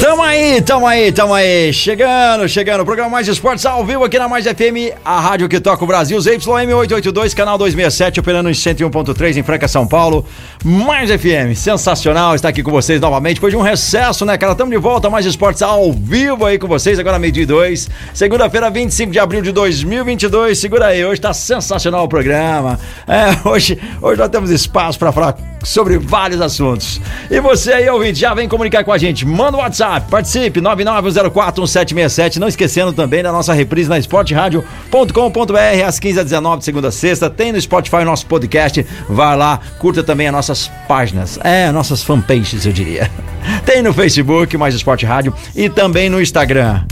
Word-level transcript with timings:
Tamo 0.00 0.22
aí, 0.22 0.60
tamo 0.60 0.86
aí, 0.86 1.10
tamo 1.10 1.34
aí. 1.34 1.72
Chegando, 1.72 2.46
chegando. 2.46 2.82
O 2.82 2.84
programa 2.84 3.10
Mais 3.10 3.26
Esportes 3.26 3.64
ao 3.64 3.84
vivo 3.84 4.04
aqui 4.04 4.18
na 4.18 4.28
Mais 4.28 4.44
FM, 4.44 4.94
a 5.02 5.18
rádio 5.18 5.48
que 5.48 5.58
toca 5.58 5.82
o 5.82 5.86
Brasil. 5.86 6.20
ZYM 6.20 6.72
882, 6.74 7.32
canal 7.32 7.56
267, 7.56 8.20
operando 8.20 8.50
em 8.50 8.52
101.3 8.52 9.38
em 9.38 9.42
Franca, 9.42 9.66
São 9.66 9.86
Paulo. 9.86 10.24
Mais 10.62 11.10
FM, 11.10 11.56
sensacional 11.56 12.34
estar 12.34 12.50
aqui 12.50 12.62
com 12.62 12.70
vocês 12.70 13.00
novamente. 13.00 13.36
Depois 13.36 13.52
de 13.52 13.56
um 13.56 13.62
recesso, 13.62 14.26
né, 14.26 14.36
cara? 14.36 14.54
Tamo 14.54 14.70
de 14.70 14.76
volta, 14.76 15.08
Mais 15.08 15.24
Esportes 15.24 15.62
ao 15.62 15.90
vivo 15.92 16.44
aí 16.44 16.58
com 16.58 16.68
vocês, 16.68 16.98
agora 16.98 17.18
meio-dia 17.18 17.44
e 17.44 17.46
dois. 17.46 17.88
Segunda-feira, 18.12 18.68
25 18.68 19.10
de 19.10 19.18
abril 19.18 19.40
de 19.40 19.50
2022. 19.50 20.58
Segura 20.58 20.86
aí, 20.88 21.04
hoje 21.04 21.20
tá 21.22 21.32
sensacional 21.32 22.04
o 22.04 22.08
programa. 22.08 22.78
É, 23.08 23.48
hoje, 23.48 23.78
hoje 24.02 24.20
nós 24.20 24.28
temos 24.28 24.50
espaço 24.50 24.98
para 24.98 25.10
falar 25.10 25.55
sobre 25.66 25.98
vários 25.98 26.40
assuntos. 26.40 27.00
E 27.28 27.40
você 27.40 27.72
aí, 27.72 27.90
ouvinte, 27.90 28.20
já 28.20 28.32
vem 28.32 28.48
comunicar 28.48 28.84
com 28.84 28.92
a 28.92 28.98
gente. 28.98 29.26
Manda 29.26 29.56
o 29.56 29.60
WhatsApp, 29.60 30.08
participe, 30.08 30.60
991041767. 30.60 32.36
Não 32.36 32.46
esquecendo 32.46 32.92
também 32.92 33.22
da 33.22 33.32
nossa 33.32 33.52
reprise 33.52 33.88
na 33.90 33.98
esporteradio.com.br 33.98 35.84
às 35.84 35.98
15 35.98 36.20
h 36.20 36.24
19 36.24 36.58
de 36.58 36.64
segunda 36.64 36.88
a 36.88 36.92
sexta. 36.92 37.28
Tem 37.28 37.50
no 37.50 37.60
Spotify 37.60 37.96
o 37.96 38.04
nosso 38.04 38.26
podcast. 38.26 38.86
Vai 39.08 39.36
lá, 39.36 39.60
curta 39.78 40.02
também 40.02 40.28
as 40.28 40.32
nossas 40.32 40.70
páginas. 40.86 41.38
É, 41.42 41.72
nossas 41.72 42.02
fanpages, 42.02 42.64
eu 42.64 42.72
diria. 42.72 43.10
Tem 43.66 43.82
no 43.82 43.92
Facebook, 43.92 44.56
Mais 44.56 44.74
Esporte 44.74 45.04
Rádio, 45.04 45.34
e 45.54 45.68
também 45.68 46.08
no 46.08 46.20
Instagram. 46.20 46.84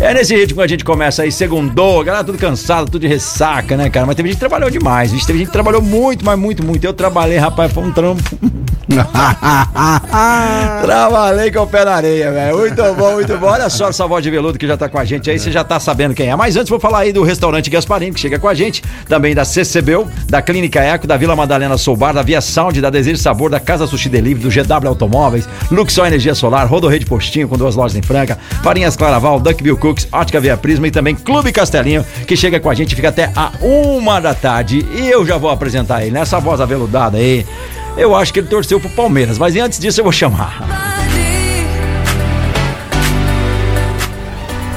É 0.00 0.12
nesse 0.12 0.36
ritmo 0.36 0.58
que 0.58 0.64
a 0.64 0.68
gente 0.68 0.84
começa 0.84 1.22
aí, 1.22 1.32
segundou, 1.32 2.04
galera 2.04 2.22
tudo 2.22 2.36
cansado, 2.36 2.90
tudo 2.90 3.00
de 3.00 3.06
ressaca, 3.06 3.76
né, 3.76 3.88
cara? 3.88 4.06
Mas 4.06 4.14
teve 4.14 4.28
gente 4.28 4.36
que 4.36 4.40
trabalhou 4.40 4.70
demais, 4.70 5.10
vixe, 5.10 5.26
teve 5.26 5.38
gente 5.38 5.48
que 5.48 5.52
trabalhou 5.52 5.80
muito, 5.80 6.24
mas 6.24 6.38
muito, 6.38 6.64
muito. 6.64 6.84
Eu 6.84 6.92
trabalhei, 6.92 7.38
rapaz, 7.38 7.72
foi 7.72 7.82
um 7.82 7.92
trampo. 7.92 8.22
trabalhei 10.82 11.50
com 11.50 11.60
o 11.60 11.66
pé 11.66 11.84
na 11.84 11.94
areia, 11.94 12.30
velho. 12.30 12.56
Muito 12.58 12.94
bom, 12.94 13.14
muito 13.14 13.36
bom. 13.36 13.46
Olha 13.48 13.68
só 13.68 13.88
essa 13.88 14.06
voz 14.06 14.22
de 14.22 14.30
veludo 14.30 14.58
que 14.58 14.66
já 14.66 14.76
tá 14.76 14.88
com 14.88 14.98
a 14.98 15.04
gente 15.04 15.28
aí, 15.28 15.38
você 15.38 15.50
já 15.50 15.64
tá 15.64 15.80
sabendo 15.80 16.14
quem 16.14 16.28
é. 16.28 16.36
Mas 16.36 16.56
antes 16.56 16.70
vou 16.70 16.78
falar 16.78 17.00
aí 17.00 17.12
do 17.12 17.22
restaurante 17.24 17.68
Gasparini, 17.68 18.12
que 18.12 18.20
chega 18.20 18.38
com 18.38 18.48
a 18.48 18.54
gente, 18.54 18.84
também 19.08 19.34
da 19.34 19.44
CCBU, 19.44 20.08
da 20.28 20.40
Clínica 20.40 20.80
Eco, 20.80 21.06
da 21.06 21.16
Vila 21.16 21.34
Madalena 21.34 21.76
Soubar, 21.76 22.14
da 22.14 22.22
Via 22.22 22.40
Sound, 22.40 22.80
da 22.80 22.88
Desejo 22.88 23.18
Sabor, 23.18 23.50
da 23.50 23.58
Casa 23.58 23.86
Sushi 23.86 24.08
Delivery, 24.08 24.48
do 24.48 24.50
GW 24.50 24.88
Automóveis, 24.88 25.48
Luxor 25.70 26.06
Energia 26.06 26.34
Solar, 26.34 26.68
Rodorrede 26.68 27.06
Postinho, 27.06 27.48
com 27.48 27.56
duas 27.56 27.74
lojas 27.74 27.96
em 27.96 28.02
Franca, 28.02 28.38
Farinhas 28.62 28.96
Claraval, 28.96 29.40
Duckville 29.40 29.76
Cooks, 29.76 30.06
Ótica 30.12 30.40
Via 30.40 30.56
Prisma 30.56 30.86
e 30.86 30.90
também 30.92 31.14
Clube 31.14 31.52
Castelinho, 31.52 32.04
que 32.26 32.36
chega 32.36 32.60
com 32.60 32.70
a 32.70 32.74
gente, 32.74 32.94
fica 32.94 33.08
até 33.08 33.32
a 33.34 33.50
uma 33.60 34.20
da 34.20 34.34
tarde. 34.34 34.86
E 34.94 35.08
eu 35.08 35.26
já 35.26 35.36
vou 35.36 35.50
apresentar 35.50 36.02
ele, 36.02 36.12
nessa 36.12 36.38
voz 36.38 36.60
aveludada 36.60 37.18
aí. 37.18 37.44
Eu 37.96 38.14
acho 38.14 38.30
que 38.32 38.38
ele 38.40 38.48
torceu 38.48 38.78
pro 38.78 38.90
Palmeiras, 38.90 39.38
mas 39.38 39.56
antes 39.56 39.78
disso 39.78 40.00
eu 40.00 40.04
vou 40.04 40.12
chamar. 40.12 40.60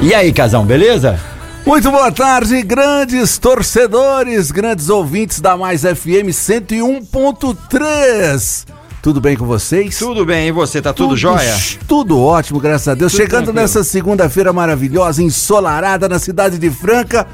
E 0.02 0.14
aí, 0.14 0.32
casão, 0.32 0.66
beleza? 0.66 1.20
Muito 1.66 1.92
boa 1.92 2.10
tarde, 2.12 2.62
grandes 2.62 3.38
torcedores, 3.38 4.50
grandes 4.50 4.88
ouvintes 4.90 5.42
da 5.42 5.58
Mais 5.58 5.82
FM 5.82 6.30
101.3. 6.32 8.66
Tudo 9.02 9.20
bem 9.20 9.36
com 9.36 9.46
vocês? 9.46 10.00
Tudo 10.00 10.26
bem, 10.26 10.48
e 10.48 10.52
você? 10.52 10.82
Tá 10.82 10.94
tudo, 10.94 11.18
jóia? 11.18 11.54
Tudo 11.88 12.22
ótimo, 12.22 12.60
graças 12.62 12.88
a 12.88 12.96
Deus. 12.96 13.12
Tudo 13.12 13.22
Chegando 13.22 13.44
tranquilo. 13.46 13.62
nessa 13.62 13.84
segunda-feira 13.84 14.54
maravilhosa, 14.54 15.22
ensolarada 15.22 16.08
na 16.08 16.20
cidade 16.20 16.58
de 16.58 16.70
Franca. 16.70 17.28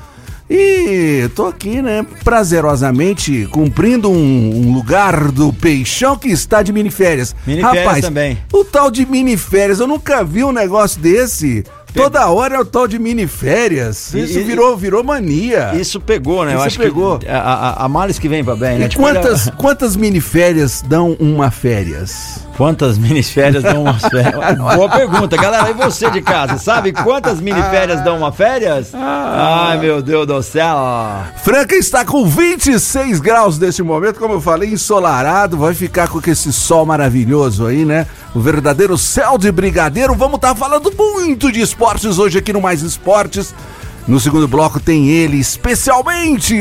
E 0.49 1.27
tô 1.35 1.47
aqui, 1.47 1.81
né, 1.81 2.05
prazerosamente 2.23 3.47
cumprindo 3.51 4.09
um, 4.11 4.67
um 4.67 4.73
lugar 4.73 5.31
do 5.31 5.51
peixão 5.51 6.15
que 6.15 6.27
está 6.27 6.61
de 6.61 6.71
miniférias. 6.71 7.35
Miniférias 7.47 7.85
Rapaz, 7.85 8.01
também. 8.05 8.37
o 8.53 8.63
tal 8.63 8.91
de 8.91 9.05
miniférias, 9.05 9.79
eu 9.79 9.87
nunca 9.87 10.23
vi 10.23 10.43
um 10.43 10.51
negócio 10.51 11.01
desse. 11.01 11.63
Toda 11.95 12.27
hora 12.29 12.55
é 12.55 12.59
o 12.59 12.65
tal 12.65 12.87
de 12.87 12.99
miniférias. 12.99 14.13
E- 14.13 14.19
Isso 14.23 14.39
e- 14.39 14.43
virou, 14.43 14.75
virou 14.77 15.03
mania. 15.03 15.71
Isso 15.75 15.99
pegou, 15.99 16.43
né? 16.45 16.53
Eu 16.53 16.57
Isso 16.57 16.67
acho 16.67 16.79
pegou. 16.79 17.19
que 17.19 17.27
a, 17.27 17.37
a, 17.39 17.85
a 17.85 17.89
males 17.89 18.19
que 18.19 18.27
vem 18.27 18.43
pra 18.43 18.55
bem, 18.55 18.77
né? 18.79 18.85
E 18.85 18.89
Tipo, 18.89 19.03
quantas, 19.03 19.47
olha- 19.47 19.55
quantas 19.57 19.95
miniférias 19.95 20.81
dão 20.81 21.15
uma 21.19 21.49
férias? 21.51 22.43
Quantas 22.57 22.97
miniférias 22.97 23.63
dão 23.63 23.81
umas 23.83 24.01
férias? 24.07 24.57
Boa 24.75 24.89
pergunta, 24.89 25.35
galera. 25.35 25.69
E 25.69 25.73
você 25.73 26.09
de 26.09 26.21
casa, 26.21 26.57
sabe 26.57 26.93
quantas 26.93 27.41
miniférias 27.41 28.01
dão 28.01 28.17
uma 28.17 28.31
férias? 28.31 28.91
Ai, 28.93 29.77
meu 29.77 30.01
Deus 30.01 30.25
do 30.25 30.41
céu. 30.41 30.75
Franca 31.43 31.75
está 31.75 32.05
com 32.05 32.25
26 32.25 33.19
graus 33.19 33.59
neste 33.59 33.83
momento, 33.83 34.19
como 34.19 34.35
eu 34.35 34.41
falei, 34.41 34.71
ensolarado, 34.71 35.57
vai 35.57 35.73
ficar 35.73 36.07
com 36.07 36.21
esse 36.25 36.51
sol 36.53 36.85
maravilhoso 36.85 37.65
aí, 37.67 37.83
né? 37.83 38.07
O 38.33 38.39
verdadeiro 38.39 38.97
céu 38.97 39.37
de 39.37 39.51
brigadeiro. 39.51 40.15
Vamos 40.15 40.35
estar 40.35 40.55
falando 40.55 40.91
muito 40.97 41.51
de 41.51 41.59
esportes 41.85 42.17
hoje 42.17 42.39
aqui 42.39 42.51
no 42.51 42.59
Mais 42.59 42.81
Esportes. 42.81 43.53
No 44.07 44.19
segundo 44.19 44.47
bloco 44.47 44.79
tem 44.79 45.07
ele, 45.09 45.37
especialmente 45.37 46.55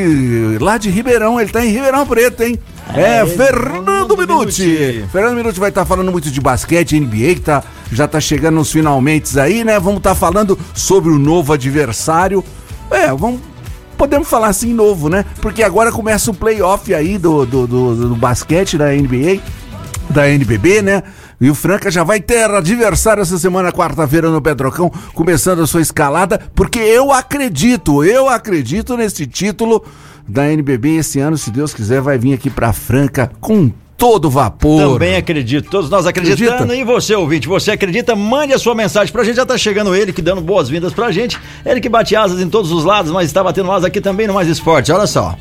lá 0.60 0.76
de 0.76 0.90
Ribeirão, 0.90 1.40
ele 1.40 1.50
tá 1.50 1.64
em 1.64 1.70
Ribeirão 1.70 2.06
Preto, 2.06 2.42
hein? 2.42 2.58
É, 2.94 3.20
ele, 3.20 3.30
Fernando 3.30 4.16
Minuti. 4.16 4.62
Minuti. 4.62 5.08
Fernando 5.10 5.36
Minuti 5.36 5.58
vai 5.58 5.70
estar 5.70 5.86
falando 5.86 6.12
muito 6.12 6.30
de 6.30 6.40
basquete, 6.40 7.00
NBA, 7.00 7.34
que 7.34 7.40
tá, 7.40 7.62
já 7.90 8.06
tá 8.06 8.20
chegando 8.20 8.56
nos 8.56 8.70
finalmente 8.70 9.38
aí, 9.38 9.64
né? 9.64 9.80
Vamos 9.80 9.98
estar 9.98 10.14
falando 10.14 10.58
sobre 10.74 11.10
o 11.10 11.18
novo 11.18 11.54
adversário. 11.54 12.44
É, 12.90 13.08
vamos 13.08 13.40
podemos 13.96 14.28
falar 14.28 14.48
assim 14.48 14.74
novo, 14.74 15.08
né? 15.08 15.24
Porque 15.40 15.62
agora 15.62 15.90
começa 15.90 16.30
o 16.30 16.34
playoff 16.34 16.94
aí 16.94 17.16
do, 17.16 17.46
do, 17.46 17.66
do, 17.66 18.08
do 18.08 18.16
basquete 18.16 18.76
da 18.76 18.90
NBA, 18.90 19.40
da 20.10 20.28
NBB, 20.28 20.82
né? 20.82 21.02
E 21.44 21.50
o 21.50 21.54
Franca 21.54 21.90
já 21.90 22.02
vai 22.02 22.22
ter 22.22 22.50
adversário 22.50 23.20
essa 23.20 23.36
semana, 23.36 23.70
quarta-feira, 23.70 24.30
no 24.30 24.40
Pedrocão, 24.40 24.90
começando 25.12 25.60
a 25.60 25.66
sua 25.66 25.82
escalada, 25.82 26.40
porque 26.54 26.78
eu 26.78 27.12
acredito, 27.12 28.02
eu 28.02 28.30
acredito 28.30 28.96
nesse 28.96 29.26
título 29.26 29.84
da 30.26 30.50
NBB 30.50 30.96
esse 30.96 31.20
ano, 31.20 31.36
se 31.36 31.50
Deus 31.50 31.74
quiser, 31.74 32.00
vai 32.00 32.16
vir 32.16 32.32
aqui 32.32 32.48
pra 32.48 32.72
Franca 32.72 33.30
com 33.42 33.70
todo 33.94 34.30
vapor. 34.30 34.94
Também 34.94 35.16
acredito, 35.16 35.68
todos 35.68 35.90
nós 35.90 36.06
acreditando. 36.06 36.50
Acredita? 36.50 36.76
E 36.76 36.82
você, 36.82 37.14
ouvinte, 37.14 37.46
você 37.46 37.72
acredita? 37.72 38.16
Mande 38.16 38.54
a 38.54 38.58
sua 38.58 38.74
mensagem 38.74 39.12
pra 39.12 39.22
gente. 39.22 39.36
Já 39.36 39.44
tá 39.44 39.58
chegando 39.58 39.94
ele, 39.94 40.14
que 40.14 40.22
dando 40.22 40.40
boas-vindas 40.40 40.94
pra 40.94 41.12
gente. 41.12 41.38
Ele 41.62 41.78
que 41.78 41.90
bate 41.90 42.16
asas 42.16 42.40
em 42.40 42.48
todos 42.48 42.72
os 42.72 42.86
lados, 42.86 43.12
mas 43.12 43.26
está 43.26 43.44
batendo 43.44 43.70
asas 43.70 43.84
aqui 43.84 44.00
também 44.00 44.26
no 44.26 44.32
Mais 44.32 44.48
Esporte. 44.48 44.90
Olha 44.90 45.06
só. 45.06 45.36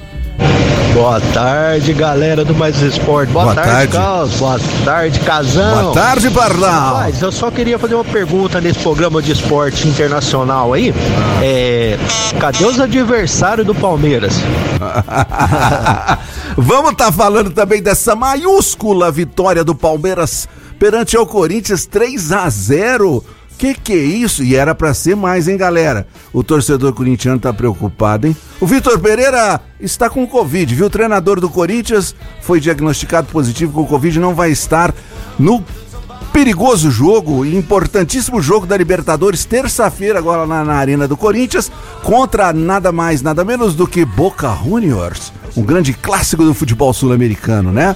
Boa 0.94 1.19
tarde, 1.33 1.91
galera 1.91 2.45
do 2.45 2.53
Mais 2.53 2.79
Esporte. 2.81 3.33
Boa, 3.33 3.45
Boa 3.45 3.55
tarde, 3.55 3.71
tarde. 3.71 3.97
Carlos. 3.97 4.35
Boa 4.35 4.59
tarde, 4.85 5.19
Casão. 5.21 5.83
Boa 5.83 5.94
tarde, 5.94 6.29
Pardal. 6.29 7.09
Eu 7.19 7.31
só 7.31 7.49
queria 7.49 7.79
fazer 7.79 7.95
uma 7.95 8.03
pergunta 8.03 8.61
nesse 8.61 8.79
programa 8.79 9.19
de 9.19 9.31
esporte 9.31 9.88
internacional 9.88 10.71
aí. 10.71 10.94
É, 11.41 11.97
cadê 12.39 12.63
os 12.63 12.79
adversários 12.79 13.66
do 13.66 13.73
Palmeiras? 13.73 14.35
Vamos 16.55 16.91
estar 16.91 17.11
falando 17.11 17.50
também 17.50 17.81
dessa 17.81 18.15
maiúscula 18.15 19.11
vitória 19.11 19.63
do 19.63 19.73
Palmeiras 19.73 20.47
perante 20.77 21.17
o 21.17 21.25
Corinthians 21.25 21.88
3 21.88 22.31
a 22.31 22.47
0. 22.50 23.24
Que 23.57 23.73
que 23.73 23.94
é 23.94 23.97
isso? 23.97 24.44
E 24.44 24.55
era 24.55 24.75
pra 24.75 24.94
ser 24.94 25.15
mais, 25.15 25.47
hein, 25.47 25.57
galera? 25.57 26.07
O 26.33 26.44
torcedor 26.44 26.94
corintiano 26.94 27.39
tá 27.39 27.53
preocupado, 27.53 28.27
hein? 28.27 28.35
O 28.59 28.67
Vitor 28.67 29.00
Pereira 29.00 29.61
está 29.79 30.09
com 30.09 30.27
Covid, 30.27 30.73
viu? 30.75 30.88
O 30.88 30.89
treinador 30.89 31.39
do 31.39 31.50
Corinthians 31.50 32.15
foi 32.41 32.59
diagnosticado 32.59 33.27
positivo 33.27 33.73
com 33.73 33.85
Covid, 33.85 34.19
não 34.19 34.35
vai 34.35 34.51
estar 34.51 34.94
no 35.38 35.63
perigoso 36.33 36.89
jogo 36.89 37.45
importantíssimo 37.45 38.41
jogo 38.41 38.65
da 38.65 38.75
Libertadores, 38.75 39.45
terça-feira, 39.45 40.17
agora 40.17 40.47
na, 40.47 40.65
na 40.65 40.73
Arena 40.73 41.07
do 41.07 41.15
Corinthians, 41.15 41.71
contra 42.01 42.51
nada 42.51 42.91
mais, 42.91 43.21
nada 43.21 43.45
menos 43.45 43.75
do 43.75 43.85
que 43.85 44.03
Boca 44.03 44.51
Juniors, 44.63 45.31
um 45.56 45.61
grande 45.61 45.94
clássico 45.94 46.44
do 46.44 46.53
futebol 46.53 46.91
sul-americano, 46.91 47.71
né? 47.71 47.95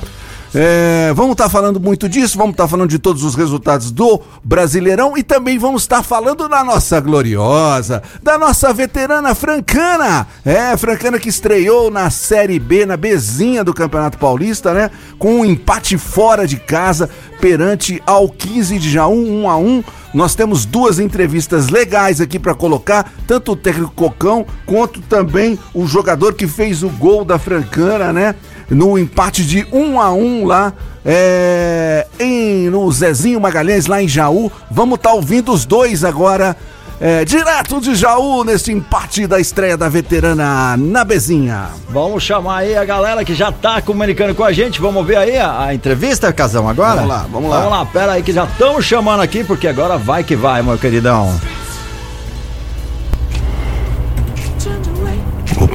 É, 0.55 1.11
vamos 1.13 1.33
estar 1.33 1.49
falando 1.49 1.79
muito 1.79 2.07
disso, 2.07 2.37
vamos 2.37 2.53
estar 2.53 2.67
falando 2.67 2.89
de 2.89 2.99
todos 2.99 3.23
os 3.23 3.35
resultados 3.35 3.91
do 3.91 4.21
Brasileirão 4.43 5.17
e 5.17 5.23
também 5.23 5.57
vamos 5.57 5.81
estar 5.81 6.01
falando 6.01 6.47
da 6.47 6.63
nossa 6.63 6.99
gloriosa, 6.99 8.01
da 8.23 8.37
nossa 8.37 8.71
veterana 8.73 9.35
Francana. 9.35 10.25
É, 10.45 10.75
Francana 10.77 11.19
que 11.19 11.29
estreou 11.29 11.91
na 11.91 12.09
Série 12.09 12.59
B, 12.59 12.85
na 12.85 12.95
Bezinha 12.95 13.63
do 13.63 13.73
Campeonato 13.73 14.17
Paulista, 14.17 14.73
né? 14.73 14.89
Com 15.19 15.41
um 15.41 15.45
empate 15.45 15.97
fora 15.97 16.47
de 16.47 16.57
casa, 16.57 17.09
perante 17.41 18.01
ao 18.05 18.29
15 18.29 18.79
de 18.79 18.89
Jaú, 18.89 19.27
1 19.43 19.49
a 19.49 19.57
1 19.57 19.83
nós 20.13 20.33
temos 20.33 20.65
duas 20.65 20.99
entrevistas 20.99 21.69
legais 21.69 22.21
aqui 22.21 22.39
para 22.39 22.55
colocar, 22.55 23.11
tanto 23.27 23.51
o 23.51 23.55
técnico 23.55 23.91
Cocão 23.93 24.45
quanto 24.65 25.01
também 25.01 25.59
o 25.73 25.85
jogador 25.85 26.33
que 26.33 26.47
fez 26.47 26.81
o 26.81 26.89
gol 26.89 27.25
da 27.25 27.37
Francana, 27.37 28.13
né? 28.13 28.35
No 28.69 28.97
empate 28.97 29.45
de 29.45 29.65
1 29.71 30.01
a 30.01 30.11
1 30.11 30.45
lá 30.45 30.73
é, 31.05 32.05
em, 32.19 32.69
no 32.69 32.91
Zezinho 32.91 33.39
Magalhães, 33.39 33.85
lá 33.85 34.01
em 34.01 34.07
Jaú. 34.07 34.51
Vamos 34.69 34.95
estar 34.97 35.09
tá 35.09 35.15
ouvindo 35.15 35.53
os 35.53 35.65
dois 35.65 36.03
agora 36.03 36.55
é, 36.99 37.23
direto 37.23 37.79
de 37.79 37.93
Jaú, 37.95 38.43
nesse 38.43 38.71
empate 38.71 39.27
da 39.27 39.39
estreia 39.39 39.77
da 39.77 39.87
veterana 39.87 40.75
na 40.75 41.03
Bezinha. 41.03 41.69
Vamos 41.89 42.23
chamar 42.23 42.57
aí 42.57 42.75
a 42.75 42.83
galera 42.83 43.23
que 43.23 43.35
já 43.35 43.51
tá 43.51 43.81
comunicando 43.81 44.33
com 44.33 44.43
a 44.43 44.51
gente. 44.51 44.81
Vamos 44.81 45.05
ver 45.05 45.17
aí 45.17 45.37
a, 45.37 45.65
a 45.65 45.73
entrevista, 45.73 46.33
Casão, 46.33 46.67
agora? 46.67 46.95
Vamos 46.95 47.09
lá, 47.09 47.25
vamos 47.31 47.49
lá. 47.49 47.57
Vamos 47.57 47.71
lá, 47.71 47.85
pera 47.85 48.11
aí 48.13 48.23
que 48.23 48.33
já 48.33 48.45
estamos 48.45 48.83
chamando 48.83 49.21
aqui, 49.21 49.43
porque 49.43 49.67
agora 49.67 49.97
vai 49.97 50.23
que 50.23 50.35
vai, 50.35 50.63
meu 50.63 50.77
queridão. 50.77 51.39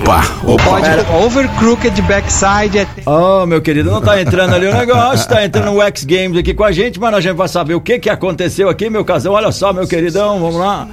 Opa, 0.03 0.21
opa. 0.43 0.65
Pode 0.65 1.25
over 1.25 1.49
crooked 1.59 2.03
backside. 2.03 2.79
É... 2.79 2.87
Oh, 3.07 3.47
meu 3.47 3.63
querido, 3.63 3.89
não 3.89 4.01
tá 4.01 4.21
entrando 4.21 4.53
ali 4.53 4.67
o 4.67 4.75
negócio, 4.75 5.29
tá 5.29 5.45
entrando 5.45 5.71
o 5.71 5.81
X 5.83 6.05
Games 6.05 6.37
aqui 6.37 6.53
com 6.53 6.65
a 6.65 6.73
gente, 6.73 6.99
mas 6.99 7.15
a 7.15 7.21
gente 7.21 7.37
vai 7.37 7.47
saber 7.47 7.75
o 7.75 7.81
que 7.81 8.01
que 8.01 8.11
aconteceu 8.11 8.69
aqui, 8.69 8.91
meu 8.91 9.05
casão. 9.05 9.33
Olha 9.33 9.53
só, 9.53 9.73
meu 9.73 9.87
queridão, 9.87 10.41
vamos 10.41 10.57
lá. 10.57 10.89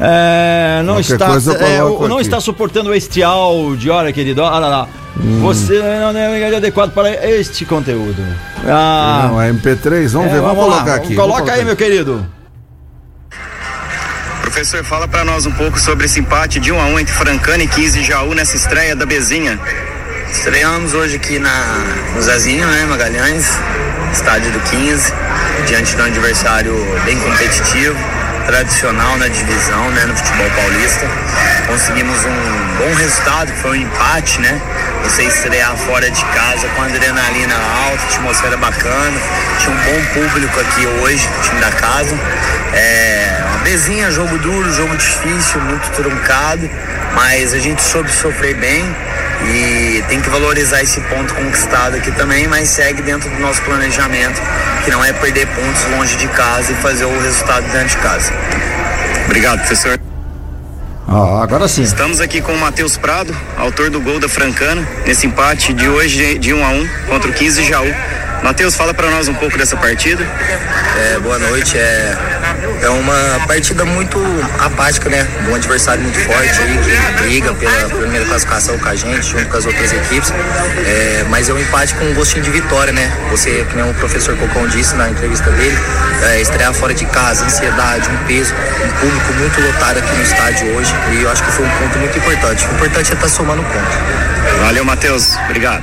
É, 0.00 0.82
não 0.82 0.98
está, 0.98 1.36
é, 1.60 2.08
não 2.08 2.18
está 2.18 2.40
suportando 2.40 2.94
este 2.94 3.22
áudio, 3.22 3.92
olha, 3.92 4.12
querido, 4.12 4.42
olha 4.42 4.66
lá. 4.66 4.88
Hum. 5.22 5.40
Você 5.42 5.80
não 5.80 6.18
é 6.18 6.56
adequado 6.56 6.92
para 6.92 7.10
este 7.28 7.66
conteúdo. 7.66 8.24
Ah, 8.66 9.28
não, 9.30 9.42
é 9.42 9.52
MP3, 9.52 10.08
vamos 10.08 10.28
é, 10.28 10.32
ver, 10.32 10.40
vamos, 10.40 10.56
vamos 10.56 10.64
colocar 10.64 10.84
lá. 10.84 10.94
aqui. 10.96 11.14
Coloca 11.14 11.52
aí, 11.52 11.64
meu 11.64 11.76
querido. 11.76 12.26
Professor, 14.54 14.84
fala 14.84 15.08
para 15.08 15.24
nós 15.24 15.46
um 15.46 15.50
pouco 15.50 15.80
sobre 15.80 16.06
esse 16.06 16.20
empate 16.20 16.60
de 16.60 16.70
1 16.70 16.80
a 16.80 16.86
1 16.86 17.00
entre 17.00 17.12
Francana 17.12 17.64
e 17.64 17.66
15 17.66 17.98
de 17.98 18.06
Jaú 18.06 18.34
nessa 18.34 18.54
estreia 18.54 18.94
da 18.94 19.04
Bezinha. 19.04 19.58
Estreamos 20.30 20.94
hoje 20.94 21.16
aqui 21.16 21.40
na, 21.40 21.84
no 22.14 22.22
Zezinho, 22.22 22.64
né, 22.64 22.86
Magalhães, 22.86 23.48
estádio 24.12 24.52
do 24.52 24.60
15, 24.60 25.12
diante 25.66 25.96
de 25.96 26.00
um 26.00 26.04
adversário 26.04 26.72
bem 27.04 27.18
competitivo, 27.18 27.98
tradicional 28.46 29.16
na 29.18 29.28
divisão, 29.28 29.90
né, 29.90 30.04
no 30.06 30.16
futebol 30.16 30.50
paulista. 30.50 31.06
Conseguimos 31.66 32.24
um 32.24 32.76
bom 32.78 32.94
resultado, 32.94 33.52
que 33.52 33.58
foi 33.58 33.78
um 33.78 33.82
empate, 33.82 34.40
né? 34.40 34.60
Você 35.02 35.24
estrear 35.24 35.76
fora 35.76 36.10
de 36.10 36.24
casa 36.26 36.68
com 36.68 36.82
adrenalina 36.82 37.54
alta, 37.54 38.04
atmosfera 38.04 38.56
bacana. 38.56 39.18
Tinha 39.58 39.74
um 39.74 39.80
bom 39.80 40.04
público 40.14 40.60
aqui 40.60 40.86
hoje, 40.86 41.28
time 41.42 41.60
da 41.60 41.70
casa. 41.70 42.18
É, 42.72 43.42
uma 43.48 43.58
bezinha, 43.58 44.10
jogo 44.10 44.36
duro, 44.38 44.72
jogo 44.72 44.96
difícil, 44.96 45.60
muito 45.60 45.90
truncado, 45.92 46.68
mas 47.14 47.54
a 47.54 47.58
gente 47.58 47.82
soube 47.82 48.10
sofrer 48.10 48.54
bem 48.56 48.84
e 49.46 50.02
tem 50.08 50.20
que 50.20 50.28
valorizar 50.28 50.82
esse 50.82 51.00
ponto 51.02 51.34
conquistado 51.34 51.96
aqui 51.96 52.10
também, 52.12 52.46
mas 52.46 52.68
segue 52.68 53.02
dentro 53.02 53.28
do 53.30 53.38
nosso 53.40 53.62
planejamento, 53.62 54.40
que 54.84 54.90
não 54.90 55.04
é 55.04 55.12
perder 55.12 55.46
pontos 55.48 55.84
longe 55.90 56.16
de 56.16 56.28
casa 56.28 56.72
e 56.72 56.74
fazer 56.76 57.04
o 57.04 57.20
resultado 57.20 57.64
dentro 57.72 57.88
de 57.88 57.96
casa. 57.96 58.32
Obrigado, 59.26 59.58
professor. 59.58 59.98
Ah, 61.06 61.42
agora 61.42 61.68
sim. 61.68 61.82
Estamos 61.82 62.20
aqui 62.20 62.40
com 62.40 62.52
o 62.52 62.58
Matheus 62.58 62.96
Prado, 62.96 63.34
autor 63.58 63.90
do 63.90 64.00
gol 64.00 64.18
da 64.18 64.28
Francana, 64.28 64.86
nesse 65.06 65.26
empate 65.26 65.72
de 65.72 65.88
hoje 65.88 66.38
de 66.38 66.52
1 66.52 66.64
a 66.64 66.68
1 66.70 66.88
contra 67.08 67.30
o 67.30 67.32
15 67.32 67.64
Jaú. 67.64 67.94
Matheus, 68.44 68.76
fala 68.76 68.92
para 68.92 69.10
nós 69.10 69.26
um 69.26 69.32
pouco 69.32 69.56
dessa 69.56 69.74
partida. 69.74 70.22
É, 70.98 71.18
boa 71.18 71.38
noite. 71.38 71.78
É, 71.78 72.14
é 72.82 72.88
uma 72.90 73.40
partida 73.46 73.86
muito 73.86 74.18
apática, 74.58 75.08
né? 75.08 75.26
Um 75.48 75.54
adversário 75.54 76.02
muito 76.02 76.18
forte 76.20 76.60
aí, 76.60 76.76
que 76.76 77.22
briga 77.22 77.54
pela 77.54 77.88
primeira 77.88 78.26
classificação 78.26 78.78
com 78.78 78.86
a 78.86 78.94
gente, 78.94 79.22
junto 79.22 79.48
com 79.48 79.56
as 79.56 79.64
outras 79.64 79.90
equipes. 79.94 80.30
É, 80.86 81.24
mas 81.30 81.48
é 81.48 81.54
um 81.54 81.58
empate 81.58 81.94
com 81.94 82.04
um 82.04 82.12
gostinho 82.12 82.44
de 82.44 82.50
vitória, 82.50 82.92
né? 82.92 83.10
Você, 83.30 83.64
que 83.70 83.76
nem 83.76 83.90
o 83.90 83.94
professor 83.94 84.36
Cocão 84.36 84.68
disse 84.68 84.94
na 84.94 85.08
entrevista 85.08 85.50
dele, 85.50 85.78
é, 86.24 86.42
estrear 86.42 86.74
fora 86.74 86.92
de 86.92 87.06
casa, 87.06 87.46
ansiedade, 87.46 88.10
um 88.10 88.26
peso, 88.26 88.52
um 88.52 89.00
público 89.00 89.32
muito 89.38 89.58
lotado 89.62 90.00
aqui 90.00 90.14
no 90.14 90.22
estádio 90.22 90.68
hoje. 90.76 90.94
E 91.14 91.22
eu 91.22 91.30
acho 91.30 91.42
que 91.42 91.50
foi 91.50 91.64
um 91.64 91.70
ponto 91.70 91.98
muito 91.98 92.18
importante. 92.18 92.66
O 92.66 92.74
importante 92.74 93.10
é 93.10 93.14
estar 93.14 93.26
tá 93.26 93.28
somando 93.28 93.62
ponto. 93.62 94.60
Valeu, 94.60 94.84
Matheus. 94.84 95.34
Obrigado. 95.46 95.82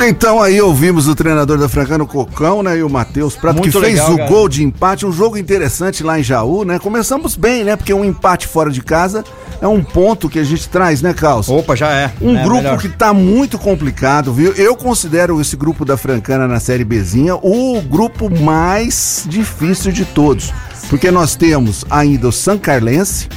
Então 0.00 0.40
aí 0.40 0.60
ouvimos 0.60 1.08
o 1.08 1.14
treinador 1.14 1.58
da 1.58 1.68
Francana, 1.68 2.04
o 2.04 2.06
Cocão, 2.06 2.62
né? 2.62 2.78
E 2.78 2.82
o 2.84 2.88
Matheus 2.88 3.34
Prato, 3.34 3.58
Muito 3.58 3.72
que 3.72 3.84
fez 3.84 3.94
legal, 3.94 4.12
o 4.12 4.16
cara. 4.16 4.28
gol 4.28 4.48
de 4.48 4.62
empate, 4.62 5.04
um 5.04 5.12
jogo 5.12 5.36
interessante 5.36 6.04
lá 6.04 6.20
em 6.20 6.22
Jaú, 6.22 6.64
né? 6.64 6.78
Começamos 6.78 7.34
bem, 7.34 7.64
né? 7.64 7.74
Porque 7.74 7.92
um 7.92 8.04
empate 8.04 8.46
fora 8.46 8.70
de 8.70 8.80
casa 8.80 9.24
é 9.60 9.66
um 9.66 9.82
ponto 9.82 10.28
que 10.28 10.38
a 10.38 10.44
gente 10.44 10.68
traz, 10.68 11.02
né, 11.02 11.12
Carlos? 11.12 11.48
Opa, 11.48 11.74
já 11.74 11.90
é. 11.90 12.12
Um 12.22 12.38
é 12.38 12.44
grupo 12.44 12.62
melhor. 12.62 12.78
que 12.78 12.88
tá 12.88 13.12
muito 13.12 13.58
complicado, 13.58 14.32
viu? 14.32 14.52
Eu 14.52 14.76
considero 14.76 15.40
esse 15.40 15.56
grupo 15.56 15.84
da 15.84 15.96
Francana 15.96 16.46
na 16.46 16.60
Série 16.60 16.84
Bzinha 16.84 17.34
o 17.34 17.82
grupo 17.82 18.30
mais 18.30 19.24
difícil 19.26 19.90
de 19.90 20.04
todos. 20.04 20.54
Porque 20.88 21.10
nós 21.10 21.34
temos 21.34 21.84
ainda 21.90 22.28
o 22.28 22.32
São 22.32 22.56
Carlense, 22.56 23.28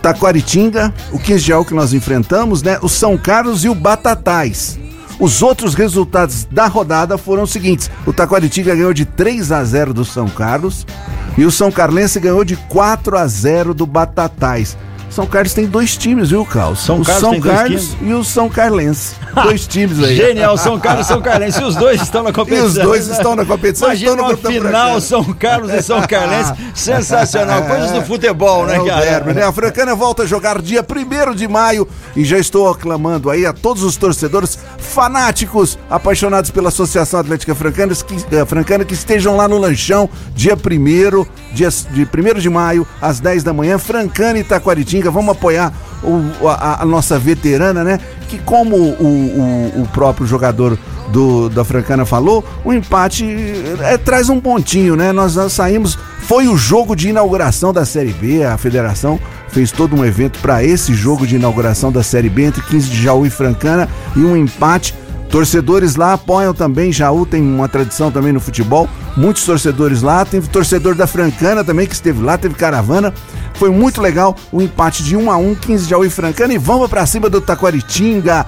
Taquaritinga, 0.00 0.94
o 1.12 1.18
15 1.18 1.40
de 1.40 1.48
Jaú 1.48 1.64
que 1.64 1.74
nós 1.74 1.92
enfrentamos, 1.92 2.62
né? 2.62 2.78
O 2.80 2.88
São 2.88 3.18
Carlos 3.18 3.64
e 3.64 3.68
o 3.68 3.74
Batatais. 3.74 4.79
Os 5.20 5.42
outros 5.42 5.74
resultados 5.74 6.48
da 6.50 6.66
rodada 6.66 7.18
foram 7.18 7.42
os 7.42 7.50
seguintes: 7.50 7.90
o 8.06 8.12
Taquaritinga 8.12 8.74
ganhou 8.74 8.94
de 8.94 9.04
3 9.04 9.52
a 9.52 9.62
0 9.62 9.92
do 9.92 10.04
São 10.04 10.26
Carlos 10.26 10.86
e 11.36 11.44
o 11.44 11.50
São 11.50 11.70
Carlense 11.70 12.18
ganhou 12.18 12.42
de 12.42 12.56
4 12.56 13.18
a 13.18 13.26
0 13.26 13.74
do 13.74 13.84
Batatais. 13.84 14.78
São 15.10 15.26
Carlos 15.26 15.52
tem 15.52 15.66
dois 15.66 15.96
times, 15.96 16.30
viu, 16.30 16.46
Carlos? 16.46 16.80
São 16.80 17.00
o 17.00 17.04
Carlos, 17.04 17.20
São 17.20 17.40
Carlos 17.40 17.96
e 18.00 18.14
o 18.14 18.24
São 18.24 18.48
Carlense. 18.48 19.16
dois 19.42 19.66
times 19.66 19.98
aí. 20.02 20.14
Genial, 20.14 20.56
São 20.56 20.78
Carlos 20.80 21.06
e 21.06 21.08
São 21.08 21.20
Carlense. 21.20 21.60
E 21.60 21.64
os 21.64 21.74
dois 21.74 22.00
estão 22.00 22.22
na 22.22 22.32
competição. 22.32 22.64
E 22.64 22.68
os 22.68 22.74
dois 22.74 23.08
estão 23.08 23.36
na 23.36 23.44
competição. 23.44 23.88
Imagina 23.88 24.22
uma 24.22 24.36
final, 24.36 25.00
São 25.00 25.24
Carlos 25.24 25.72
e 25.72 25.82
São 25.82 26.00
Carlense. 26.02 26.54
Sensacional. 26.74 27.62
Coisas 27.64 27.90
do 27.90 28.02
futebol, 28.02 28.66
né, 28.66 28.76
é 28.76 28.84
cara? 28.84 29.00
Derby, 29.00 29.34
né? 29.34 29.44
A 29.44 29.52
Francana 29.52 29.94
volta 29.94 30.22
a 30.22 30.26
jogar 30.26 30.62
dia 30.62 30.84
1 30.84 31.34
de 31.34 31.48
maio 31.48 31.86
e 32.14 32.24
já 32.24 32.38
estou 32.38 32.68
aclamando 32.68 33.30
aí 33.30 33.44
a 33.44 33.52
todos 33.52 33.82
os 33.82 33.96
torcedores 33.96 34.58
fanáticos, 34.78 35.78
apaixonados 35.88 36.50
pela 36.50 36.68
Associação 36.68 37.20
Atlética 37.20 37.54
Francana 37.54 37.94
que, 37.94 38.36
eh, 38.36 38.44
Francana, 38.44 38.84
que 38.84 38.94
estejam 38.94 39.36
lá 39.36 39.48
no 39.48 39.58
lanchão 39.58 40.08
dia 40.34 40.54
1 40.54 41.26
dia 41.52 41.68
de 41.68 42.02
1 42.04 42.40
de 42.40 42.48
maio, 42.48 42.86
às 43.00 43.20
10 43.20 43.42
da 43.42 43.52
manhã, 43.52 43.78
Francana 43.78 44.38
e 44.38 44.44
Vamos 45.08 45.30
apoiar 45.30 45.72
o, 46.02 46.48
a, 46.48 46.82
a, 46.82 46.84
nossa 46.84 47.18
veterana, 47.18 47.84
né? 47.84 48.00
Que 48.28 48.38
como 48.38 48.76
o, 48.76 49.72
o, 49.76 49.82
o 49.82 49.88
próprio 49.92 50.26
jogador 50.26 50.76
do, 51.08 51.48
da 51.48 51.64
Francana 51.64 52.04
falou, 52.04 52.44
o 52.64 52.72
empate 52.72 53.24
é, 53.80 53.96
traz 53.96 54.28
um 54.28 54.40
pontinho, 54.40 54.96
né? 54.96 55.12
Nós, 55.12 55.36
nós 55.36 55.52
saímos. 55.52 55.96
Foi 56.22 56.46
o 56.46 56.56
jogo 56.56 56.94
de 56.94 57.08
inauguração 57.08 57.72
da 57.72 57.84
Série 57.84 58.12
B, 58.12 58.44
a 58.44 58.56
federação 58.56 59.18
fez 59.50 59.70
todo 59.72 59.96
um 59.96 60.04
evento 60.04 60.38
para 60.38 60.64
esse 60.64 60.94
jogo 60.94 61.26
de 61.26 61.36
inauguração 61.36 61.90
da 61.90 62.02
Série 62.02 62.28
B 62.28 62.44
entre 62.44 62.62
15 62.62 62.88
de 62.88 63.02
Jaú 63.02 63.26
e 63.26 63.30
Francana 63.30 63.88
e 64.16 64.20
um 64.20 64.36
empate 64.36 64.94
Torcedores 65.30 65.94
lá 65.94 66.14
apoiam 66.14 66.52
também, 66.52 66.92
Jaú 66.92 67.24
tem 67.24 67.40
uma 67.40 67.68
tradição 67.68 68.10
também 68.10 68.32
no 68.32 68.40
futebol, 68.40 68.88
muitos 69.16 69.44
torcedores 69.44 70.02
lá, 70.02 70.24
teve 70.24 70.48
torcedor 70.48 70.96
da 70.96 71.06
Francana 71.06 71.62
também 71.62 71.86
que 71.86 71.94
esteve 71.94 72.20
lá, 72.20 72.36
teve 72.36 72.56
caravana. 72.56 73.14
Foi 73.54 73.70
muito 73.70 74.00
legal 74.00 74.34
o 74.50 74.60
empate 74.60 75.04
de 75.04 75.16
1 75.16 75.30
a 75.30 75.36
1, 75.36 75.54
15 75.54 75.84
de 75.84 75.90
Jaú 75.90 76.04
e 76.04 76.10
Francana 76.10 76.52
e 76.52 76.58
vamos 76.58 76.90
para 76.90 77.06
cima 77.06 77.30
do 77.30 77.40
Taquaritinga 77.40 78.44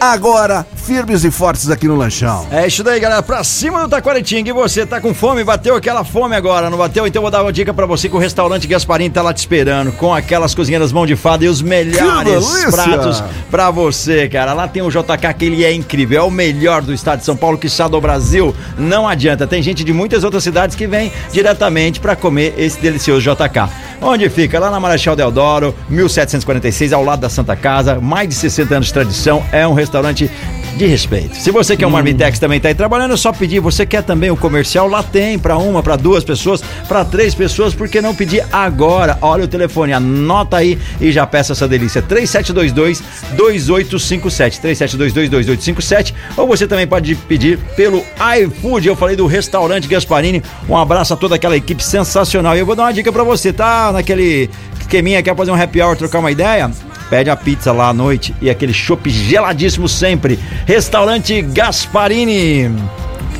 agora 0.00 0.66
firmes 0.74 1.24
e 1.24 1.30
fortes 1.30 1.68
aqui 1.70 1.86
no 1.86 1.94
lanchão. 1.94 2.46
É 2.50 2.66
isso 2.66 2.82
daí, 2.82 2.98
galera. 2.98 3.22
Pra 3.22 3.44
cima 3.44 3.82
do 3.82 3.88
Taquaritinga. 3.88 4.50
E 4.50 4.52
você 4.52 4.86
tá 4.86 5.00
com 5.00 5.14
fome? 5.14 5.44
Bateu 5.44 5.76
aquela 5.76 6.02
fome 6.02 6.34
agora, 6.34 6.70
não 6.70 6.78
bateu? 6.78 7.06
Então 7.06 7.22
vou 7.22 7.30
dar 7.30 7.42
uma 7.42 7.52
dica 7.52 7.74
pra 7.74 7.86
você 7.86 8.08
que 8.08 8.16
o 8.16 8.18
restaurante 8.18 8.66
Gasparim 8.66 9.10
tá 9.10 9.22
lá 9.22 9.32
te 9.32 9.38
esperando 9.38 9.92
com 9.92 10.12
aquelas 10.14 10.54
cozinheiras 10.54 10.90
mão 10.90 11.06
de 11.06 11.14
fada 11.16 11.44
e 11.44 11.48
os 11.48 11.60
melhores 11.60 12.64
pratos 12.70 13.22
pra 13.50 13.70
você, 13.70 14.28
cara. 14.28 14.52
Lá 14.52 14.66
tem 14.66 14.82
o 14.82 14.90
JK 14.90 15.34
que 15.38 15.44
ele 15.44 15.64
é 15.64 15.72
incrível, 15.72 16.20
é 16.20 16.24
o 16.24 16.30
melhor 16.30 16.82
do 16.82 16.94
estado 16.94 17.18
de 17.18 17.24
São 17.24 17.36
Paulo, 17.36 17.58
que 17.58 17.66
está 17.66 17.86
do 17.86 18.00
Brasil. 18.00 18.54
Não 18.78 19.06
adianta, 19.06 19.46
tem 19.46 19.62
gente 19.62 19.84
de 19.84 19.92
muitas 19.92 20.24
outras 20.24 20.42
cidades 20.42 20.74
que 20.74 20.86
vem 20.86 21.12
diretamente 21.32 22.00
pra 22.00 22.16
comer 22.16 22.54
esse 22.56 22.80
delicioso 22.80 23.20
JK. 23.20 23.68
Onde 24.02 24.30
fica? 24.30 24.58
Lá 24.58 24.70
na 24.70 24.80
Marechal 24.80 25.14
Deodoro, 25.14 25.74
1746, 25.90 26.92
ao 26.94 27.04
lado 27.04 27.20
da 27.20 27.28
Santa 27.28 27.54
Casa, 27.54 28.00
mais 28.00 28.28
de 28.28 28.34
60 28.34 28.74
anos 28.74 28.86
de 28.86 28.94
tradição. 28.94 29.44
É 29.52 29.68
um 29.68 29.74
restaurante 29.74 30.30
de 30.76 30.86
respeito. 30.86 31.36
Se 31.36 31.50
você 31.50 31.76
quer 31.76 31.86
um 31.86 31.90
Marmitex 31.90 32.38
também 32.38 32.60
tá 32.60 32.68
aí 32.68 32.74
trabalhando, 32.74 33.14
é 33.14 33.16
só 33.16 33.32
pedir. 33.32 33.60
Você 33.60 33.84
quer 33.84 34.02
também 34.02 34.30
o 34.30 34.36
comercial? 34.36 34.88
Lá 34.88 35.02
tem 35.02 35.38
para 35.38 35.58
uma, 35.58 35.82
para 35.82 35.96
duas 35.96 36.24
pessoas, 36.24 36.62
para 36.88 37.04
três 37.04 37.34
pessoas. 37.34 37.74
Por 37.74 37.88
que 37.88 38.00
não 38.00 38.14
pedir 38.14 38.44
agora? 38.52 39.18
Olha 39.20 39.44
o 39.44 39.48
telefone, 39.48 39.92
anota 39.92 40.56
aí 40.56 40.78
e 41.00 41.12
já 41.12 41.26
peça 41.26 41.52
essa 41.52 41.68
delícia. 41.68 42.00
3722 42.00 43.02
2857. 43.36 44.60
3722 44.60 45.46
2857. 45.46 46.14
Ou 46.36 46.46
você 46.46 46.66
também 46.66 46.86
pode 46.86 47.14
pedir 47.14 47.58
pelo 47.76 48.04
iFood. 48.42 48.88
Eu 48.88 48.96
falei 48.96 49.16
do 49.16 49.26
restaurante 49.26 49.86
Gasparini. 49.88 50.42
Um 50.68 50.76
abraço 50.76 51.12
a 51.14 51.16
toda 51.16 51.34
aquela 51.34 51.56
equipe 51.56 51.82
sensacional. 51.82 52.56
E 52.56 52.60
eu 52.60 52.66
vou 52.66 52.74
dar 52.74 52.84
uma 52.84 52.92
dica 52.92 53.12
para 53.12 53.24
você, 53.24 53.52
tá? 53.52 53.92
Naquele 53.92 54.48
esqueminha, 54.80 55.22
quer 55.22 55.36
fazer 55.36 55.50
um 55.50 55.60
happy 55.60 55.80
hour, 55.80 55.96
trocar 55.96 56.18
uma 56.18 56.30
ideia? 56.30 56.70
Pede 57.10 57.28
a 57.28 57.36
pizza 57.36 57.72
lá 57.72 57.88
à 57.88 57.92
noite 57.92 58.32
e 58.40 58.48
aquele 58.48 58.72
chopp 58.72 59.10
geladíssimo 59.10 59.88
sempre. 59.88 60.38
Restaurante 60.64 61.42
Gasparini. 61.42 62.70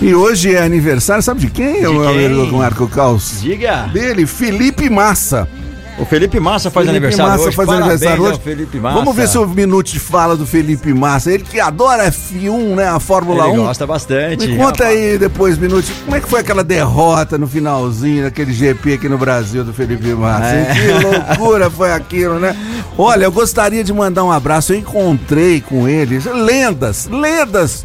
E 0.03 0.15
hoje 0.15 0.55
é 0.57 0.63
aniversário, 0.63 1.23
sabe 1.23 1.41
de 1.41 1.51
quem, 1.51 1.81
De 1.81 1.87
o 1.87 1.93
meu 1.93 2.13
quem? 2.13 2.27
amigo 2.27 2.57
Marco 2.57 2.89
Caos? 2.89 3.41
Diga. 3.43 3.83
Dele, 3.93 4.27
Felipe 4.27 4.91
Massa. 4.91 5.47
O 6.01 6.05
Felipe 6.07 6.41
Massa 6.41 6.71
faz 6.71 6.87
Felipe 6.87 7.05
aniversário 7.05 7.33
Massa 7.33 7.45
hoje. 7.45 7.57
faz 7.57 7.67
Parabéns 7.69 7.91
aniversário 7.93 8.25
hoje. 8.25 8.41
Felipe 8.43 8.79
Massa. 8.81 8.99
Vamos 8.99 9.15
ver 9.15 9.29
se 9.29 9.37
o 9.37 9.47
Minute 9.47 10.01
fala 10.01 10.35
do 10.35 10.47
Felipe 10.47 10.95
Massa. 10.95 11.31
Ele 11.31 11.45
que 11.45 11.61
adora 11.61 12.11
F1, 12.11 12.75
né? 12.75 12.89
A 12.89 12.99
Fórmula 12.99 13.47
Ele 13.49 13.59
1. 13.59 13.65
gosta 13.65 13.87
bastante. 13.87 14.47
Me 14.49 14.57
conta 14.57 14.85
rapaz. 14.85 14.99
aí 14.99 15.19
depois, 15.19 15.59
Minute, 15.59 15.93
como 16.05 16.17
é 16.17 16.21
que 16.21 16.29
foi 16.29 16.41
aquela 16.41 16.65
derrota 16.65 17.37
no 17.37 17.47
finalzinho 17.47 18.23
daquele 18.23 18.51
GP 18.51 18.95
aqui 18.95 19.09
no 19.11 19.19
Brasil 19.19 19.63
do 19.63 19.75
Felipe 19.75 20.09
Massa? 20.15 20.47
É. 20.47 20.75
Que 20.75 21.05
loucura 21.05 21.69
foi 21.69 21.93
aquilo, 21.93 22.39
né? 22.39 22.57
Olha, 22.97 23.25
eu 23.25 23.33
gostaria 23.33 23.85
de 23.85 23.93
mandar 23.93 24.25
um 24.25 24.33
abraço. 24.33 24.73
Eu 24.73 24.79
encontrei 24.79 25.61
com 25.61 25.87
eles 25.87 26.25
lendas, 26.25 27.09
lendas 27.13 27.85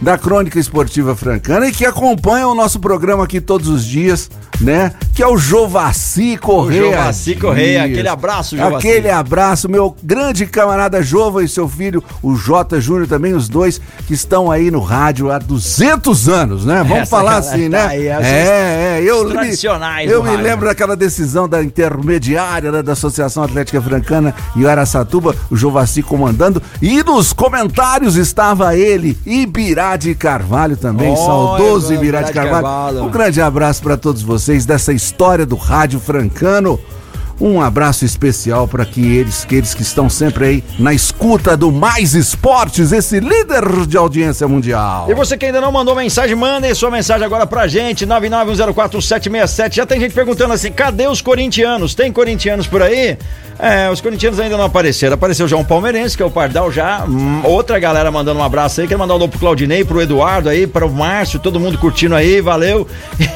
da 0.00 0.16
Crônica 0.16 0.58
Esportiva 0.58 1.14
Francana 1.14 1.68
e 1.68 1.72
que 1.72 1.84
acompanham 1.84 2.52
o 2.52 2.54
nosso 2.54 2.80
programa 2.80 3.24
aqui 3.24 3.40
todos 3.40 3.68
os 3.68 3.84
dias, 3.84 4.30
né? 4.60 4.92
Que 5.14 5.22
é 5.22 5.26
o 5.26 5.36
Jovaci 5.36 6.36
Correia. 6.36 6.92
Jovaci 6.92 7.34
Correia, 7.34 7.84
aquele 7.84 8.08
abraço, 8.08 8.56
Jovaci. 8.56 8.76
Aquele 8.76 9.10
abraço, 9.10 9.68
meu 9.68 9.96
grande 10.02 10.46
camarada 10.46 11.02
Jova 11.02 11.42
e 11.42 11.48
seu 11.48 11.68
filho, 11.68 12.02
o 12.22 12.34
Jota 12.34 12.80
Júnior 12.80 13.06
também, 13.06 13.34
os 13.34 13.48
dois 13.48 13.80
que 14.06 14.14
estão 14.14 14.50
aí 14.50 14.70
no 14.70 14.80
rádio 14.80 15.30
há 15.30 15.38
200 15.38 16.28
anos, 16.28 16.64
né? 16.64 16.82
Vamos 16.82 17.02
Essa 17.02 17.10
falar 17.10 17.36
assim, 17.36 17.70
tá 17.70 17.88
né? 17.88 17.96
é, 18.06 18.98
é, 18.98 19.02
eu 19.04 19.30
tradicionais 19.30 20.10
eu 20.10 20.22
me 20.22 20.30
rádio. 20.30 20.44
lembro 20.44 20.66
daquela 20.66 20.96
decisão 20.96 21.48
da 21.48 21.62
intermediária 21.62 22.70
né, 22.70 22.82
da 22.82 22.92
Associação 22.92 23.42
Atlética 23.42 23.80
Francana 23.80 24.34
e 24.56 24.66
Araçatuba, 24.66 25.34
o 25.50 25.56
Jovaci 25.56 26.02
comandando, 26.02 26.62
e 26.80 27.02
nos 27.02 27.32
comentários 27.32 28.16
estava 28.16 28.76
ele, 28.76 29.16
Ibirá 29.60 29.96
de 29.96 30.14
Carvalho 30.14 30.76
também, 30.76 31.14
saudoso 31.14 31.92
Ibirá 31.92 32.20
Ibirá 32.20 32.22
de 32.22 32.32
Carvalho. 32.32 32.64
Carvalho. 32.64 33.04
Um 33.04 33.10
grande 33.10 33.40
abraço 33.42 33.82
para 33.82 33.96
todos 33.96 34.22
vocês 34.22 34.64
dessa 34.64 34.92
história 34.92 35.44
do 35.44 35.54
rádio 35.54 36.00
francano. 36.00 36.80
Um 37.40 37.60
abraço 37.60 38.04
especial 38.04 38.68
para 38.68 38.84
que 38.84 39.00
eles, 39.16 39.44
aqueles 39.44 39.72
que 39.72 39.80
estão 39.80 40.10
sempre 40.10 40.44
aí 40.44 40.64
na 40.78 40.92
escuta 40.92 41.56
do 41.56 41.72
Mais 41.72 42.14
Esportes, 42.14 42.92
esse 42.92 43.18
líder 43.18 43.86
de 43.86 43.96
audiência 43.96 44.46
mundial. 44.46 45.06
E 45.08 45.14
você 45.14 45.38
que 45.38 45.46
ainda 45.46 45.60
não 45.60 45.72
mandou 45.72 45.94
mensagem, 45.94 46.36
mande 46.36 46.74
sua 46.74 46.90
mensagem 46.90 47.24
agora 47.24 47.46
pra 47.46 47.66
gente, 47.66 48.06
991041767. 48.06 49.74
Já 49.74 49.86
tem 49.86 49.98
gente 49.98 50.14
perguntando 50.14 50.52
assim, 50.52 50.70
cadê 50.70 51.06
os 51.06 51.22
corintianos? 51.22 51.94
Tem 51.94 52.12
corintianos 52.12 52.66
por 52.66 52.82
aí? 52.82 53.16
É, 53.58 53.90
os 53.90 54.00
corintianos 54.00 54.40
ainda 54.40 54.56
não 54.56 54.64
apareceram. 54.64 55.14
Apareceu 55.14 55.46
já 55.46 55.56
um 55.56 55.64
palmeirense, 55.64 56.16
que 56.16 56.22
é 56.22 56.26
o 56.26 56.30
Pardal 56.30 56.72
já. 56.72 57.04
Hum, 57.04 57.42
outra 57.44 57.78
galera 57.78 58.10
mandando 58.10 58.40
um 58.40 58.44
abraço 58.44 58.80
aí. 58.80 58.88
Quero 58.88 58.98
mandar 58.98 59.14
um 59.14 59.16
alô 59.16 59.28
pro 59.28 59.38
Claudinei, 59.38 59.84
pro 59.84 60.00
Eduardo 60.00 60.48
aí, 60.48 60.66
para 60.66 60.86
o 60.86 60.90
Márcio, 60.90 61.38
todo 61.38 61.60
mundo 61.60 61.78
curtindo 61.78 62.14
aí, 62.14 62.40
valeu. 62.40 62.86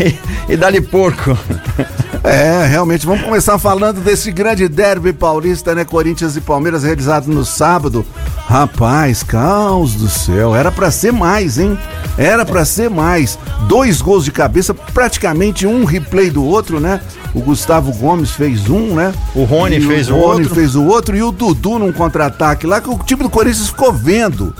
E, 0.48 0.54
e 0.54 0.56
dá-lhe 0.56 0.80
porco. 0.80 1.38
É, 2.24 2.66
realmente, 2.66 3.04
vamos 3.04 3.22
começar 3.22 3.58
falando 3.58 3.93
desse 4.00 4.30
grande 4.32 4.68
derby 4.68 5.12
paulista, 5.12 5.74
né? 5.74 5.84
Corinthians 5.84 6.36
e 6.36 6.40
Palmeiras, 6.40 6.82
realizado 6.82 7.26
no 7.28 7.44
sábado. 7.44 8.04
Rapaz, 8.46 9.22
caos 9.22 9.94
do 9.94 10.08
céu, 10.08 10.54
era 10.54 10.70
pra 10.70 10.90
ser 10.90 11.12
mais, 11.12 11.58
hein? 11.58 11.78
Era 12.18 12.44
pra 12.44 12.64
ser 12.64 12.90
mais. 12.90 13.38
Dois 13.68 14.00
gols 14.02 14.24
de 14.24 14.30
cabeça, 14.30 14.74
praticamente 14.74 15.66
um 15.66 15.84
replay 15.84 16.30
do 16.30 16.44
outro, 16.44 16.78
né? 16.80 17.00
O 17.34 17.40
Gustavo 17.40 17.92
Gomes 17.92 18.30
fez 18.30 18.68
um, 18.68 18.94
né? 18.94 19.12
O 19.34 19.44
Rony 19.44 19.80
fez 19.80 20.08
o 20.08 20.14
Rony 20.14 20.42
outro. 20.42 20.54
fez 20.54 20.74
o 20.76 20.84
outro 20.84 21.16
e 21.16 21.22
o 21.22 21.32
Dudu 21.32 21.78
num 21.78 21.92
contra-ataque 21.92 22.66
lá 22.66 22.80
que 22.80 22.88
o 22.88 22.98
time 22.98 23.22
do 23.24 23.30
Corinthians 23.30 23.68
ficou 23.68 23.92
vendo. 23.92 24.54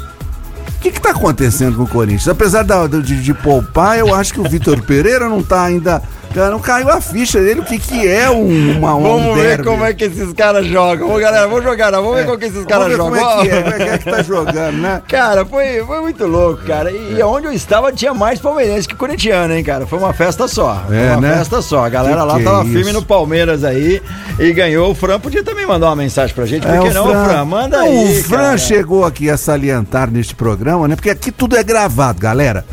O 0.69 0.81
que 0.85 0.91
que 0.91 1.01
tá 1.01 1.11
acontecendo 1.11 1.77
com 1.77 1.85
o 1.85 1.89
Corinthians? 1.89 2.29
Apesar 2.29 2.63
da- 2.65 2.87
de, 2.87 3.23
de 3.23 3.33
poupar, 3.33 3.99
eu 3.99 4.15
acho 4.15 4.35
que 4.35 4.41
o 4.41 4.45
Vitor 4.49 4.83
Pereira 4.83 5.29
não 5.29 5.43
tá 5.43 5.63
ainda. 5.63 6.03
Não 6.35 6.59
caiu 6.59 6.89
a 6.91 7.01
ficha 7.01 7.41
dele, 7.41 7.61
o 7.61 7.65
que 7.65 7.79
que 7.79 8.07
é 8.09 8.29
um, 8.31 8.79
uma, 8.79 8.95
um 8.95 9.03
Vamos 9.03 9.35
ver 9.37 9.49
derby. 9.57 9.65
como 9.65 9.85
é 9.85 9.95
que 9.95 10.05
esses 10.05 10.33
caras 10.33 10.67
jogam. 10.67 11.07
Vamos, 11.07 11.23
galera, 11.23 11.47
vamos 11.47 11.63
jogar, 11.65 11.93
não. 11.93 12.03
Vamos 12.03 12.17
ver 12.19 12.27
como 12.27 12.39
que 12.39 12.45
esses 12.47 12.65
caras 12.65 12.91
jogam. 12.91 13.05
Como 13.07 13.17
é 13.17 13.43
que 13.43 13.49
é, 13.51 13.63
como 13.63 13.75
é 13.75 13.77
que, 13.79 13.83
é 13.91 13.99
que 13.99 14.05
tá 14.11 14.23
jogando, 14.23 14.77
né? 14.79 15.03
Cara, 15.09 15.45
foi, 15.45 15.85
foi 15.87 16.01
muito 16.01 16.27
louco, 16.27 16.63
cara. 16.67 16.91
E 16.91 17.23
onde 17.23 17.47
eu 17.47 17.53
estava 17.53 17.93
tinha 17.93 18.13
mais 18.13 18.41
palmeirense 18.41 18.89
que 18.89 18.95
corintiano, 18.95 19.55
hein, 19.55 19.63
cara? 19.63 19.87
Foi 19.87 19.99
uma 19.99 20.13
festa 20.13 20.49
só. 20.49 20.83
Foi 20.87 20.97
É, 20.97 21.13
uma 21.13 21.21
né? 21.21 21.35
festa 21.37 21.63
só. 21.63 21.85
A 21.85 21.89
galera 21.89 22.21
Que 22.23 22.27
lá 22.27 22.35
que 22.37 22.41
é 22.43 22.45
tava 22.45 22.65
firme 22.65 22.93
no 22.93 23.03
Palmeiras 23.05 23.63
aí 23.65 24.03
e 24.39 24.53
ganhou. 24.53 24.91
O 24.91 24.95
Fran 24.95 25.21
podia 25.21 25.43
também 25.45 25.67
mandar 25.67 25.87
uma 25.89 25.97
mensagem 25.97 26.35
pra 26.35 26.47
gente. 26.47 26.67
Por 26.67 26.81
que 26.81 26.89
É, 26.89 26.93
não, 26.93 27.07
Fran? 27.07 27.45
Manda 27.45 27.79
Não, 27.79 27.85
aí. 27.85 28.21
O 28.21 28.25
Fran 28.25 28.39
cara. 28.39 28.59
chegou 28.59 29.05
aqui 29.05 29.31
a 29.31 29.37
salientar 29.37 30.11
neste 30.11 30.35
programa, 30.35 30.89
né? 30.89 30.97
Porque 30.97 31.11
aqui 31.11 31.31
tudo 31.31 31.57
é 31.57 31.63
gravado, 31.63 32.19
galera. 32.21 32.65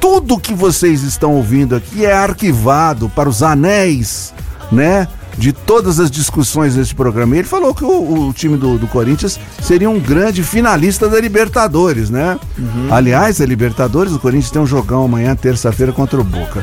Tudo 0.00 0.40
que 0.40 0.54
vocês 0.54 1.02
estão 1.02 1.34
ouvindo 1.34 1.76
aqui 1.76 2.04
é 2.04 2.12
arquivado 2.12 3.08
para 3.10 3.28
os 3.28 3.42
anéis, 3.42 4.32
né? 4.72 5.06
De 5.40 5.54
todas 5.54 5.98
as 5.98 6.10
discussões 6.10 6.74
deste 6.74 6.94
programa. 6.94 7.34
E 7.34 7.38
ele 7.38 7.48
falou 7.48 7.74
que 7.74 7.82
o, 7.82 8.28
o 8.28 8.32
time 8.32 8.58
do, 8.58 8.76
do 8.76 8.86
Corinthians 8.86 9.40
seria 9.62 9.88
um 9.88 9.98
grande 9.98 10.42
finalista 10.42 11.08
da 11.08 11.18
Libertadores, 11.18 12.10
né? 12.10 12.38
Uhum. 12.58 12.88
Aliás, 12.90 13.40
a 13.40 13.46
Libertadores, 13.46 14.12
o 14.12 14.18
Corinthians 14.18 14.50
tem 14.50 14.60
um 14.60 14.66
jogão 14.66 15.04
amanhã, 15.04 15.34
terça-feira, 15.34 15.92
contra 15.92 16.20
o 16.20 16.24
Boca. 16.24 16.62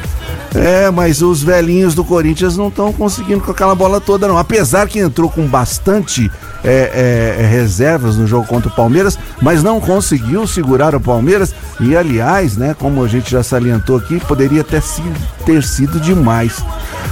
É, 0.53 0.89
mas 0.91 1.21
os 1.21 1.41
velhinhos 1.41 1.95
do 1.95 2.03
Corinthians 2.03 2.55
não 2.55 2.67
estão 2.67 2.93
conseguindo 2.93 3.41
com 3.41 3.51
aquela 3.51 3.73
bola 3.73 3.99
toda, 3.99 4.27
não. 4.27 4.37
Apesar 4.37 4.87
que 4.87 4.99
entrou 4.99 5.29
com 5.29 5.45
bastante 5.47 6.31
é, 6.63 7.35
é, 7.37 7.43
é, 7.43 7.45
reservas 7.45 8.17
no 8.17 8.25
jogo 8.25 8.47
contra 8.47 8.69
o 8.69 8.75
Palmeiras, 8.75 9.17
mas 9.41 9.63
não 9.63 9.79
conseguiu 9.79 10.47
segurar 10.47 10.95
o 10.95 10.99
Palmeiras. 10.99 11.53
E 11.79 11.95
aliás, 11.95 12.57
né, 12.57 12.75
como 12.77 13.03
a 13.03 13.07
gente 13.07 13.31
já 13.31 13.43
salientou 13.43 13.97
aqui, 13.97 14.19
poderia 14.19 14.63
ter 14.63 14.81
sido, 14.81 15.15
ter 15.45 15.63
sido 15.63 15.99
demais. 15.99 16.63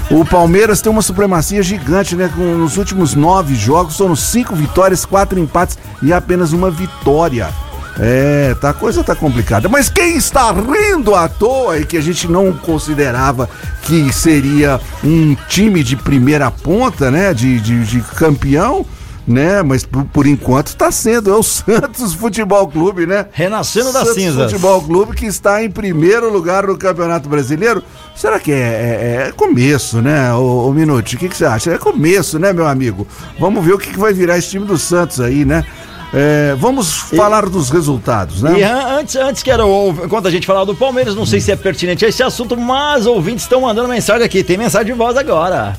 O 0.10 0.24
Palmeiras 0.24 0.82
tem 0.82 0.92
uma 0.92 1.02
supremacia 1.02 1.55
gigante, 1.62 2.16
né? 2.16 2.30
Com, 2.34 2.58
nos 2.58 2.78
últimos 2.78 3.14
nove 3.14 3.56
jogos 3.56 3.98
foram 3.98 4.16
cinco 4.16 4.56
vitórias, 4.56 5.06
quatro 5.06 5.40
empates 5.40 5.78
e 6.02 6.14
apenas 6.14 6.52
uma 6.52 6.70
vitória. 6.70 7.50
É, 7.98 8.54
tá, 8.60 8.72
a 8.72 8.74
coisa 8.74 9.04
tá 9.04 9.16
complicada. 9.16 9.70
Mas 9.70 9.90
quem 9.90 10.18
está 10.18 10.52
rindo 10.52 11.16
à 11.16 11.30
toa 11.30 11.78
e 11.80 11.86
que 11.86 11.98
a 11.98 12.02
gente 12.02 12.28
não 12.28 12.52
considerava 12.52 13.50
que 13.84 14.12
seria 14.12 14.82
um 15.04 15.36
time 15.48 15.84
de 15.84 15.96
primeira 15.96 16.52
ponta, 16.52 17.10
né? 17.10 17.34
De, 17.34 17.60
de, 17.60 17.86
de 17.86 18.02
campeão, 18.02 18.86
né? 19.28 19.62
Mas 19.64 19.84
por, 19.84 20.04
por 20.06 20.28
enquanto 20.28 20.68
está 20.68 20.92
sendo. 20.92 21.30
É 21.32 21.36
o 21.36 21.42
Santos 21.44 22.14
Futebol 22.14 22.68
Clube, 22.68 23.06
né? 23.06 23.26
Renascendo 23.32 23.92
das 23.92 24.04
Santos 24.08 24.16
cinzas. 24.22 24.52
Futebol 24.52 24.82
Clube 24.82 25.16
que 25.16 25.26
está 25.26 25.64
em 25.64 25.70
primeiro 25.70 26.32
lugar 26.32 26.68
no 26.68 26.78
Campeonato 26.78 27.28
Brasileiro. 27.30 27.84
Será 28.16 28.40
que 28.40 28.52
é, 28.52 28.56
é- 28.56 29.28
é 29.28 29.32
começo, 29.32 30.02
né, 30.02 30.34
ô, 30.34 30.68
ô 30.68 30.74
Minuti? 30.74 31.16
O 31.16 31.20
que, 31.20 31.28
que 31.28 31.36
você 31.36 31.46
acha? 31.46 31.72
É 31.72 31.78
começo, 31.78 32.40
né, 32.40 32.54
meu 32.54 32.66
amigo? 32.66 33.06
Vamos 33.40 33.66
ver 33.66 33.74
o 33.74 33.78
que, 33.78 33.90
que 33.92 34.00
vai 34.00 34.14
virar 34.14 34.38
esse 34.38 34.50
time 34.52 34.66
do 34.66 34.78
Santos 34.78 35.20
aí, 35.20 35.44
né? 35.44 35.66
É, 36.14 36.56
vamos 36.58 36.94
falar 36.94 37.46
dos 37.50 37.70
resultados, 37.70 38.42
né? 38.42 38.60
E 38.60 38.64
an- 38.64 39.00
antes, 39.00 39.16
antes 39.18 39.44
que 39.44 39.52
era 39.52 39.66
o, 39.66 39.90
enquanto 40.06 40.28
a 40.28 40.32
gente 40.32 40.48
falava 40.48 40.66
do 40.66 40.74
Palmeiras, 40.76 41.14
não 41.14 41.26
sei 41.26 41.42
se 41.42 41.52
é 41.52 41.58
pertinente 41.58 42.06
a 42.06 42.08
esse 42.08 42.24
assunto, 42.24 42.56
mas 42.56 43.06
ouvintes 43.06 43.44
estão 43.44 43.60
mandando 43.62 43.90
mensagem 43.90 44.24
aqui. 44.26 44.42
Tem 44.44 44.56
mensagem 44.56 44.94
de 44.94 44.98
voz 44.98 45.18
agora. 45.18 45.76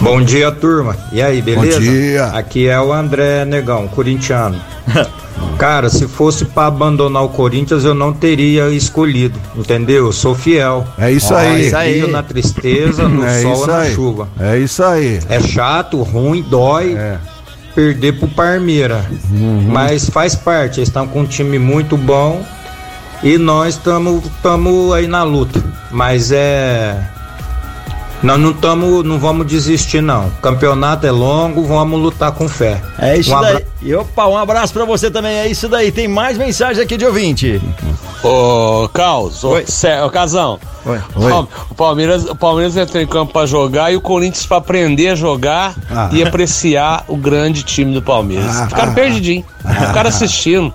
Bom 0.00 0.22
dia, 0.22 0.50
turma. 0.52 0.96
E 1.12 1.20
aí, 1.20 1.42
beleza? 1.42 1.80
dia. 1.80 2.26
Aqui 2.26 2.68
é 2.68 2.80
o 2.80 2.92
André 2.92 3.44
Negão, 3.44 3.88
corintiano. 3.88 4.60
Cara, 5.58 5.88
se 5.88 6.06
fosse 6.06 6.44
pra 6.44 6.66
abandonar 6.66 7.24
o 7.24 7.28
Corinthians, 7.28 7.84
eu 7.84 7.94
não 7.94 8.12
teria 8.12 8.68
escolhido, 8.70 9.38
entendeu? 9.56 10.06
Eu 10.06 10.12
sou 10.12 10.34
fiel. 10.34 10.86
É 10.96 11.10
isso 11.10 11.34
Ó, 11.34 11.36
aí. 11.36 11.66
isso 11.66 11.76
aí. 11.76 12.06
Na 12.10 12.22
tristeza, 12.22 13.08
no 13.08 13.24
é 13.26 13.42
sol 13.42 13.66
na 13.66 13.78
aí. 13.78 13.94
chuva. 13.94 14.28
É 14.38 14.56
isso 14.58 14.82
aí. 14.84 15.18
É 15.28 15.40
chato, 15.40 16.00
ruim, 16.02 16.42
dói 16.48 16.94
É. 16.96 17.18
perder 17.74 18.18
pro 18.18 18.28
Parmeira. 18.28 19.04
Uhum. 19.32 19.66
Mas 19.68 20.08
faz 20.08 20.34
parte, 20.36 20.78
eles 20.78 20.88
estão 20.88 21.06
com 21.08 21.20
um 21.20 21.26
time 21.26 21.58
muito 21.58 21.96
bom 21.96 22.44
e 23.22 23.36
nós 23.36 23.74
estamos 23.74 24.22
aí 24.94 25.08
na 25.08 25.24
luta. 25.24 25.60
Mas 25.90 26.30
é. 26.32 26.96
Nós 28.22 28.38
não 28.38 28.50
estamos, 28.50 29.04
não 29.04 29.18
vamos 29.18 29.46
desistir 29.46 30.00
não. 30.00 30.30
Campeonato 30.42 31.06
é 31.06 31.10
longo, 31.10 31.64
vamos 31.64 32.00
lutar 32.00 32.32
com 32.32 32.48
fé. 32.48 32.82
É 32.98 33.16
isso 33.16 33.34
um, 33.36 33.40
daí. 33.40 33.64
E 33.80 33.94
opa, 33.94 34.26
um 34.26 34.36
abraço 34.36 34.72
pra 34.72 34.84
você 34.84 35.10
também. 35.10 35.36
É 35.38 35.46
isso 35.46 35.68
daí. 35.68 35.92
Tem 35.92 36.08
mais 36.08 36.36
mensagem 36.36 36.82
aqui 36.82 36.96
de 36.96 37.04
ouvinte. 37.06 37.60
Ô, 38.24 38.88
Caos, 38.92 39.44
ô, 39.44 39.60
Cé- 39.66 40.02
ô 40.02 40.10
Casão. 40.10 40.58
Oi. 40.84 40.98
Ó, 41.30 41.44
O 41.70 41.74
Palmeiras, 41.74 42.24
o 42.24 42.34
Palmeiras 42.34 42.76
entrou 42.76 43.02
em 43.02 43.06
campo 43.06 43.32
pra 43.32 43.44
jogar 43.46 43.92
e 43.92 43.96
o 43.96 44.00
Corinthians 44.00 44.46
pra 44.46 44.56
aprender 44.56 45.08
a 45.10 45.14
jogar 45.14 45.74
Ah. 45.90 46.08
e 46.12 46.22
apreciar 46.22 47.04
o 47.08 47.16
grande 47.16 47.62
time 47.62 47.92
do 47.92 48.00
Palmeiras. 48.00 48.56
Ah, 48.58 48.66
Ficaram 48.68 48.92
ah, 48.92 48.94
perdidinhos. 48.94 49.44
Ficaram 49.86 50.08
assistindo. 50.08 50.72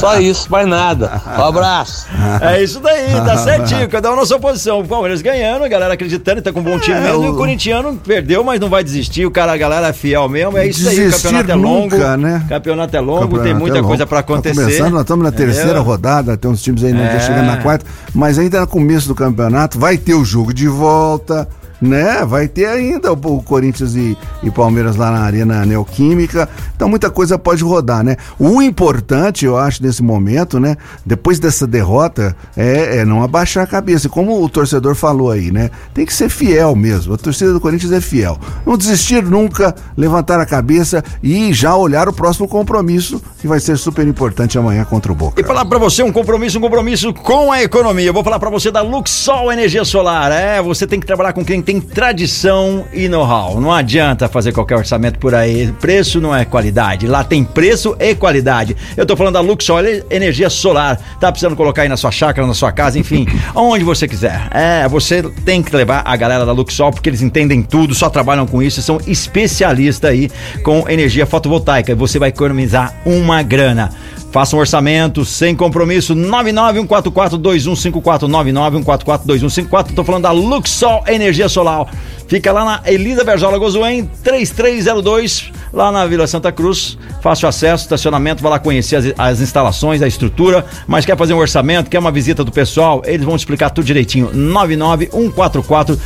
Só 0.00 0.18
isso, 0.18 0.50
mais 0.50 0.66
nada. 0.66 1.22
Um 1.38 1.44
abraço. 1.44 2.06
É 2.40 2.62
isso 2.62 2.80
daí, 2.80 3.12
tá 3.24 3.36
certinho. 3.38 3.88
Cada 3.88 4.12
um 4.12 4.16
na 4.16 4.26
sua 4.26 4.40
posição. 4.40 4.80
O 4.80 4.88
Palmeiras 4.88 5.22
ganhando, 5.22 5.64
a 5.64 5.68
galera 5.68 5.94
acreditando, 5.94 6.42
tá 6.42 6.52
com 6.52 6.60
um 6.60 6.64
bom 6.64 6.78
time 6.78 6.96
É, 6.96 7.00
mesmo. 7.00 7.24
E 7.24 7.28
o 7.28 7.32
o- 7.34 7.36
corintiano 7.36 7.94
perdeu, 8.04 8.42
mas 8.42 8.58
não 8.58 8.68
vai 8.68 8.82
desistir. 8.82 9.24
O 9.24 9.30
cara, 9.30 9.52
a 9.52 9.56
galera 9.56 9.88
é 9.88 9.92
fiel 9.92 10.28
mesmo. 10.28 10.58
É 10.58 10.66
isso 10.66 10.88
aí, 10.88 10.96
o 10.96 10.98
Desistir 11.04 11.22
campeonato 11.28 11.50
é 11.52 11.54
longo. 11.54 11.96
Né? 12.18 12.44
Campeonato 12.48 12.96
é 12.96 13.00
longo, 13.00 13.20
Campeonato 13.20 13.44
tem 13.44 13.52
é 13.52 13.58
muita 13.58 13.76
longo. 13.76 13.88
coisa 13.88 14.06
pra 14.06 14.22
Tá 14.22 14.32
acontecer. 14.32 14.60
começando, 14.60 14.92
nós 14.92 15.00
estamos 15.02 15.24
na 15.24 15.32
terceira 15.32 15.68
Entendeu? 15.70 15.82
rodada, 15.82 16.36
tem 16.36 16.50
uns 16.50 16.62
times 16.62 16.84
aí 16.84 16.92
não 16.92 17.00
É. 17.02 17.20
chegando 17.20 17.46
na 17.46 17.56
quarta, 17.58 17.84
mas 18.14 18.38
ainda 18.38 18.60
no 18.60 18.66
começo 18.66 19.08
do 19.08 19.14
campeonato 19.14 19.78
vai 19.78 19.96
ter 19.96 20.14
o 20.14 20.24
jogo 20.24 20.52
de 20.52 20.68
volta, 20.68 21.48
né? 21.80 22.24
Vai 22.24 22.48
ter 22.48 22.66
ainda 22.66 23.12
o, 23.12 23.42
Corinthians 23.42 23.94
e, 23.94 24.16
e 24.42 24.50
Palmeiras 24.50 24.96
lá 24.96 25.10
na 25.10 25.20
Arena 25.20 25.64
Neoquímica. 25.64 26.48
Então 26.74 26.88
muita 26.88 27.10
coisa 27.10 27.38
pode 27.38 27.62
rodar, 27.62 28.02
né? 28.04 28.16
O 28.38 28.60
importante, 28.62 29.44
eu 29.44 29.56
acho, 29.56 29.82
nesse 29.82 30.02
momento, 30.02 30.58
né? 30.58 30.76
Depois 31.04 31.38
dessa 31.38 31.66
derrota, 31.66 32.36
é, 32.56 32.98
é 32.98 33.04
não 33.04 33.22
abaixar 33.22 33.64
a 33.64 33.66
cabeça. 33.66 34.06
E 34.06 34.10
Como 34.10 34.42
o 34.42 34.48
torcedor 34.48 34.94
falou 34.94 35.30
aí, 35.30 35.50
né? 35.50 35.70
Tem 35.94 36.04
que 36.04 36.12
ser 36.12 36.28
fiel 36.28 36.74
mesmo. 36.74 37.14
A 37.14 37.18
torcida 37.18 37.52
do 37.52 37.60
Corinthians 37.60 37.92
é 37.92 38.00
fiel. 38.00 38.38
Não 38.66 38.76
desistir 38.76 39.22
nunca, 39.22 39.74
levantar 39.96 40.40
a 40.40 40.46
cabeça 40.46 41.02
e 41.22 41.52
já 41.52 41.74
olhar 41.74 42.08
o 42.08 42.12
próximo 42.12 42.48
compromisso, 42.48 43.22
que 43.40 43.46
vai 43.46 43.60
ser 43.60 43.76
super 43.76 44.06
importante 44.06 44.58
amanhã 44.58 44.84
contra 44.84 45.12
o 45.12 45.14
Boca. 45.14 45.40
E 45.40 45.44
falar 45.44 45.64
pra 45.64 45.78
você 45.78 46.02
um 46.02 46.12
compromisso, 46.12 46.58
um 46.58 46.60
compromisso 46.60 47.12
com 47.14 47.50
a 47.50 47.62
economia. 47.62 48.06
Eu 48.06 48.14
vou 48.14 48.24
falar 48.24 48.38
pra 48.38 48.50
você 48.50 48.70
da 48.70 48.82
Luxol 48.82 49.52
Energia 49.52 49.84
Solar. 49.84 50.30
É, 50.32 50.62
você 50.62 50.86
tem 50.86 51.00
que 51.00 51.06
trabalhar 51.06 51.32
com 51.32 51.44
quem 51.44 51.62
tem 51.68 51.82
tradição 51.82 52.86
e 52.94 53.10
know-how. 53.10 53.60
Não 53.60 53.70
adianta 53.70 54.26
fazer 54.26 54.52
qualquer 54.52 54.76
orçamento 54.76 55.18
por 55.18 55.34
aí. 55.34 55.70
Preço 55.78 56.18
não 56.18 56.34
é 56.34 56.42
qualidade. 56.42 57.06
Lá 57.06 57.22
tem 57.22 57.44
preço 57.44 57.94
e 58.00 58.14
qualidade. 58.14 58.74
Eu 58.96 59.04
tô 59.04 59.14
falando 59.14 59.34
da 59.34 59.40
Luxol 59.40 59.80
Energia 60.08 60.48
Solar. 60.48 60.98
Tá 61.20 61.30
precisando 61.30 61.54
colocar 61.54 61.82
aí 61.82 61.88
na 61.90 61.98
sua 61.98 62.10
chácara, 62.10 62.46
na 62.46 62.54
sua 62.54 62.72
casa, 62.72 62.98
enfim, 62.98 63.26
onde 63.54 63.84
você 63.84 64.08
quiser. 64.08 64.48
É, 64.50 64.88
você 64.88 65.22
tem 65.44 65.62
que 65.62 65.76
levar 65.76 66.00
a 66.06 66.16
galera 66.16 66.46
da 66.46 66.52
Luxol 66.52 66.90
porque 66.90 67.10
eles 67.10 67.20
entendem 67.20 67.62
tudo, 67.62 67.94
só 67.94 68.08
trabalham 68.08 68.46
com 68.46 68.62
isso, 68.62 68.80
são 68.80 68.98
especialistas 69.06 70.10
aí 70.10 70.30
com 70.62 70.88
energia 70.88 71.26
fotovoltaica. 71.26 71.92
E 71.92 71.94
você 71.94 72.18
vai 72.18 72.30
economizar 72.30 72.94
uma 73.04 73.42
grana. 73.42 73.90
Faça 74.30 74.54
um 74.54 74.58
orçamento 74.58 75.24
sem 75.24 75.56
compromisso. 75.56 76.14
991442154 76.14 78.28
991442154. 78.28 79.94
Tô 79.94 80.04
falando 80.04 80.24
da 80.24 80.30
Luxol 80.30 81.02
Energia 81.06 81.48
Solar. 81.48 81.86
Fica 82.26 82.52
lá 82.52 82.62
na 82.62 82.82
Elida 82.84 83.24
Verzola 83.24 83.56
Gozuem 83.56 84.04
3302, 84.22 85.50
lá 85.72 85.90
na 85.90 86.06
Vila 86.06 86.26
Santa 86.26 86.52
Cruz. 86.52 86.98
Fácil 87.22 87.48
acesso, 87.48 87.84
estacionamento, 87.84 88.42
vai 88.42 88.52
lá 88.52 88.58
conhecer 88.58 88.96
as, 88.96 89.06
as 89.16 89.40
instalações, 89.40 90.02
a 90.02 90.06
estrutura, 90.06 90.66
mas 90.86 91.06
quer 91.06 91.16
fazer 91.16 91.32
um 91.32 91.38
orçamento, 91.38 91.88
quer 91.88 91.98
uma 91.98 92.12
visita 92.12 92.44
do 92.44 92.52
pessoal, 92.52 93.00
eles 93.06 93.24
vão 93.24 93.34
te 93.34 93.40
explicar 93.40 93.70
tudo 93.70 93.86
direitinho. 93.86 94.30
99144 94.34 95.98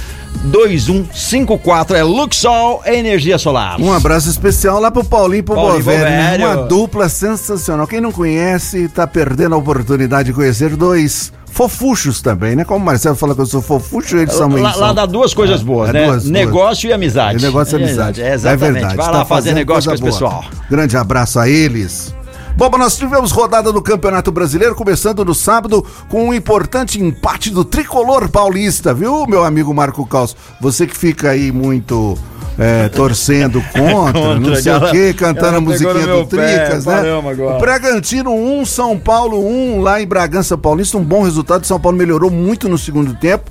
2154 0.45 1.97
é 1.97 2.03
Luxol 2.03 2.83
Energia 2.85 3.39
Solar. 3.39 3.81
Um 3.81 3.93
abraço 3.93 4.29
especial 4.29 4.81
lá 4.81 4.91
pro 4.91 5.05
Paulinho 5.05 5.41
e 5.41 5.43
pro 5.43 5.55
Paulinho 5.55 5.85
Bovério, 5.85 6.05
né? 6.05 6.47
Uma 6.47 6.65
dupla 6.67 7.09
sensacional. 7.09 7.87
Quem 7.87 8.01
não 8.01 8.11
conhece, 8.13 8.89
tá 8.89 9.07
perdendo 9.07 9.55
a 9.55 9.59
oportunidade 9.59 10.29
de 10.29 10.33
conhecer 10.33 10.77
dois 10.77 11.33
fofuchos 11.47 12.21
também, 12.23 12.57
né? 12.57 12.65
Como 12.65 12.83
o 12.83 12.87
Marcelo 12.87 13.15
fala 13.15 13.35
que 13.35 13.41
eu 13.43 13.47
sou 13.47 13.61
fofucho, 13.63 14.17
eles 14.17 14.33
são 14.35 14.49
Lá, 14.49 14.73
são- 14.73 14.81
lá 14.81 14.93
dá 14.93 15.07
duas 15.07 15.35
coisas 15.35 15.63
boas, 15.63 15.91
é 15.91 15.93
né? 15.93 16.07
duas- 16.07 16.23
duas. 16.23 16.31
negócio 16.33 16.89
e 16.89 16.93
amizade. 16.93 17.37
É 17.37 17.47
negócio 17.47 17.79
e 17.79 17.83
amizade. 17.83 18.23
É, 18.23 18.35
exatamente. 18.35 18.73
verdade. 18.73 18.97
Vai 18.97 19.07
tá 19.07 19.13
lá 19.13 19.25
fazer 19.25 19.51
fazendo 19.51 19.55
negócio 19.57 19.91
com 19.91 19.95
esse 19.95 20.03
pessoal. 20.03 20.45
Grande 20.71 20.97
abraço 20.97 21.39
a 21.39 21.49
eles. 21.49 22.15
Bom, 22.57 22.69
nós 22.79 22.97
tivemos 22.97 23.33
rodada 23.33 23.73
do 23.73 23.83
Campeonato 23.83 24.31
Brasileiro, 24.31 24.75
começando 24.75 25.25
no 25.25 25.35
sábado 25.35 25.85
com 26.09 26.29
um 26.29 26.35
importante 26.35 27.01
empate 27.03 27.51
do 27.51 27.65
tricolor 27.65 28.29
paulista, 28.29 28.93
viu, 28.95 29.27
meu 29.27 29.43
amigo 29.45 29.73
Marco 29.75 30.07
Caos? 30.07 30.37
Você 30.61 30.87
que 30.87 30.97
fica 30.97 31.31
aí 31.31 31.51
muito 31.51 32.17
é, 32.59 32.89
torcendo 32.91 33.61
contra, 33.73 34.13
Contra, 34.13 34.39
não 34.41 34.55
sei 34.55 34.71
ela- 34.71 34.89
o 34.89 34.91
quê, 34.93 35.15
cantando 35.17 35.57
a 35.57 35.61
musiquinha 35.61 36.07
do 36.07 36.27
Tricas, 36.27 36.85
pé, 36.85 37.03
né? 37.03 37.31
agora. 37.31 37.59
Bragantino 37.59 38.31
1, 38.33 38.67
São 38.67 38.99
Paulo 38.99 39.45
1, 39.45 39.81
lá 39.81 40.01
em 40.03 40.07
Bragança 40.07 40.57
Paulista, 40.57 40.99
um 40.99 41.05
bom 41.05 41.23
resultado. 41.23 41.67
São 41.67 41.81
Paulo 41.81 41.97
melhorou 41.97 42.31
muito 42.31 42.69
no 42.69 42.77
segundo 42.79 43.15
tempo. 43.15 43.51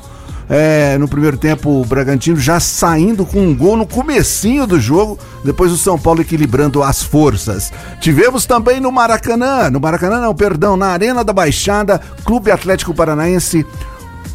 É, 0.54 0.98
no 0.98 1.08
primeiro 1.08 1.38
tempo, 1.38 1.82
o 1.82 1.86
Bragantino 1.86 2.38
já 2.38 2.60
saindo 2.60 3.26
com 3.26 3.40
um 3.40 3.56
gol 3.56 3.78
no 3.78 3.88
comecinho 3.88 4.68
do 4.68 4.82
jogo, 4.82 5.18
depois 5.46 5.72
o 5.72 5.78
São 5.78 5.98
Paulo 5.98 6.20
equilibrando 6.20 6.84
as 6.84 7.02
forças. 7.02 7.72
Tivemos 8.02 8.46
também 8.46 8.82
no 8.82 8.92
Maracanã, 8.92 9.70
no 9.70 9.80
Maracanã 9.80 10.20
não, 10.20 10.36
perdão, 10.36 10.76
na 10.76 10.88
Arena 10.88 11.24
da 11.24 11.32
Baixada, 11.32 12.02
Clube 12.26 12.52
Atlético 12.52 12.94
Paranaense, 12.94 13.66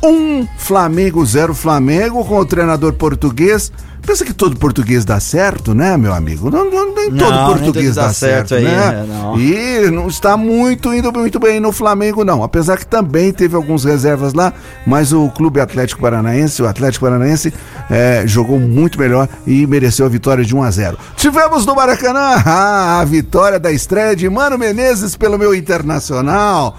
um 0.03 0.47
Flamengo, 0.57 1.25
zero 1.27 1.55
Flamengo, 1.55 2.25
com 2.25 2.39
o 2.39 2.47
treinador 2.47 2.95
português. 2.95 3.71
Pensa 4.07 4.25
que 4.25 4.33
todo 4.33 4.57
português 4.57 5.05
dá 5.05 5.19
certo, 5.19 5.75
né, 5.75 5.97
meu 5.97 6.15
amigo? 6.15 6.49
Não, 6.51 6.71
não- 6.71 6.95
nem 6.95 7.11
Não, 7.11 7.19
todo 7.19 7.35
nem 7.37 7.47
português 7.47 7.87
tudo 7.89 7.95
dá 7.97 8.07
dá 8.07 8.13
certo, 8.13 8.49
certo 8.51 8.55
aí, 8.55 8.65
né? 8.65 8.77
né? 8.93 9.07
Não. 9.09 9.39
E 9.41 9.91
não 9.91 10.07
está 10.07 10.37
muito 10.37 10.95
indo 10.95 11.13
muito 11.13 11.41
bem 11.41 11.59
no 11.59 11.73
Flamengo, 11.73 12.25
não. 12.25 12.43
Apesar 12.45 12.77
que 12.79 12.87
também 12.87 13.33
teve 13.33 13.57
alguns 13.57 13.85
reservas 13.85 14.33
lá, 14.33 14.53
mas 14.87 15.13
o 15.13 15.29
Clube 15.31 15.61
Atlético 15.61 16.01
Paranaense, 16.01 16.63
o 16.63 16.69
Atlético 16.69 17.05
Paranaense, 17.05 17.53
eh, 17.91 18.23
jogou 18.27 18.59
muito 18.61 18.99
melhor 18.99 19.29
e 19.47 19.67
mereceu 19.67 20.07
a 20.07 20.09
vitória 20.09 20.45
de 20.45 20.55
1 20.55 20.63
a 20.63 20.71
0. 20.71 20.99
Tivemos 21.17 21.67
no 21.67 21.75
Maracanã 21.75 22.43
a 22.47 23.05
vitória 23.05 23.59
da 23.59 23.73
estreia 23.73 24.15
de 24.15 24.29
Mano 24.31 24.57
Menezes 24.57 25.17
pelo 25.17 25.37
meu 25.37 25.53
Internacional, 25.53 26.77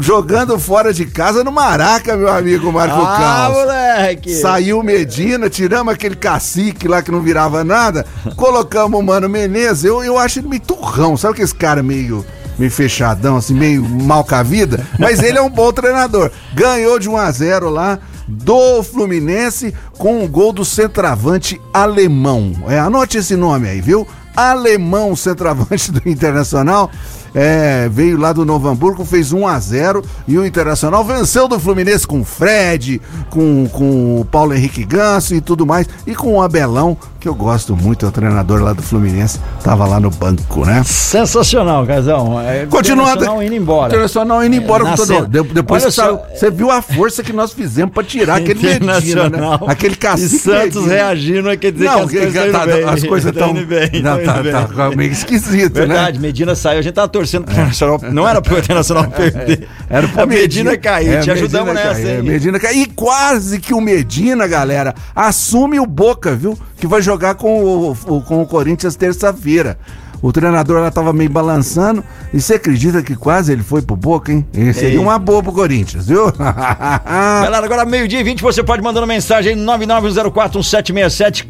jogando 0.00 0.58
fora 0.58 0.92
de 0.92 1.06
casa 1.06 1.42
no 1.42 1.50
Maraca, 1.50 2.16
meu 2.16 2.28
amigo 2.32 2.72
Marco 2.72 3.00
Ah, 3.02 3.16
Caos. 3.18 3.56
moleque! 3.58 4.34
Saiu 4.36 4.82
Medina, 4.82 5.50
tiramos 5.50 5.92
aquele 5.92 6.14
cacique 6.16 6.67
lá 6.86 7.02
que 7.02 7.10
não 7.10 7.20
virava 7.20 7.64
nada, 7.64 8.04
colocamos 8.36 8.98
o 8.98 9.02
Mano 9.02 9.28
Menezes. 9.28 9.84
Eu, 9.84 10.02
eu 10.02 10.18
acho 10.18 10.40
ele 10.40 10.48
meio 10.48 10.62
turrão, 10.62 11.16
sabe 11.16 11.34
aquele 11.34 11.52
cara 11.52 11.82
meio, 11.82 12.24
meio 12.58 12.70
fechadão, 12.70 13.36
assim, 13.36 13.54
meio 13.54 13.82
mal 13.82 14.24
com 14.24 14.34
a 14.34 14.42
vida? 14.42 14.86
Mas 14.98 15.22
ele 15.22 15.38
é 15.38 15.42
um 15.42 15.50
bom 15.50 15.72
treinador. 15.72 16.30
Ganhou 16.54 16.98
de 16.98 17.08
1 17.08 17.16
a 17.16 17.30
0 17.30 17.70
lá 17.70 17.98
do 18.28 18.82
Fluminense 18.82 19.74
com 19.96 20.22
o 20.22 20.28
gol 20.28 20.52
do 20.52 20.64
centroavante 20.64 21.60
alemão. 21.72 22.52
É, 22.68 22.78
anote 22.78 23.18
esse 23.18 23.34
nome 23.34 23.68
aí, 23.68 23.80
viu? 23.80 24.06
Alemão, 24.36 25.16
centroavante 25.16 25.90
do 25.90 26.08
Internacional. 26.08 26.90
É, 27.34 27.88
veio 27.90 28.18
lá 28.18 28.32
do 28.32 28.44
Novo 28.44 28.68
Hamburgo, 28.68 29.04
fez 29.04 29.32
1 29.32 29.46
a 29.46 29.58
0 29.58 30.02
e 30.26 30.38
o 30.38 30.44
Internacional 30.46 31.04
venceu 31.04 31.46
do 31.48 31.58
Fluminense 31.60 32.06
com 32.06 32.20
o 32.20 32.24
Fred, 32.24 33.00
com, 33.30 33.68
com 33.72 34.20
o 34.20 34.24
Paulo 34.24 34.54
Henrique 34.54 34.84
Ganso 34.84 35.34
e 35.34 35.40
tudo 35.40 35.66
mais, 35.66 35.86
e 36.06 36.14
com 36.14 36.34
o 36.34 36.42
Abelão, 36.42 36.96
que 37.20 37.28
eu 37.28 37.34
gosto 37.34 37.74
muito, 37.76 38.06
é 38.06 38.08
o 38.08 38.12
treinador 38.12 38.62
lá 38.62 38.72
do 38.72 38.82
Fluminense, 38.82 39.40
tava 39.62 39.86
lá 39.86 39.98
no 40.00 40.10
banco, 40.10 40.64
né? 40.64 40.82
Sensacional, 40.84 41.84
Casão. 41.86 42.40
É, 42.40 42.66
Continuando. 42.66 43.10
Internacional 43.12 43.42
indo 43.42 43.54
embora. 43.54 43.88
Internacional 43.88 44.44
indo 44.44 44.56
embora 44.56 44.84
É, 44.86 44.90
com 44.90 44.96
todo 44.96 45.26
de- 45.26 45.42
Depois 45.54 45.82
Olha 45.82 45.90
só, 45.92 46.22
você 46.34 46.50
viu 46.50 46.70
a 46.70 46.80
força 46.80 47.22
que 47.22 47.32
nós 47.32 47.52
fizemos 47.52 47.92
pra 47.92 48.04
tirar 48.04 48.36
aquele 48.36 48.78
Medina, 48.80 49.28
né? 49.28 49.38
Aquele 49.66 49.96
cacique. 49.96 50.36
E 50.36 50.38
Santos 50.38 50.76
Medina. 50.82 50.94
reagindo, 50.94 51.58
quer 51.58 51.72
dizer 51.72 51.84
Não, 51.86 52.06
que 52.06 52.18
as 52.18 52.32
que- 52.32 52.38
coisas 52.38 52.52
tá- 52.52 52.66
estão 52.66 52.88
as 52.90 53.04
coisas 53.04 53.32
Tá 53.32 53.38
tão- 53.40 53.50
indo 53.50 53.66
bem, 53.66 53.90
não, 54.02 54.18
tá 54.24 54.34
tá- 54.34 54.42
tá- 54.42 54.68
tá 54.90 54.96
meio 54.96 55.10
esquisito, 55.12 55.74
né? 55.80 55.86
Verdade, 55.86 56.18
Medina 56.20 56.54
saiu, 56.54 56.78
a 56.78 56.82
gente 56.82 56.94
tava 56.94 57.08
torcendo 57.18 57.44
pro 57.44 57.52
Internacional, 57.54 58.00
não 58.12 58.28
era 58.28 58.40
pro 58.40 58.58
Internacional 58.58 59.04
perder. 59.10 59.68
Era 59.90 60.06
pro 60.06 60.22
a 60.22 60.26
Medina 60.26 60.76
cair, 60.76 61.14
É, 61.14 61.20
te 61.20 61.30
ajudamos 61.30 61.74
Medina 61.74 61.88
nessa, 61.90 62.02
cair, 62.02 62.18
é? 62.18 62.22
Medina 62.22 62.60
cair. 62.60 62.82
E 62.82 62.86
quase 62.86 63.58
que 63.58 63.74
o 63.74 63.80
Medina, 63.80 64.46
galera, 64.46 64.94
assume 65.14 65.80
o 65.80 65.86
Boca, 65.86 66.34
viu? 66.36 66.56
Que 66.76 66.86
vai 66.86 67.02
jogar 67.02 67.34
com 67.34 67.62
o, 67.64 67.90
o- 68.06 68.22
com 68.22 68.40
o 68.42 68.46
Corinthians 68.46 68.94
terça-feira. 68.94 69.76
O 70.20 70.32
treinador 70.32 70.80
lá 70.80 70.90
tava 70.90 71.12
meio 71.12 71.30
balançando. 71.30 72.02
E 72.34 72.40
você 72.40 72.54
acredita 72.54 73.02
que 73.02 73.14
quase 73.16 73.52
ele 73.52 73.62
foi 73.62 73.82
pro 73.82 73.94
Boca, 73.96 74.32
hein? 74.32 74.46
E 74.52 74.72
Seria 74.72 74.90
Ei. 74.90 74.98
uma 74.98 75.18
boa 75.18 75.42
pro 75.42 75.52
Corinthians, 75.52 76.06
viu? 76.08 76.30
Galera, 76.38 77.64
agora 77.64 77.84
meio-dia 77.84 78.20
e 78.20 78.24
20, 78.24 78.42
você 78.42 78.62
pode 78.62 78.82
mandando 78.82 79.06
mensagem 79.06 79.54
aí 79.54 79.60
991041767. 79.60 81.46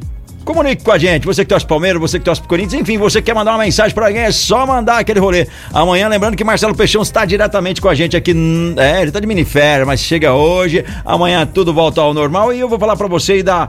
Comunique 0.48 0.82
com 0.82 0.92
a 0.92 0.96
gente, 0.96 1.26
você 1.26 1.44
que 1.44 1.48
torce 1.50 1.66
Palmeiras, 1.66 2.00
você 2.00 2.18
que 2.18 2.24
torce 2.24 2.40
Corinthians, 2.40 2.80
enfim, 2.80 2.96
você 2.96 3.20
quer 3.20 3.34
mandar 3.34 3.50
uma 3.50 3.64
mensagem 3.64 3.94
pra 3.94 4.06
alguém, 4.06 4.22
é 4.22 4.32
só 4.32 4.66
mandar 4.66 4.96
aquele 4.96 5.20
rolê. 5.20 5.46
Amanhã, 5.74 6.08
lembrando 6.08 6.38
que 6.38 6.42
Marcelo 6.42 6.74
Peixão 6.74 7.02
está 7.02 7.26
diretamente 7.26 7.82
com 7.82 7.88
a 7.90 7.94
gente 7.94 8.16
aqui, 8.16 8.34
é, 8.78 9.02
ele 9.02 9.10
tá 9.10 9.20
de 9.20 9.26
miniférias, 9.26 9.86
mas 9.86 10.00
chega 10.00 10.32
hoje, 10.32 10.86
amanhã 11.04 11.44
tudo 11.44 11.74
volta 11.74 12.00
ao 12.00 12.14
normal 12.14 12.50
e 12.50 12.60
eu 12.60 12.66
vou 12.66 12.78
falar 12.78 12.96
pra 12.96 13.06
você 13.06 13.32
aí 13.34 13.42
da 13.42 13.68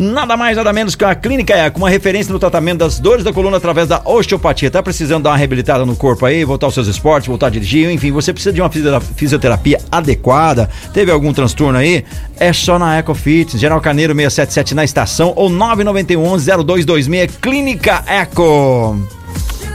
Nada 0.00 0.34
mais, 0.34 0.56
nada 0.56 0.72
menos 0.72 0.94
que 0.94 1.04
a 1.04 1.14
Clínica 1.14 1.52
Eco, 1.54 1.76
uma 1.78 1.90
referência 1.90 2.32
no 2.32 2.38
tratamento 2.38 2.78
das 2.78 2.98
dores 2.98 3.22
da 3.22 3.34
coluna 3.34 3.58
através 3.58 3.86
da 3.86 4.00
osteopatia. 4.02 4.70
Tá 4.70 4.82
precisando 4.82 5.24
dar 5.24 5.30
uma 5.30 5.36
reabilitada 5.36 5.84
no 5.84 5.94
corpo 5.94 6.24
aí, 6.24 6.42
voltar 6.42 6.66
aos 6.68 6.72
seus 6.74 6.86
esportes, 6.88 7.28
voltar 7.28 7.48
a 7.48 7.50
dirigir, 7.50 7.90
enfim, 7.90 8.10
você 8.10 8.32
precisa 8.32 8.50
de 8.50 8.62
uma 8.62 8.70
fisio- 8.70 8.98
fisioterapia 9.14 9.78
adequada, 9.92 10.70
teve 10.94 11.12
algum 11.12 11.34
transtorno 11.34 11.78
aí? 11.78 12.02
É 12.38 12.50
só 12.50 12.78
na 12.78 12.96
Eco 12.96 13.14
Fitness, 13.14 13.60
General 13.60 13.78
Caneiro 13.82 14.14
677 14.14 14.74
na 14.74 14.84
estação 14.84 15.34
ou 15.36 15.50
991 15.50 16.38
0226 16.64 17.36
Clínica 17.36 18.02
Eco. 18.06 18.96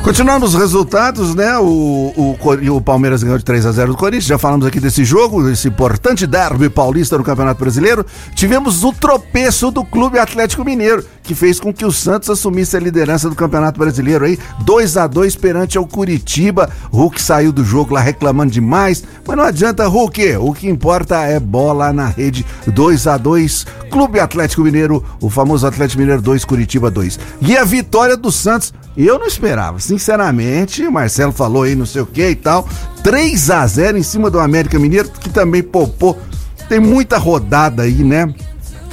Continuando 0.05 0.45
os 0.45 0.53
resultados, 0.53 1.33
né? 1.33 1.57
O, 1.57 2.13
o, 2.15 2.75
o 2.75 2.79
Palmeiras 2.79 3.23
ganhou 3.23 3.39
de 3.39 3.43
3 3.43 3.65
a 3.65 3.71
0 3.71 3.93
do 3.93 3.97
Corinthians. 3.97 4.25
Já 4.25 4.37
falamos 4.37 4.67
aqui 4.67 4.79
desse 4.79 5.03
jogo, 5.03 5.49
esse 5.49 5.67
importante 5.67 6.27
derby 6.27 6.69
paulista 6.69 7.17
no 7.17 7.23
Campeonato 7.23 7.59
Brasileiro. 7.59 8.05
Tivemos 8.35 8.83
o 8.83 8.93
tropeço 8.93 9.71
do 9.71 9.83
Clube 9.83 10.19
Atlético 10.19 10.63
Mineiro, 10.63 11.03
que 11.23 11.33
fez 11.33 11.59
com 11.59 11.73
que 11.73 11.83
o 11.83 11.91
Santos 11.91 12.29
assumisse 12.29 12.77
a 12.77 12.79
liderança 12.79 13.27
do 13.27 13.35
Campeonato 13.35 13.79
Brasileiro 13.79 14.25
aí, 14.25 14.37
2 14.59 14.95
a 14.95 15.07
2 15.07 15.37
perante 15.37 15.75
ao 15.75 15.87
Curitiba. 15.87 16.69
Hulk 16.91 17.19
saiu 17.19 17.51
do 17.51 17.65
jogo 17.65 17.95
lá 17.95 17.99
reclamando 17.99 18.51
demais, 18.51 19.03
mas 19.25 19.35
não 19.35 19.43
adianta, 19.43 19.87
Hulk. 19.87 20.37
O 20.37 20.53
que 20.53 20.69
importa 20.69 21.23
é 21.23 21.39
bola 21.39 21.91
na 21.91 22.05
rede. 22.05 22.45
2 22.67 23.07
a 23.07 23.17
2 23.17 23.65
Clube 23.89 24.19
Atlético 24.19 24.61
Mineiro, 24.61 25.03
o 25.19 25.29
famoso 25.29 25.65
Atlético 25.65 26.01
Mineiro 26.01 26.21
2, 26.21 26.45
Curitiba 26.45 26.91
2. 26.91 27.17
E 27.41 27.57
a 27.57 27.63
vitória 27.63 28.15
do 28.15 28.31
Santos 28.31 28.73
eu 28.97 29.19
não 29.19 29.25
esperava, 29.25 29.79
sinceramente. 29.97 30.85
O 30.85 30.91
Marcelo 30.91 31.31
falou 31.31 31.63
aí 31.63 31.75
não 31.75 31.85
sei 31.85 32.01
o 32.01 32.05
que 32.05 32.29
e 32.29 32.35
tal. 32.35 32.67
3 33.03 33.49
a 33.51 33.65
0 33.65 33.97
em 33.97 34.03
cima 34.03 34.29
do 34.29 34.39
América 34.39 34.77
Mineiro, 34.79 35.09
que 35.09 35.29
também 35.29 35.63
poupou. 35.63 36.19
Tem 36.67 36.79
muita 36.79 37.17
rodada 37.17 37.83
aí, 37.83 38.03
né? 38.03 38.33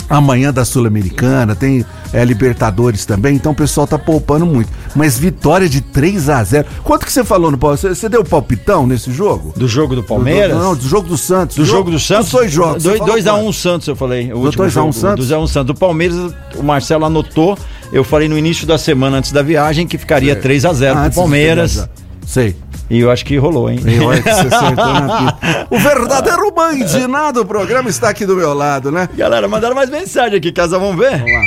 Amanhã 0.09 0.53
da 0.53 0.65
Sul-Americana, 0.65 1.55
tem 1.55 1.87
é, 2.13 2.23
Libertadores 2.23 3.07
também, 3.07 3.35
então 3.35 3.53
o 3.53 3.55
pessoal 3.55 3.87
tá 3.87 3.99
poupando 3.99 4.45
muito. 4.45 4.69
Mas 4.95 5.19
vitória 5.19 5.67
de 5.67 5.81
3 5.81 6.29
a 6.29 6.45
0 6.45 6.67
Quanto 6.85 7.07
que 7.07 7.13
você 7.13 7.25
falou 7.25 7.51
no 7.51 7.57
palpitão? 7.57 7.95
Você, 7.95 8.09
deu 8.11 8.23
palpitão 8.23 8.87
nesse 8.87 9.11
jogo? 9.11 9.55
Do 9.57 9.67
jogo 9.67 9.95
do 9.95 10.03
Palmeiras? 10.03 10.55
Do, 10.55 10.63
não, 10.63 10.77
do 10.77 10.87
jogo 10.87 11.09
do 11.09 11.17
Santos. 11.17 11.57
Do 11.57 11.65
jogo 11.65 11.91
do 11.91 11.99
Santos? 11.99 12.27
Dos 12.27 12.33
dois 12.33 12.53
jogos. 12.53 12.85
2x1 12.85 13.43
um 13.43 13.53
Santos, 13.53 13.89
eu 13.89 13.97
falei. 13.97 14.31
O 14.33 14.41
último 14.41 14.65
2x1 14.65 14.71
jogo, 14.71 14.93
Santos? 14.93 15.29
2x1 15.29 15.47
Santos. 15.47 15.67
Do 15.69 15.75
Palmeiras, 15.75 16.35
o 16.57 16.63
Marcelo 16.63 17.07
anotou. 17.07 17.57
Eu 17.93 18.03
falei 18.03 18.27
no 18.27 18.39
início 18.39 18.67
da 18.67 18.79
semana, 18.79 19.19
antes 19.19 19.33
da 19.33 19.43
viagem, 19.43 19.87
que 19.87 19.99
ficaria 19.99 20.35
3x0 20.35 21.05
pro 21.05 21.15
Palmeiras. 21.15 21.87
Sei. 22.27 22.57
E 22.89 23.01
eu 23.01 23.11
acho 23.11 23.25
que 23.25 23.37
rolou, 23.37 23.71
hein? 23.71 23.81
Eu 23.85 24.11
acho 24.11 24.23
que 24.23 24.33
você 24.33 24.49
acertou 24.55 24.87
na 24.87 25.33
pista. 25.33 25.67
O 25.71 25.79
verdadeiro 25.79 26.51
bandiná 26.51 27.31
do 27.31 27.45
programa 27.45 27.91
está 27.91 28.09
aqui 28.09 28.25
do 28.25 28.35
meu 28.35 28.55
lado, 28.55 28.91
né? 28.91 29.09
Galera, 29.15 29.47
mandaram 29.47 29.75
mais 29.75 29.91
mensagem 29.91 30.39
aqui, 30.39 30.51
casa, 30.51 30.79
vamos 30.79 30.97
ver? 30.97 31.19
Vamos 31.19 31.33
lá. 31.33 31.43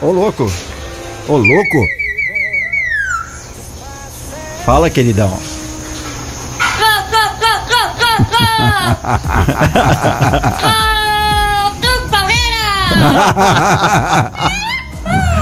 Ô, 0.00 0.12
louco. 0.12 0.50
Ô, 1.28 1.36
louco. 1.36 1.86
Fala, 4.64 4.88
queridão. 4.88 5.28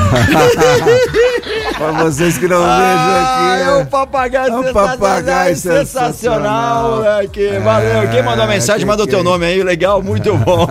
Pra 1.77 1.93
vocês 2.05 2.39
que 2.39 2.49
não 2.49 2.59
vejam 2.59 2.69
Ah, 2.71 3.57
é 3.59 3.63
aqui. 3.65 3.83
um 3.83 3.87
papagaio 3.87 4.53
É 4.53 4.57
um 4.57 4.63
sensacional. 4.63 4.97
papagaio 4.99 5.57
sensacional, 5.57 6.13
sensacional. 6.13 6.91
moleque. 6.97 7.49
Valeu. 7.63 8.09
Quem 8.11 8.23
mandou 8.23 8.45
a 8.45 8.49
mensagem, 8.49 8.81
que 8.81 8.87
mandou 8.87 9.07
que 9.07 9.11
teu 9.11 9.21
é 9.21 9.23
nome 9.23 9.45
aí, 9.47 9.63
legal, 9.63 10.03
muito 10.03 10.35
bom. 10.39 10.69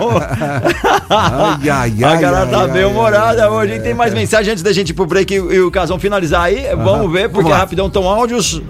Ai, 1.10 1.70
ai, 1.70 1.94
a 2.04 2.10
ai, 2.10 2.18
galera 2.20 2.46
tá 2.48 2.62
ai, 2.62 2.68
bem 2.70 2.86
humorada 2.86 3.52
hoje, 3.52 3.74
hein? 3.74 3.82
Tem 3.82 3.94
mais 3.94 4.14
mensagem 4.14 4.52
antes 4.52 4.64
da 4.64 4.74
gente 4.74 4.90
ir 4.90 4.94
pro 4.94 5.06
break 5.06 5.34
e, 5.34 5.38
e 5.38 5.60
o 5.62 5.70
Casão 5.72 6.00
finalizar 6.00 6.44
aí? 6.44 6.68
Vamos 6.76 7.12
ver, 7.12 7.30
porque 7.30 7.44
Vamos 7.44 7.58
rapidão 7.58 7.88
estão 7.88 8.10
áudios. 8.10 8.62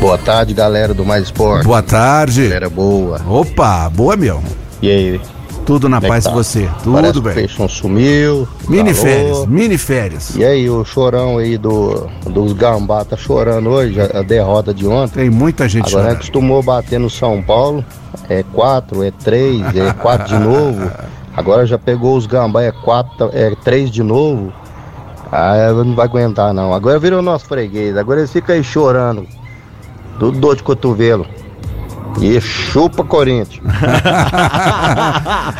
Boa 0.00 0.18
tarde, 0.18 0.52
galera 0.54 0.92
do 0.94 1.04
Mais 1.04 1.24
Esporte. 1.24 1.64
Boa 1.64 1.82
tarde. 1.82 2.44
Galera 2.44 2.68
boa. 2.70 3.20
Opa, 3.28 3.88
boa, 3.88 4.16
meu. 4.16 4.42
E 4.80 4.90
aí? 4.90 5.20
Tudo 5.64 5.88
na 5.88 5.98
é 5.98 6.00
paz 6.00 6.24
tá? 6.24 6.30
você. 6.30 6.68
Parece 6.84 7.12
Tudo 7.12 7.12
que 7.12 7.18
O 7.18 7.22
bem. 7.22 7.34
Peixão 7.34 7.68
sumiu. 7.68 8.48
Mini 8.68 8.92
parou. 8.92 9.06
férias, 9.06 9.46
mini 9.46 9.78
férias. 9.78 10.36
E 10.36 10.44
aí, 10.44 10.68
o 10.68 10.84
chorão 10.84 11.38
aí 11.38 11.56
do, 11.56 12.08
dos 12.26 12.52
gambá 12.52 13.04
tá 13.04 13.16
chorando 13.16 13.70
hoje, 13.70 14.00
a, 14.00 14.18
a 14.18 14.22
derrota 14.22 14.74
de 14.74 14.86
ontem. 14.86 15.20
Tem 15.20 15.30
muita 15.30 15.68
gente 15.68 15.86
Agora 15.86 16.02
chorando. 16.04 16.16
acostumou 16.16 16.62
bater 16.62 16.98
no 16.98 17.08
São 17.08 17.42
Paulo. 17.42 17.84
É 18.28 18.42
quatro, 18.42 19.02
é 19.02 19.10
três, 19.10 19.60
é 19.76 19.92
quatro 19.94 20.28
de 20.28 20.38
novo. 20.38 20.90
Agora 21.34 21.64
já 21.64 21.78
pegou 21.78 22.16
os 22.16 22.26
gambá, 22.26 22.62
é 22.62 22.72
quatro, 22.72 23.30
é 23.32 23.54
três 23.64 23.90
de 23.90 24.02
novo. 24.02 24.52
Ah, 25.30 25.72
não 25.72 25.94
vai 25.94 26.04
aguentar 26.04 26.52
não. 26.52 26.74
Agora 26.74 26.98
virou 26.98 27.22
nosso 27.22 27.46
freguês. 27.46 27.96
Agora 27.96 28.20
eles 28.20 28.30
ficam 28.30 28.54
aí 28.54 28.62
chorando. 28.62 29.26
Tudo 30.18 30.38
dor 30.38 30.56
de 30.56 30.62
cotovelo. 30.62 31.26
E 32.20 32.40
chupa 32.40 33.04
Corinthians. 33.04 33.60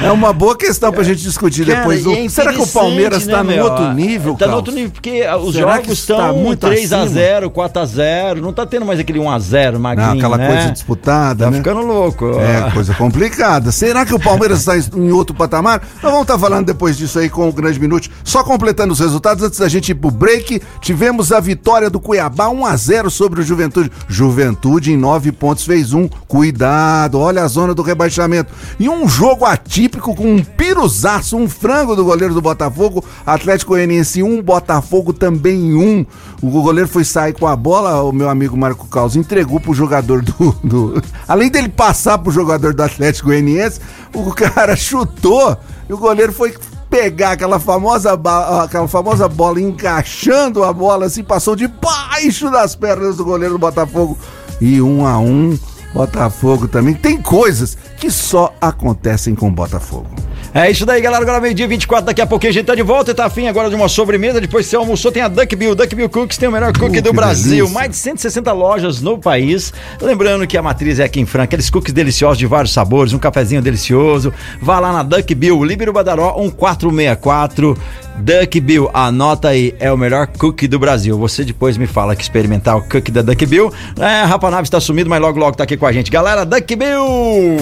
É 0.03 0.11
uma 0.11 0.33
boa 0.33 0.57
questão 0.57 0.93
pra 0.93 1.03
gente 1.03 1.23
discutir 1.23 1.65
Cara, 1.67 1.81
depois. 1.81 2.03
do- 2.05 2.13
é 2.13 2.29
Será 2.29 2.53
que 2.53 2.61
o 2.61 2.67
Palmeiras 2.67 3.23
interessante, 3.25 3.31
tá 3.31 3.45
né, 3.45 3.57
no 3.57 3.65
outro 3.65 3.93
nível, 3.95 4.35
Tá 4.37 4.47
no 4.47 4.57
outro 4.57 4.73
nível, 4.75 4.91
porque 4.91 5.23
os 5.43 5.55
Será 5.55 5.77
jogos 5.77 5.93
estão 5.99 6.37
muito 6.37 6.67
3x0, 6.67 7.51
4x0, 7.51 8.41
não 8.41 8.53
tá 8.53 8.67
tendo 8.67 8.85
mais 8.87 8.99
aquele 9.01 9.19
1x0, 9.19 9.79
magrinho, 9.79 10.09
Não, 10.11 10.17
aquela 10.17 10.37
né? 10.37 10.47
coisa 10.49 10.71
disputada, 10.73 11.45
Tá 11.45 11.51
né? 11.51 11.57
ficando 11.59 11.81
louco. 11.83 12.33
É, 12.39 12.71
coisa 12.73 12.95
complicada. 12.95 13.71
Será 13.73 14.05
que 14.05 14.15
o 14.15 14.19
Palmeiras 14.21 14.61
está 14.67 14.77
em 14.97 15.11
outro 15.13 15.35
patamar? 15.35 15.81
Nós 16.03 16.11
vamos 16.11 16.23
estar 16.23 16.39
falando 16.39 16.67
depois 16.67 16.97
disso 16.97 17.19
aí 17.19 17.29
com 17.29 17.49
o 17.49 17.53
Grande 17.53 17.79
Minuto. 17.81 18.09
Só 18.25 18.43
completando 18.43 18.93
os 18.93 19.01
resultados, 19.01 19.43
antes 19.45 19.59
da 19.59 19.69
gente 19.69 19.91
ir 19.91 19.95
pro 19.95 20.11
break, 20.11 20.61
tivemos 20.81 21.33
a 21.33 21.41
vitória 21.41 21.89
do 21.91 22.01
Cuiabá 22.01 22.47
1x0 22.49 23.11
sobre 23.11 23.41
o 23.41 23.45
Juventude. 23.45 23.91
Juventude 24.09 24.93
em 24.93 24.97
9 24.97 25.33
pontos 25.33 25.65
fez 25.65 25.93
um. 25.93 26.09
Cuidado, 26.47 27.21
olha 27.21 27.45
a 27.45 27.47
zona 27.47 27.73
do 27.73 27.83
rebaixamento. 27.83 28.53
E 28.77 28.89
um 28.89 29.09
jogo 29.09 29.45
atípico 29.45 30.13
com 30.13 30.27
um 30.27 30.43
piruzaço, 30.43 31.37
um 31.37 31.49
frango 31.49 31.95
do 31.95 32.05
goleiro 32.05 32.35
do 32.35 32.43
Botafogo. 32.43 33.05
Atlético 33.25 33.71
Goianiense 33.75 34.25
1, 34.25 34.43
Botafogo 34.43 35.13
também 35.13 35.73
1. 35.77 36.05
O 36.43 36.51
goleiro 36.61 36.89
foi 36.89 37.05
sair 37.05 37.33
com 37.33 37.47
a 37.47 37.55
bola, 37.55 38.03
o 38.03 38.11
meu 38.11 38.29
amigo 38.29 38.57
Marco 38.57 38.89
Caos 38.89 39.15
entregou 39.15 39.61
pro 39.61 39.73
jogador 39.73 40.21
do, 40.21 40.51
do- 40.65 41.03
Além 41.29 41.49
dele 41.49 41.69
passar 41.69 42.19
pro 42.19 42.33
jogador 42.33 42.75
do 42.75 42.83
Atlético 42.83 43.29
Goianiense, 43.29 43.79
o 44.13 44.33
cara 44.33 44.75
chutou 44.75 45.57
e 45.89 45.93
o 45.93 45.97
goleiro 45.97 46.33
foi 46.33 46.57
pegar 46.91 47.31
aquela 47.33 47.61
famosa, 47.61 48.19
aquela 48.65 48.89
famosa 48.89 49.29
bola 49.29 49.61
encaixando 49.61 50.65
a 50.65 50.73
bola 50.73 51.07
assim, 51.07 51.23
passou 51.23 51.55
debaixo 51.55 52.51
das 52.51 52.75
pernas 52.75 53.17
do 53.17 53.25
goleiro 53.25 53.55
do 53.55 53.61
Botafogo. 53.61 54.19
E 54.61 54.81
um 54.83 55.05
a 55.07 55.19
um, 55.19 55.59
Botafogo 55.93 56.67
também. 56.69 56.95
Tem 56.95 57.17
coisas 57.21 57.77
que 57.99 58.11
só 58.11 58.55
acontecem 58.61 59.35
com 59.35 59.51
Botafogo. 59.51 60.07
É 60.55 60.71
isso 60.71 60.85
daí, 60.85 61.01
galera. 61.01 61.23
Agora 61.23 61.41
meio-dia 61.41 61.67
24, 61.67 62.05
daqui 62.07 62.21
a 62.21 62.27
pouquinho 62.27 62.51
a 62.51 62.53
gente 62.55 62.67
tá 62.67 62.75
de 62.75 62.83
volta 62.83 63.11
e 63.11 63.15
tá 63.15 63.25
afim 63.25 63.47
agora 63.49 63.71
de 63.71 63.75
uma 63.75 63.89
sobremesa. 63.89 64.41
Depois 64.41 64.67
você 64.67 64.77
almoçou, 64.77 65.11
tem 65.11 65.23
a 65.23 65.29
Duck 65.29 65.55
Bill. 65.57 65.75
Duck 65.75 65.95
Bill 65.95 66.09
Cookies 66.11 66.37
tem 66.37 66.49
o 66.49 66.53
melhor 66.53 66.73
cookie 66.77 66.99
Uh, 66.99 67.03
do 67.03 67.13
Brasil. 67.13 67.57
delícia. 67.65 67.75
Mais 67.75 67.91
de 67.91 67.97
160 67.97 68.53
lojas 68.53 69.01
no 69.01 69.19
país. 69.19 69.73
Lembrando 70.01 70.47
que 70.47 70.57
a 70.59 70.63
matriz 70.63 70.99
é 70.99 71.05
aqui 71.05 71.21
em 71.21 71.27
Franca. 71.27 71.45
Aqueles 71.45 71.71
cookies 71.71 71.93
deliciosos 71.95 72.39
de 72.39 72.47
vários 72.47 72.73
sabores, 72.73 73.13
um 73.13 73.19
cafezinho 73.19 73.63
delicioso. 73.63 74.33
Vá 74.61 74.79
lá 74.79 74.93
na 74.93 75.03
Duck 75.03 75.35
Bill, 75.35 75.63
Líbero 75.65 75.93
Badaró 75.93 76.35
1464. 76.39 77.77
Duck 78.19 78.61
Bill, 78.61 78.91
anota 78.93 79.49
aí, 79.49 79.75
é 79.81 79.91
o 79.91 79.97
melhor 79.97 80.27
cookie 80.27 80.69
do 80.69 80.79
Brasil. 80.79 81.19
Você 81.19 81.45
depois 81.45 81.77
me 81.77 81.87
fala 81.87 82.15
que 82.15 82.23
experimentar 82.23 82.77
o 82.77 82.83
cookie 82.83 83.11
da 83.11 83.23
Duck 83.23 83.45
Bill. 83.47 83.73
É, 83.99 84.23
Rafa 84.25 84.51
Naves 84.51 84.71
tá 84.71 84.81
sumido, 84.81 85.11
mas 85.11 85.21
logo 85.21 85.39
logo 85.39 85.57
tá 85.57 85.65
aqui 85.65 85.77
com 85.77 85.87
a 85.87 85.93
gente. 85.93 86.11
Galera, 86.11 86.45
Duck 86.45 86.77
Bill! 86.77 87.57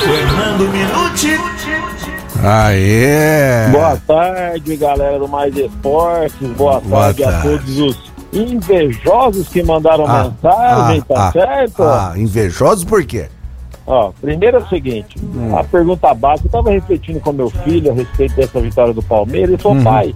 Fernando 0.00 0.68
Minuti. 0.70 1.38
Aê! 2.42 3.68
Boa 3.72 3.96
tarde, 4.06 4.76
galera 4.76 5.18
do 5.18 5.26
Mais 5.28 5.56
Esportes. 5.56 6.48
Boa, 6.56 6.80
Boa 6.80 7.04
tarde, 7.04 7.24
a 7.24 7.30
tarde. 7.32 7.48
todos 7.48 7.78
os 7.78 8.12
invejosos 8.32 9.48
que 9.48 9.62
mandaram 9.62 10.04
Ah, 10.06 10.24
mensagem, 10.24 11.02
ah, 11.10 11.14
tá 11.14 11.28
ah, 11.28 11.32
certo? 11.32 11.82
Ah, 11.82 12.12
invejosos 12.16 12.84
por 12.84 13.04
quê? 13.04 13.28
Ó, 13.86 14.10
primeiro 14.20 14.56
é 14.56 14.60
o 14.60 14.68
seguinte, 14.68 15.16
Hum. 15.22 15.56
a 15.56 15.62
pergunta 15.62 16.12
básica, 16.12 16.48
eu 16.48 16.52
tava 16.52 16.70
refletindo 16.70 17.20
com 17.20 17.32
meu 17.32 17.48
filho 17.50 17.92
a 17.92 17.94
respeito 17.94 18.34
dessa 18.34 18.60
vitória 18.60 18.92
do 18.92 19.02
Palmeiras, 19.02 19.50
ele 19.50 19.62
Uhum. 19.64 19.82
falou, 19.82 19.84
pai, 19.84 20.14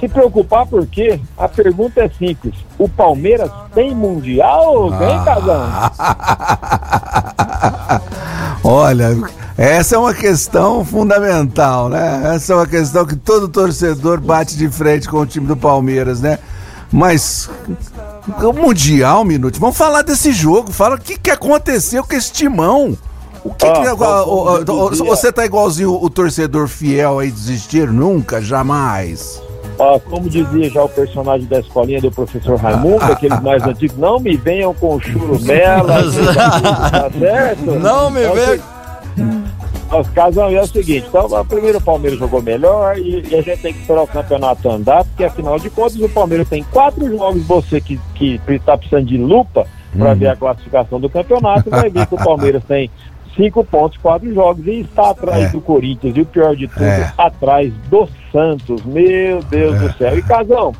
se 0.00 0.08
preocupar 0.08 0.66
por 0.66 0.86
quê? 0.86 1.20
A 1.36 1.46
pergunta 1.46 2.00
é 2.02 2.08
simples, 2.08 2.54
o 2.78 2.88
Palmeiras 2.88 3.50
tem 3.74 3.94
Mundial 3.94 4.74
ou 4.74 4.90
tem, 4.92 5.22
Casão? 5.24 5.64
Olha, 8.64 9.08
essa 9.58 9.96
é 9.96 9.98
uma 9.98 10.14
questão 10.14 10.82
fundamental, 10.84 11.90
né? 11.90 12.22
Essa 12.34 12.54
é 12.54 12.56
uma 12.56 12.66
questão 12.66 13.04
que 13.04 13.16
todo 13.16 13.48
torcedor 13.48 14.18
bate 14.20 14.56
de 14.56 14.68
frente 14.68 15.08
com 15.08 15.18
o 15.18 15.26
time 15.26 15.46
do 15.46 15.56
Palmeiras, 15.56 16.20
né? 16.22 16.38
Mas 16.90 17.50
o 18.28 18.52
Mundial, 18.52 19.24
Minuto, 19.24 19.58
vamos 19.60 19.76
falar 19.76 20.02
desse 20.02 20.32
jogo. 20.32 20.72
Fala 20.72 20.96
o 20.96 21.00
que, 21.00 21.18
que 21.18 21.30
aconteceu 21.30 22.04
com 22.04 22.14
esse 22.14 22.32
timão. 22.32 22.96
O 23.44 23.52
que 23.52 23.66
Ah, 23.66 23.72
que 23.72 23.88
o- 23.88 23.94
o- 23.94 24.84
o- 24.86 25.04
você 25.04 25.30
tá 25.30 25.44
igualzinho 25.44 25.92
o 25.92 26.08
torcedor 26.08 26.66
fiel 26.66 27.18
aí, 27.18 27.30
desistir 27.30 27.90
nunca, 27.92 28.40
jamais. 28.40 29.42
Ah, 29.78 30.00
como 30.08 30.30
dizia 30.30 30.70
já 30.70 30.82
o 30.82 30.88
personagem 30.88 31.46
da 31.46 31.58
escolinha 31.60 32.00
do 32.00 32.10
professor 32.10 32.56
Raimundo, 32.56 33.04
aqueles 33.04 33.40
mais 33.42 33.62
antigos, 33.64 33.96
não 33.98 34.18
me 34.18 34.36
venham 34.36 34.72
com 34.72 34.98
churumela, 35.00 36.02
tá 36.90 37.10
certo? 37.18 37.72
Não 37.72 38.08
me 38.10 38.20
Então, 38.22 39.43
Os 40.00 40.08
casal 40.08 40.50
é 40.50 40.60
o 40.60 40.66
seguinte, 40.66 41.06
então 41.08 41.26
o 41.26 41.44
primeiro 41.44 41.78
o 41.78 41.80
Palmeiras 41.82 42.18
jogou 42.18 42.42
melhor 42.42 42.98
e, 42.98 43.22
e 43.28 43.34
a 43.36 43.42
gente 43.42 43.60
tem 43.62 43.72
que 43.72 43.80
esperar 43.80 44.02
o 44.02 44.06
campeonato 44.06 44.68
andar, 44.68 45.04
porque 45.04 45.24
afinal 45.24 45.58
de 45.58 45.70
contas 45.70 45.96
o 45.96 46.08
Palmeiras 46.08 46.48
tem 46.48 46.62
quatro 46.64 47.08
jogos, 47.16 47.42
você 47.46 47.80
que, 47.80 48.00
que 48.14 48.40
tá 48.64 48.76
precisando 48.76 49.06
de 49.06 49.16
lupa 49.18 49.66
para 49.96 50.10
Uhum. 50.10 50.16
ver 50.16 50.26
a 50.26 50.34
classificação 50.36 50.98
do 51.00 51.08
campeonato, 51.08 51.70
vai 51.70 51.88
ver 51.88 52.04
que 52.06 52.14
o 52.14 52.18
Palmeiras 52.18 52.64
tem 52.64 52.90
cinco 53.36 53.62
pontos, 53.64 53.96
quatro 53.98 54.32
jogos 54.34 54.66
e 54.66 54.80
está 54.80 55.10
atrás 55.10 55.44
É. 55.44 55.48
do 55.50 55.60
Corinthians 55.60 56.16
e 56.16 56.20
o 56.20 56.26
pior 56.26 56.56
de 56.56 56.66
tudo, 56.66 56.82
É. 56.84 57.12
atrás 57.16 57.72
do 57.88 58.08
Santos, 58.32 58.84
meu 58.84 59.40
Deus 59.44 59.78
do 59.80 59.92
céu. 59.96 60.18
E 60.18 60.22
Casão, 60.22 60.72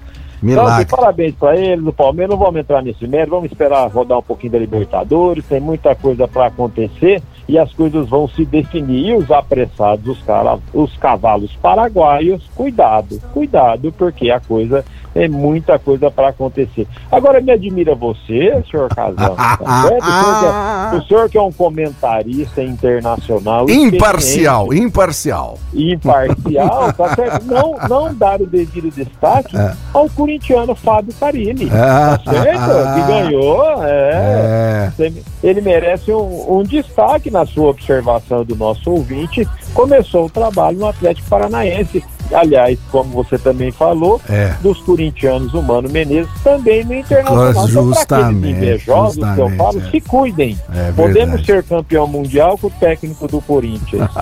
Milagre. 0.42 0.83
então, 0.83 0.98
parabéns 0.98 1.33
para 1.37 1.57
eles, 1.57 1.87
o 1.87 1.92
Palmeiras. 1.92 2.31
Não 2.37 2.44
vamos 2.44 2.61
entrar 2.61 2.83
nesse 2.83 3.07
mérito, 3.07 3.31
vamos 3.31 3.53
esperar 3.53 3.88
rodar 3.88 4.18
um 4.18 4.22
pouquinho 4.22 4.53
da 4.53 4.59
Libertadores. 4.59 5.44
Tem 5.46 5.61
muita 5.61 5.94
coisa 5.94 6.27
para 6.27 6.46
acontecer 6.46 7.22
e 7.49 7.59
as 7.59 7.73
coisas 7.73 8.09
vão 8.09 8.29
se 8.29 8.45
definir. 8.45 9.09
E 9.09 9.15
os 9.15 9.31
apressados, 9.31 10.07
os, 10.07 10.23
cara, 10.25 10.59
os 10.73 10.97
cavalos 10.97 11.55
paraguaios, 11.57 12.43
cuidado, 12.55 13.21
cuidado, 13.33 13.93
porque 13.93 14.31
a 14.31 14.41
coisa 14.41 14.85
é 15.14 15.29
muita 15.29 15.79
coisa 15.79 16.11
para 16.11 16.29
acontecer. 16.29 16.87
Agora 17.11 17.40
me 17.40 17.53
admira 17.53 17.94
você, 17.94 18.62
senhor 18.70 18.88
Casão. 18.94 19.35
tá 19.37 19.83
certo? 19.88 20.05
o, 20.05 20.11
senhor 20.11 20.40
que 20.40 20.44
é, 20.46 20.98
o 20.98 21.03
senhor 21.07 21.31
que 21.31 21.38
é 21.38 21.42
um 21.42 21.53
comentarista 21.53 22.62
internacional. 22.62 23.68
Imparcial, 23.70 24.72
imparcial. 24.74 25.59
imparcial, 25.74 26.92
tá 26.92 27.14
certo? 27.14 27.44
Não, 27.46 27.74
não 27.88 28.14
dar 28.14 28.40
o 28.40 28.46
devido 28.46 28.90
destaque 28.90 29.57
É. 29.57 29.72
ao 29.92 30.09
corintiano 30.11 30.74
Fábio 30.74 31.14
Carilli, 31.18 31.68
Ah. 31.72 32.18
tá 32.24 32.33
certo? 32.33 32.94
Que 32.94 33.07
ganhou, 33.07 33.85
é. 33.85 34.92
É. 34.98 35.12
Ele 35.42 35.61
merece 35.61 36.12
um, 36.12 36.59
um 36.59 36.62
destaque 36.62 37.31
na 37.31 37.46
sua 37.46 37.70
observação 37.70 38.44
do 38.44 38.57
nosso 38.57 38.90
ouvinte. 38.90 39.46
Começou 39.72 40.27
o 40.27 40.31
trabalho 40.31 40.79
no 40.79 40.87
Atlético 40.88 41.29
Paranaense. 41.29 42.03
Aliás, 42.33 42.79
como 42.91 43.11
você 43.11 43.39
também 43.39 43.71
falou, 43.71 44.21
É. 44.29 44.55
dos 44.61 44.79
corintianos 44.81 45.53
Humano 45.55 45.89
Menezes 45.89 46.31
também 46.43 46.85
no 46.85 46.95
Internacional. 46.95 47.51
Então, 47.51 47.53
para 47.53 47.63
aqueles 47.63 47.75
Justamente, 47.75 48.49
invejosos 48.51 49.15
que 49.17 49.23
eu 49.23 49.49
justamente, 49.49 49.57
falo, 49.57 49.79
é. 49.81 49.91
se 49.91 50.01
cuidem. 50.01 50.59
É 50.75 50.93
Podemos 50.93 51.45
ser 51.45 51.63
campeão 51.63 52.07
mundial 52.07 52.57
com 52.59 52.69
o 52.69 52.71
técnico 52.71 53.29
do 53.29 53.41
Corinthians. 53.41 54.09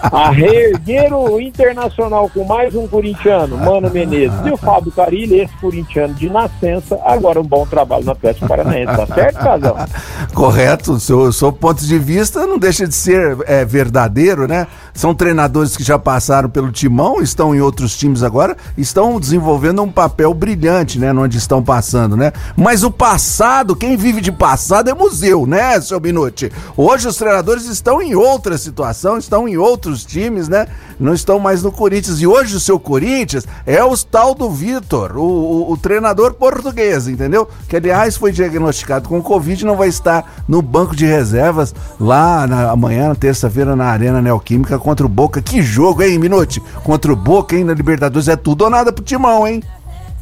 A 0.00 0.30
reerguer 0.30 1.12
o 1.12 1.40
Internacional 1.40 2.28
com 2.32 2.44
mais 2.44 2.74
um 2.74 2.86
corintiano, 2.86 3.56
Mano 3.56 3.90
Menezes, 3.90 4.38
e 4.44 4.50
o 4.50 4.56
Fábio 4.56 4.90
Carilli, 4.92 5.40
esse 5.40 5.56
corintiano 5.56 6.14
de 6.14 6.28
nascença, 6.28 6.98
agora 7.04 7.40
um 7.40 7.44
bom 7.44 7.66
trabalho 7.66 8.04
no 8.04 8.12
Atlético 8.12 8.48
Paranaense, 8.48 8.96
tá 8.96 9.06
certo, 9.06 9.38
Casão? 9.38 9.76
Correto, 10.34 10.92
o 10.92 11.00
seu, 11.00 11.18
o 11.20 11.32
seu 11.32 11.52
ponto 11.52 11.84
de 11.84 11.98
vista 11.98 12.46
não 12.46 12.58
deixa 12.58 12.86
de 12.86 12.94
ser 12.94 13.36
é, 13.46 13.64
verdadeiro, 13.64 14.46
né? 14.48 14.66
São 14.94 15.14
treinadores 15.14 15.76
que 15.76 15.82
já 15.84 15.98
passaram 15.98 16.48
timão, 16.70 17.20
estão 17.20 17.54
em 17.54 17.60
outros 17.60 17.96
times 17.96 18.22
agora, 18.22 18.56
estão 18.76 19.18
desenvolvendo 19.20 19.82
um 19.82 19.90
papel 19.90 20.32
brilhante, 20.34 20.98
né? 20.98 21.12
Onde 21.12 21.38
estão 21.38 21.62
passando, 21.62 22.16
né? 22.16 22.32
Mas 22.56 22.82
o 22.84 22.90
passado, 22.90 23.74
quem 23.76 23.96
vive 23.96 24.20
de 24.20 24.32
passado 24.32 24.88
é 24.90 24.94
museu, 24.94 25.46
né, 25.46 25.80
seu 25.80 26.00
Minuti? 26.00 26.50
Hoje 26.76 27.08
os 27.08 27.16
treinadores 27.16 27.64
estão 27.66 28.00
em 28.00 28.14
outra 28.14 28.56
situação, 28.58 29.18
estão 29.18 29.48
em 29.48 29.56
outros 29.56 30.04
times, 30.04 30.48
né? 30.48 30.66
Não 30.98 31.14
estão 31.14 31.38
mais 31.38 31.62
no 31.62 31.72
Corinthians. 31.72 32.20
E 32.20 32.26
hoje 32.26 32.56
o 32.56 32.60
seu 32.60 32.78
Corinthians 32.78 33.46
é 33.66 33.82
o 33.82 33.96
tal 33.96 34.34
do 34.34 34.50
Vitor, 34.50 35.16
o, 35.16 35.22
o- 35.22 35.72
o 35.72 35.76
treinador 35.76 36.34
português, 36.34 37.08
entendeu? 37.08 37.48
Que 37.68 37.76
aliás 37.76 38.16
foi 38.16 38.32
diagnosticado 38.32 39.08
com 39.08 39.22
Covid 39.22 39.62
e 39.62 39.66
não 39.66 39.76
vai 39.76 39.88
estar 39.88 40.42
no 40.46 40.60
banco 40.62 40.94
de 40.94 41.06
reservas 41.06 41.74
lá 41.98 42.46
na, 42.46 42.70
amanhã, 42.70 43.14
terça-feira, 43.14 43.74
na 43.74 43.86
Arena 43.86 44.20
Neoquímica 44.20 44.78
contra 44.78 45.04
o 45.06 45.08
Boca. 45.08 45.40
Que 45.42 45.62
jogo, 45.62 46.02
hein, 46.02 46.18
Minuti? 46.18 46.59
Contra 46.84 47.12
o 47.12 47.16
Boca, 47.16 47.56
hein, 47.56 47.64
na 47.64 47.74
Libertadores. 47.74 48.28
É 48.28 48.36
tudo 48.36 48.64
ou 48.64 48.70
nada 48.70 48.92
pro 48.92 49.04
Timão, 49.04 49.46
hein? 49.46 49.62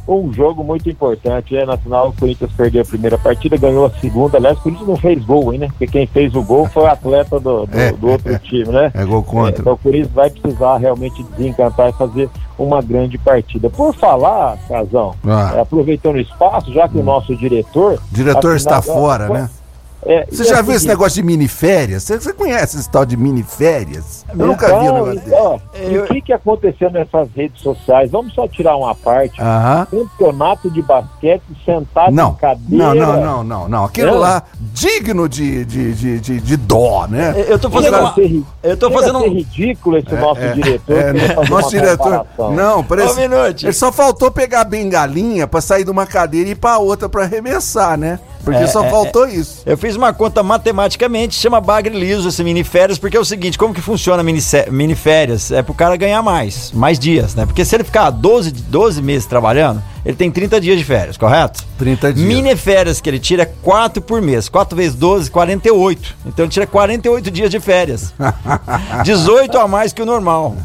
Um 0.07 0.33
jogo 0.33 0.63
muito 0.63 0.89
importante, 0.89 1.55
é 1.55 1.63
nacional. 1.67 2.09
O 2.09 2.13
Corinthians 2.13 2.51
perdeu 2.53 2.81
a 2.81 2.85
primeira 2.85 3.15
partida, 3.15 3.55
ganhou 3.57 3.85
a 3.85 3.91
segunda. 3.91 4.37
Aliás, 4.37 4.57
o 4.57 4.61
Corinthians 4.61 4.87
não 4.87 4.97
fez 4.97 5.23
gol, 5.23 5.53
hein, 5.53 5.59
né? 5.59 5.67
Porque 5.67 5.85
quem 5.85 6.07
fez 6.07 6.33
o 6.33 6.41
gol 6.41 6.65
foi 6.65 6.83
o 6.83 6.87
atleta 6.87 7.39
do, 7.39 7.67
do, 7.67 7.79
É, 7.79 7.91
do 7.91 8.09
outro 8.09 8.33
é, 8.33 8.39
time, 8.39 8.69
né? 8.69 8.91
É 8.95 9.05
gol 9.05 9.21
contra. 9.21 9.61
Então 9.61 9.73
o 9.73 9.77
Corinthians 9.77 10.11
vai 10.11 10.31
precisar 10.31 10.77
realmente 10.77 11.23
desencantar 11.37 11.89
e 11.89 11.93
fazer 11.93 12.27
uma 12.57 12.81
grande 12.81 13.19
partida. 13.19 13.69
Por 13.69 13.93
falar, 13.93 14.57
Casão, 14.67 15.13
Ah. 15.23 15.53
é, 15.57 15.61
aproveitando 15.61 16.15
o 16.15 16.19
espaço, 16.19 16.73
já 16.73 16.89
que 16.89 16.97
o 16.97 17.03
nosso 17.03 17.35
diretor. 17.35 17.99
O 18.11 18.15
diretor 18.15 18.55
está 18.55 18.77
afinal, 18.77 18.97
fora, 18.97 19.25
é, 19.25 19.29
né? 19.29 19.49
É, 20.05 20.25
Você 20.31 20.43
é 20.43 20.45
já 20.45 20.61
o 20.61 20.63
viu 20.63 20.75
esse 20.75 20.87
negócio 20.87 21.15
de 21.15 21.23
miniférias? 21.23 22.03
Você, 22.03 22.19
você 22.19 22.33
conhece 22.33 22.77
esse 22.77 22.89
tal 22.89 23.05
de 23.05 23.17
miniférias? 23.17 24.25
Eu 24.29 24.47
nunca 24.47 24.67
vi 24.67 24.89
um 24.89 24.93
negócio 24.93 25.19
desse. 25.19 25.33
ó, 25.33 25.59
e 25.89 25.97
o 25.97 26.05
que, 26.07 26.21
que 26.21 26.33
aconteceu 26.33 26.89
nessas 26.89 27.27
redes 27.35 27.61
sociais? 27.61 28.09
Vamos 28.11 28.33
só 28.33 28.47
tirar 28.47 28.75
uma 28.77 28.95
parte. 28.95 29.41
Aham. 29.41 29.87
Campeonato 29.91 30.69
de 30.71 30.81
basquete 30.81 31.41
sentado 31.65 32.11
Não, 32.13 32.31
em 32.31 32.35
cadeira. 32.35 32.85
não, 32.85 32.95
não, 32.95 33.21
não, 33.21 33.43
não, 33.43 33.67
não. 33.69 33.85
Aquilo 33.85 34.09
É? 34.15 34.19
lá, 34.19 34.43
digno 34.73 35.27
de, 35.27 35.65
de, 35.65 35.93
de, 35.93 36.19
de, 36.19 36.39
de 36.39 36.57
dó, 36.57 37.05
né? 37.07 37.33
Eu 37.47 37.59
tô 37.59 37.69
fazendo 37.69 37.97
uma. 37.99 38.13
ser 38.13 38.43
Eu 38.63 38.77
tô 38.77 38.91
fazendo 38.91 39.19
ser 39.19 39.29
um. 39.29 39.33
ridículo 39.33 39.97
esse 39.97 40.13
nosso 40.15 40.39
É, 40.41 40.53
diretor. 40.53 40.97
é, 40.97 41.13
querer 41.13 41.35
fazer 41.35 41.49
nosso 41.49 41.69
diretor. 41.69 41.97
comparação. 42.25 42.53
Não, 42.53 42.83
parece. 42.83 43.19
Minuti. 43.19 43.65
Ele 43.65 43.73
só 43.73 43.91
faltou 43.91 44.31
pegar 44.31 44.61
a 44.61 44.63
bengalinha 44.65 45.45
pra 45.47 45.59
sair 45.61 45.83
de 45.83 45.91
uma 45.91 46.05
cadeira 46.05 46.49
e 46.49 46.51
ir 46.53 46.55
pra 46.55 46.77
outra 46.77 47.09
pra 47.09 47.23
arremessar, 47.23 47.97
né? 47.97 48.19
Porque 48.43 48.63
É, 48.63 48.67
só 48.67 48.83
é, 48.83 48.89
faltou 48.89 49.27
isso. 49.27 49.61
Eu 49.65 49.77
fiz 49.77 49.95
uma 49.95 50.13
conta 50.13 50.41
matematicamente, 50.41 51.35
chama 51.35 51.59
bagre 51.59 51.97
liso 51.97 52.29
esse 52.29 52.43
miniférias, 52.43 52.97
porque 52.97 53.17
é 53.17 53.19
o 53.19 53.25
seguinte, 53.25 53.57
como 53.57 53.73
que 53.73 53.81
funciona 53.81 54.23
miniférias? 54.71 55.51
É 55.51 55.61
pro 55.61 55.73
cara 55.73 55.95
ganhar 55.95 56.21
mais, 56.21 56.71
mais 56.71 56.97
dias, 56.97 57.35
né? 57.35 57.45
Porque 57.45 57.65
se 57.65 57.75
ele 57.75 57.83
ficar 57.83 58.09
12, 58.09 58.51
12 58.51 59.01
meses 59.01 59.25
trabalhando, 59.25 59.81
ele 60.09 60.17
tem 60.17 60.31
30 60.31 60.59
dias 60.59 60.75
de 60.75 60.83
férias, 60.83 61.17
correto? 61.17 61.63
30 61.77 62.13
dias. 62.13 62.27
Miniférias 62.27 62.99
que 62.99 63.07
ele 63.07 63.19
tira 63.19 63.43
é 63.43 63.45
4 63.45 64.01
por 64.01 64.19
mês. 64.23 64.49
4 64.49 64.75
vezes 64.75 64.95
12, 64.95 65.29
48. 65.29 66.15
Então 66.25 66.45
ele 66.45 66.51
tira 66.51 66.65
48 66.65 67.29
dias 67.29 67.51
de 67.51 67.59
férias. 67.59 68.11
18 69.05 69.55
a 69.59 69.67
mais 69.67 69.93
que 69.93 70.01
o 70.01 70.05
normal. 70.07 70.55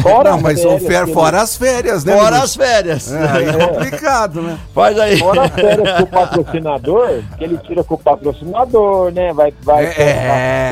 Fora 0.00 0.30
Não, 0.30 0.36
as 0.38 0.42
mas 0.42 0.62
férias 0.62 0.82
o 0.82 0.86
fer, 0.86 1.04
que 1.04 1.12
fora 1.12 1.42
as 1.42 1.56
férias, 1.56 2.04
né? 2.04 2.16
Fora 2.16 2.38
as 2.38 2.56
férias. 2.56 3.12
É, 3.12 3.50
é 3.50 3.66
complicado, 3.66 4.40
né? 4.40 4.58
Faz 4.74 4.98
aí. 4.98 5.18
Fora 5.18 5.42
as 5.44 5.50
férias 5.52 5.96
com 5.98 6.02
o 6.02 6.06
patrocinador, 6.06 7.22
que 7.36 7.44
ele 7.44 7.58
tira 7.58 7.84
com 7.84 7.94
o 7.96 7.98
patrocinador, 7.98 9.12
né? 9.12 9.30
Vai, 9.34 9.52
vai 9.62 9.84
É, 9.84 10.70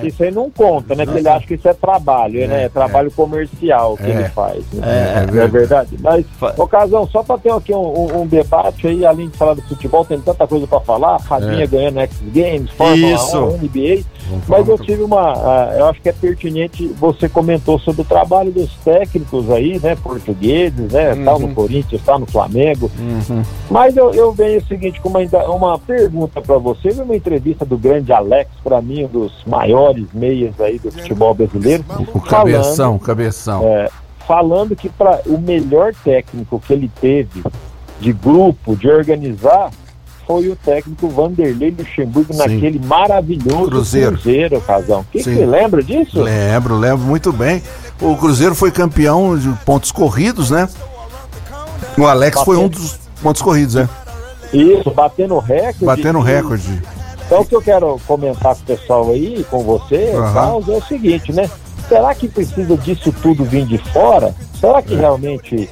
que 0.00 0.06
isso 0.08 0.22
aí 0.22 0.30
não 0.30 0.48
conta, 0.48 0.94
né? 0.94 1.04
Que 1.04 1.18
ele 1.18 1.28
acha 1.28 1.44
que 1.44 1.54
isso 1.54 1.68
é 1.68 1.74
trabalho, 1.74 2.46
né? 2.46 2.64
É 2.64 2.68
trabalho 2.68 3.10
comercial 3.10 3.96
que 3.96 4.04
É. 4.04 4.10
ele 4.10 4.28
faz. 4.28 4.62
É, 4.80 5.26
Né? 5.26 5.26
é 5.34 5.44
é 5.44 5.46
verdade? 5.48 5.96
Mas, 6.00 6.24
ocasião, 6.56 7.08
só 7.08 7.22
para 7.22 7.38
ter 7.48 7.54
aqui 7.54 7.74
um, 7.74 8.20
um- 8.22 8.26
debate 8.26 8.86
aí, 8.86 9.04
além 9.06 9.28
de 9.28 9.36
falar 9.36 9.54
do 9.54 9.62
futebol, 9.62 10.04
tem 10.04 10.20
tanta 10.20 10.46
coisa 10.46 10.66
para 10.66 10.80
falar, 10.80 11.18
Fabinha 11.20 11.66
ganhando 11.66 11.98
X 12.00 12.16
Games, 12.32 12.70
Fórmula 12.72 13.08
É. 13.08 13.14
Isso. 13.14 13.38
1, 13.38 13.56
NBA, 13.58 14.04
mas 14.46 14.68
eu 14.68 14.78
tive 14.78 15.02
uma, 15.02 15.32
ah, 15.32 15.74
eu 15.78 15.86
acho 15.86 16.00
que 16.02 16.08
é 16.08 16.12
pertinente, 16.12 16.86
você 16.98 17.28
comentou 17.28 17.78
sobre 17.78 18.02
o 18.02 18.04
trabalho 18.04 18.50
dos 18.52 18.70
técnicos 18.84 19.50
aí, 19.50 19.78
né, 19.80 19.96
portugueses, 19.96 20.92
né, 20.92 21.14
Uhum. 21.14 21.24
tal 21.24 21.38
no 21.38 21.54
Corinthians, 21.54 22.02
tal 22.04 22.18
no 22.18 22.26
Flamengo, 22.26 22.90
mas 23.70 23.96
eu, 23.96 24.12
eu 24.12 24.32
venho 24.32 24.58
o 24.60 24.64
seguinte, 24.66 25.00
com 25.00 25.08
uma, 25.08 25.20
uma 25.48 25.78
pergunta 25.78 26.40
para 26.40 26.58
você, 26.58 26.90
uma 27.00 27.16
entrevista 27.16 27.64
do 27.64 27.78
grande 27.78 28.12
Alex, 28.12 28.50
para 28.62 28.80
mim, 28.82 29.04
um 29.04 29.08
dos 29.08 29.32
maiores 29.46 30.06
meias 30.12 30.60
aí 30.60 30.78
do 30.78 30.90
futebol 30.92 31.32
brasileiro, 31.34 31.84
O 32.14 32.20
cabeção, 32.20 32.96
o 32.96 32.98
cabeção. 33.00 33.62
é, 33.64 33.88
falando 34.28 34.76
que 34.76 34.90
para 34.90 35.22
o 35.24 35.38
melhor 35.38 35.94
técnico 36.04 36.60
que 36.60 36.74
ele 36.74 36.90
teve 37.00 37.42
de 37.98 38.12
grupo, 38.12 38.76
de 38.76 38.86
organizar, 38.86 39.70
foi 40.26 40.50
o 40.50 40.54
técnico 40.54 41.08
Vanderlei 41.08 41.74
Luxemburgo 41.76 42.34
Sim. 42.34 42.38
naquele 42.38 42.78
maravilhoso 42.78 43.70
Cruzeiro. 43.70 44.12
Cruzeiro, 44.12 44.60
Casão. 44.60 45.02
Que 45.10 45.22
Sim. 45.22 45.46
lembra 45.46 45.82
disso? 45.82 46.20
Lembro, 46.20 46.76
lembro 46.76 47.06
muito 47.06 47.32
bem. 47.32 47.62
O 48.02 48.14
Cruzeiro 48.16 48.54
foi 48.54 48.70
campeão 48.70 49.38
de 49.38 49.48
pontos 49.64 49.90
corridos, 49.90 50.50
né? 50.50 50.68
O 51.96 52.06
Alex 52.06 52.42
foi 52.42 52.58
um 52.58 52.68
dos 52.68 52.98
pontos 53.22 53.40
corridos, 53.40 53.74
né? 53.74 53.88
Isso, 54.52 54.90
batendo 54.90 55.38
recorde. 55.38 55.84
Batendo 55.84 56.20
recorde. 56.20 56.82
Então 57.26 57.40
o 57.40 57.44
que 57.46 57.56
eu 57.56 57.62
quero 57.62 57.98
comentar 58.06 58.54
com 58.54 58.62
o 58.62 58.64
pessoal 58.66 59.10
aí, 59.10 59.44
com 59.50 59.64
você, 59.64 60.12
Aham. 60.14 60.34
Carlos, 60.34 60.68
é 60.68 60.72
o 60.72 60.82
seguinte, 60.82 61.32
né? 61.32 61.50
Será 61.88 62.14
que 62.14 62.28
precisa 62.28 62.76
disso 62.76 63.12
tudo 63.22 63.44
vir 63.44 63.64
de 63.66 63.78
fora? 63.92 64.34
Será 64.60 64.78
É. 64.78 64.82
que 64.82 64.94
realmente 64.94 65.68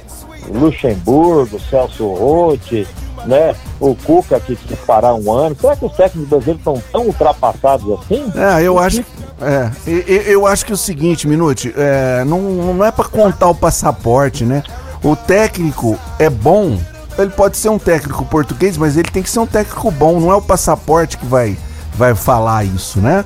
Luxemburgo, 0.49 1.59
Celso 1.69 2.07
Rotti, 2.13 2.87
né? 3.25 3.55
O 3.79 3.95
Cuca 3.95 4.39
que 4.39 4.55
quis 4.55 4.79
parar 4.79 5.13
um 5.15 5.31
ano. 5.31 5.55
Será 5.59 5.75
que 5.75 5.85
os 5.85 5.93
técnicos 5.93 6.29
brasileiros 6.29 6.59
estão 6.61 6.81
tão 6.91 7.05
ultrapassados 7.07 7.99
assim? 7.99 8.31
É, 8.35 8.61
eu 8.63 8.79
acho. 8.79 9.03
É, 9.41 9.69
e- 9.85 10.05
e- 10.07 10.23
eu 10.31 10.47
acho 10.47 10.65
que 10.65 10.71
é 10.71 10.75
o 10.75 10.77
seguinte, 10.77 11.27
Minute, 11.27 11.73
é, 11.77 12.23
não, 12.25 12.39
não 12.41 12.83
é 12.85 12.91
pra 12.91 13.05
contar 13.05 13.47
o 13.49 13.55
passaporte, 13.55 14.43
né? 14.43 14.63
O 15.03 15.15
técnico 15.15 15.97
é 16.17 16.29
bom, 16.29 16.79
ele 17.19 17.29
pode 17.29 17.55
ser 17.57 17.69
um 17.69 17.77
técnico 17.77 18.25
português, 18.25 18.77
mas 18.77 18.97
ele 18.97 19.09
tem 19.11 19.21
que 19.21 19.29
ser 19.29 19.39
um 19.39 19.45
técnico 19.45 19.91
bom, 19.91 20.19
não 20.19 20.31
é 20.31 20.35
o 20.35 20.41
passaporte 20.41 21.17
que 21.17 21.25
vai, 21.25 21.55
vai 21.93 22.15
falar 22.15 22.63
isso, 22.63 22.99
né? 22.99 23.23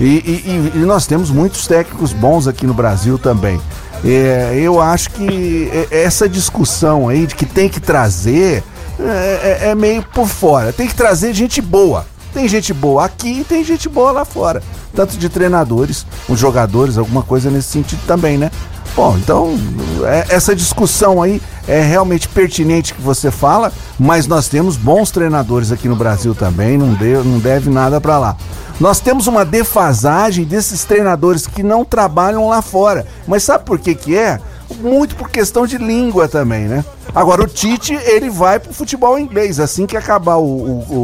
E, 0.00 0.04
e- 0.04 0.72
e- 0.74 0.78
nós 0.80 1.06
temos 1.06 1.30
muitos 1.30 1.66
técnicos 1.66 2.12
bons 2.12 2.48
aqui 2.48 2.66
no 2.66 2.74
Brasil 2.74 3.18
também. 3.18 3.60
É, 4.04 4.52
eu 4.56 4.80
acho 4.80 5.10
que 5.10 5.70
essa 5.90 6.28
discussão 6.28 7.08
aí 7.08 7.26
de 7.26 7.34
que 7.34 7.46
tem 7.46 7.68
que 7.68 7.80
trazer 7.80 8.62
é, 9.00 9.58
é- 9.62 9.68
é 9.70 9.74
meio 9.74 10.02
por 10.14 10.26
fora. 10.28 10.72
Tem 10.72 10.86
que 10.86 10.94
trazer 10.94 11.32
gente 11.32 11.60
boa. 11.62 12.06
Tem 12.32 12.46
gente 12.48 12.72
boa 12.74 13.04
aqui 13.04 13.40
e 13.40 13.44
tem 13.44 13.62
gente 13.64 13.88
boa 13.88 14.10
lá 14.10 14.24
fora. 14.24 14.62
Tanto 14.94 15.16
de 15.16 15.28
treinadores, 15.28 16.04
os 16.28 16.38
jogadores, 16.38 16.98
alguma 16.98 17.22
coisa 17.22 17.48
nesse 17.50 17.68
sentido 17.68 18.00
também, 18.06 18.36
né? 18.36 18.50
Bom, 18.96 19.16
então, 19.18 19.56
é- 20.04 20.26
essa 20.34 20.54
discussão 20.54 21.22
aí 21.22 21.40
é 21.66 21.80
realmente 21.80 22.28
pertinente 22.28 22.94
que 22.94 23.00
você 23.00 23.30
fala, 23.30 23.72
mas 23.98 24.26
nós 24.26 24.48
temos 24.48 24.76
bons 24.76 25.10
treinadores 25.10 25.72
aqui 25.72 25.88
no 25.88 25.96
Brasil 25.96 26.34
também, 26.34 26.76
não, 26.76 26.94
deu, 26.94 27.24
não 27.24 27.38
deve 27.38 27.70
nada 27.70 28.00
pra 28.00 28.18
lá. 28.18 28.36
Nós 28.80 29.00
temos 29.00 29.26
uma 29.26 29.44
defasagem 29.44 30.44
desses 30.44 30.84
treinadores 30.84 31.46
que 31.46 31.62
não 31.62 31.84
trabalham 31.84 32.48
lá 32.48 32.60
fora. 32.60 33.06
Mas 33.26 33.44
sabe 33.44 33.64
por 33.64 33.78
que 33.78 33.94
que 33.94 34.16
é? 34.16 34.40
Muito 34.80 35.14
por 35.16 35.30
questão 35.30 35.66
de 35.66 35.78
língua 35.78 36.26
também, 36.28 36.64
né? 36.64 36.84
Agora, 37.14 37.42
o 37.42 37.46
Tite, 37.46 37.94
ele 37.94 38.28
vai 38.28 38.58
pro 38.58 38.72
futebol 38.72 39.18
inglês. 39.18 39.60
Assim 39.60 39.86
que 39.86 39.96
acabar 39.96 40.36
o, 40.36 40.42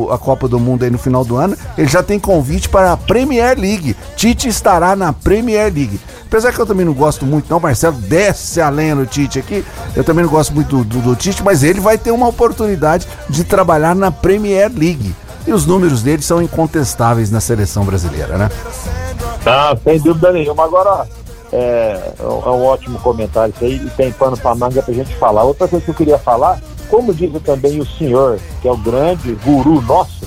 o- 0.06 0.12
a 0.12 0.18
Copa 0.18 0.48
do 0.48 0.58
Mundo 0.58 0.82
aí 0.84 0.90
no 0.90 0.98
final 0.98 1.24
do 1.24 1.36
ano, 1.36 1.56
ele 1.78 1.86
já 1.86 2.02
tem 2.02 2.18
convite 2.18 2.68
para 2.68 2.92
a 2.92 2.96
Premier 2.96 3.56
League. 3.58 3.94
Tite 4.16 4.48
estará 4.48 4.96
na 4.96 5.12
Premier 5.12 5.72
League. 5.72 6.00
Apesar 6.26 6.52
que 6.52 6.58
eu 6.58 6.66
também 6.66 6.84
não 6.86 6.92
gosto 6.94 7.24
muito, 7.24 7.48
não, 7.50 7.60
Marcelo, 7.60 7.96
desce 7.96 8.60
a 8.60 8.68
lenha 8.70 8.94
no 8.94 9.06
Tite 9.06 9.38
aqui. 9.38 9.64
Eu 9.94 10.02
também 10.02 10.24
não 10.24 10.30
gosto 10.32 10.52
muito 10.54 10.78
do, 10.78 10.84
do- 10.84 11.00
do 11.00 11.16
Tite, 11.16 11.42
mas 11.44 11.62
ele 11.62 11.80
vai 11.80 11.96
ter 11.98 12.10
uma 12.10 12.26
oportunidade 12.28 13.06
de 13.28 13.44
trabalhar 13.44 13.94
na 13.94 14.10
Premier 14.10 14.70
League. 14.74 15.14
E 15.46 15.52
os 15.52 15.64
números 15.64 16.02
dele 16.02 16.22
são 16.22 16.42
incontestáveis 16.42 17.30
na 17.30 17.40
seleção 17.40 17.84
brasileira, 17.84 18.36
né? 18.36 18.50
Ah, 19.46 19.76
sem 19.82 19.98
dúvida 20.00 20.32
nenhuma. 20.32 20.64
Agora, 20.64 21.06
é, 21.52 22.12
é 22.18 22.22
um 22.24 22.64
ótimo 22.64 22.98
comentário 23.00 23.52
isso 23.54 23.64
aí 23.64 23.76
e 23.76 23.90
tem 23.90 24.12
pano 24.12 24.36
pra 24.36 24.54
manga 24.54 24.82
pra 24.82 24.94
gente 24.94 25.14
falar. 25.16 25.44
Outra 25.44 25.66
coisa 25.68 25.84
que 25.84 25.90
eu 25.90 25.94
queria 25.94 26.18
falar, 26.18 26.60
como 26.88 27.14
diz 27.14 27.30
também 27.42 27.80
o 27.80 27.86
senhor, 27.86 28.38
que 28.60 28.68
é 28.68 28.72
o 28.72 28.76
grande 28.76 29.32
guru 29.44 29.80
nosso, 29.82 30.24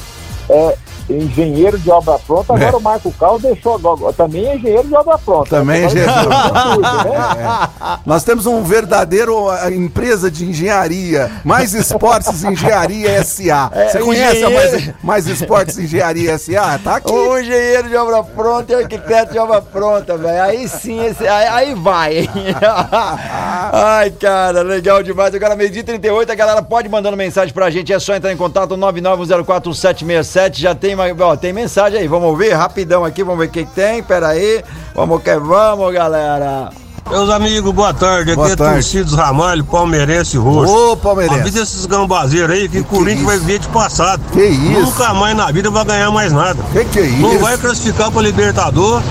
é 0.49 0.77
engenheiro 1.09 1.77
de 1.77 1.89
obra 1.91 2.17
pronta, 2.19 2.53
agora 2.53 2.71
É. 2.73 2.75
o 2.75 2.81
Marco 2.81 3.11
Carlos 3.19 3.41
deixou 3.41 3.75
agora, 3.75 4.13
também 4.13 4.45
é 4.47 4.55
engenheiro 4.55 4.87
de 4.87 4.95
obra 4.95 5.17
pronta. 5.17 5.49
Também 5.49 5.83
é 5.83 5.85
engenheiro. 5.85 6.11
tudo, 6.13 6.81
né? 6.81 7.69
Nós 8.05 8.23
temos 8.23 8.45
um 8.45 8.63
verdadeiro 8.63 9.47
empresa 9.71 10.29
de 10.31 10.45
engenharia, 10.45 11.31
Mais 11.43 11.73
Esportes 11.73 12.43
Engenharia 12.43 13.23
SA. 13.23 13.69
Você 13.89 13.97
É, 13.97 14.01
conhece 14.01 14.43
a 14.43 14.49
engenheiro. 14.49 14.71
Mais, 14.83 14.93
Mais 15.03 15.27
Esportes 15.27 15.77
Engenharia 15.77 16.37
SA? 16.37 16.79
Tá 16.83 16.95
aqui. 16.97 17.11
O 17.11 17.37
engenheiro 17.39 17.89
de 17.89 17.95
obra 17.95 18.23
pronta 18.23 18.71
e 18.73 18.75
o 18.75 18.79
arquiteto 18.79 19.31
de 19.33 19.39
obra 19.39 19.61
pronta, 19.61 20.17
velho. 20.17 20.41
Aí 20.43 20.67
sim, 20.67 21.03
esse, 21.05 21.27
aí, 21.27 21.47
aí 21.47 21.75
vai. 21.75 22.17
hein? 22.19 22.29
Ai, 23.71 24.11
cara, 24.11 24.61
legal 24.61 25.01
demais. 25.03 25.33
Agora, 25.33 25.55
meio-dia 25.55 25.81
e 25.81 25.83
38, 25.83 26.31
a 26.31 26.35
galera 26.35 26.61
pode 26.61 26.87
mandando 26.89 27.17
mensagem 27.17 27.53
pra 27.53 27.69
gente. 27.69 27.91
É 27.93 27.99
só 27.99 28.15
entrar 28.15 28.31
em 28.31 28.37
contato 28.37 28.75
991041767. 28.77 30.55
Já 30.59 30.75
tem, 30.75 30.92
uma- 30.95 31.25
ó, 31.25 31.35
tem 31.35 31.53
mensagem 31.53 31.99
aí. 31.99 32.07
Vamos 32.07 32.27
ouvir 32.29 32.53
rapidão 32.53 33.03
aqui, 33.05 33.23
vamos 33.23 33.39
ver 33.39 33.47
o 33.47 33.51
que, 33.51 33.65
que 33.65 33.71
tem. 33.71 34.01
Pera 34.03 34.29
aí. 34.29 34.63
Vamos 34.95 35.21
que 35.21 35.35
vamos, 35.37 35.93
galera. 35.93 36.69
Meus 37.09 37.29
amigos, 37.29 37.73
boa 37.73 37.93
tarde. 37.93 38.33
Boa 38.33 38.47
Aqui 38.47 38.53
é 38.53 38.55
tarde. 38.55 38.73
Torcidos 38.75 39.13
Ramalho, 39.13 39.63
palmeirense 39.65 40.37
roxo. 40.37 40.73
Ô, 40.73 40.95
palmeirense. 40.97 41.41
Avisa 41.41 41.61
esses 41.63 41.85
gambazeiros 41.85 42.49
aí 42.55 42.69
que, 42.69 42.79
o 42.79 42.83
Corinthians 42.85 43.25
vai 43.25 43.37
ver 43.39 43.59
de 43.59 43.67
passado. 43.67 44.21
Que 44.31 44.41
isso? 44.45 44.79
Nunca 44.79 45.13
mais 45.13 45.35
na 45.35 45.51
vida 45.51 45.69
vai 45.69 45.83
ganhar 45.83 46.09
mais 46.11 46.31
nada. 46.31 46.63
Que 46.71 46.85
que 46.85 46.99
é 46.99 47.07
Não 47.19 47.31
isso? 47.33 47.39
vai 47.39 47.57
classificar 47.57 48.09
pra 48.09 48.21
Libertador 48.21 49.01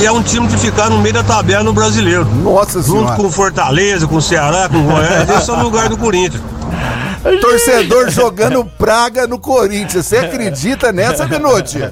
e 0.00 0.04
é 0.04 0.10
um 0.10 0.20
time 0.20 0.48
de 0.48 0.56
ficar 0.58 0.90
no 0.90 0.98
meio 0.98 1.14
da 1.14 1.22
tabela 1.22 1.62
no 1.62 1.72
brasileiro. 1.72 2.24
Nossa 2.42 2.82
Junto 2.82 2.98
Senhora. 3.02 3.16
com 3.16 3.30
Fortaleza, 3.30 4.06
com 4.08 4.20
Ceará, 4.20 4.68
com 4.68 4.82
Goiás. 4.82 5.30
Esse 5.30 5.48
é 5.48 5.52
o 5.52 5.62
lugar 5.62 5.88
do 5.88 5.96
Corinthians. 5.96 6.42
Torcedor 7.40 8.10
jogando 8.10 8.64
praga 8.64 9.26
no 9.26 9.38
Corinthians. 9.38 10.06
Você 10.06 10.18
acredita 10.18 10.92
nessa, 10.92 11.26
Minute? 11.26 11.90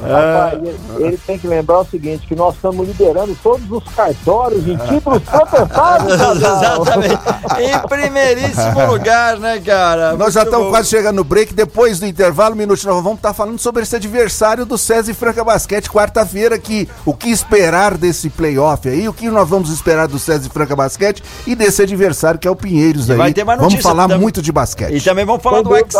Rapaz, 0.00 0.54
ele, 0.62 0.78
ele 0.98 1.18
tem 1.26 1.38
que 1.38 1.46
lembrar 1.48 1.80
o 1.80 1.84
seguinte, 1.84 2.26
que 2.26 2.34
nós 2.34 2.54
estamos 2.54 2.86
liderando 2.86 3.36
todos 3.42 3.70
os 3.70 3.82
cartórios 3.94 4.66
em 4.66 4.76
títulos 4.76 5.22
protestados. 5.28 6.12
Exatamente. 6.14 7.18
Em 7.60 7.88
primeiríssimo 7.88 8.86
lugar, 8.86 9.38
né, 9.38 9.60
cara? 9.60 10.14
Nós 10.16 10.32
já 10.34 10.40
Muito 10.40 10.48
estamos 10.50 10.66
bom. 10.66 10.70
quase 10.70 10.88
chegando 10.88 11.16
no 11.16 11.24
break. 11.24 11.52
Depois 11.54 11.98
do 11.98 12.06
intervalo, 12.06 12.54
minuto, 12.54 12.84
nós 12.86 13.02
vamos 13.02 13.18
estar 13.18 13.32
falando 13.34 13.58
sobre 13.58 13.82
esse 13.82 13.96
adversário 13.96 14.64
do 14.64 14.78
César 14.78 15.10
e 15.10 15.14
Franca 15.14 15.42
Basquete, 15.42 15.90
quarta-feira, 15.90 16.58
que 16.58 16.88
o 17.04 17.12
que 17.14 17.30
esperar 17.30 17.96
desse 17.96 18.30
playoff 18.30 18.88
aí, 18.88 19.08
o 19.08 19.12
que 19.12 19.28
nós 19.28 19.48
vamos 19.48 19.70
esperar 19.70 20.06
do 20.06 20.18
César 20.18 20.46
e 20.46 20.50
Franca 20.50 20.76
Basquete 20.76 21.22
e 21.46 21.54
desse 21.54 21.82
adversário 21.82 22.38
que 22.38 22.46
é 22.46 22.50
o 22.50 22.56
Pinheiros 22.56 23.08
E 23.08 23.12
aí. 23.12 23.18
vai 23.18 23.32
ter 23.32 23.44
mais 23.44 23.58
vamos 23.58 23.72
notícia 23.74 23.90
falar 23.90 24.06
tam- 24.08 24.18
muito 24.18 24.40
de 24.42 24.52
basquete. 24.52 24.94
E 24.94 25.00
também 25.00 25.24
vamos 25.24 25.42
falar 25.42 25.62
do 25.62 25.76
ex. 25.76 25.94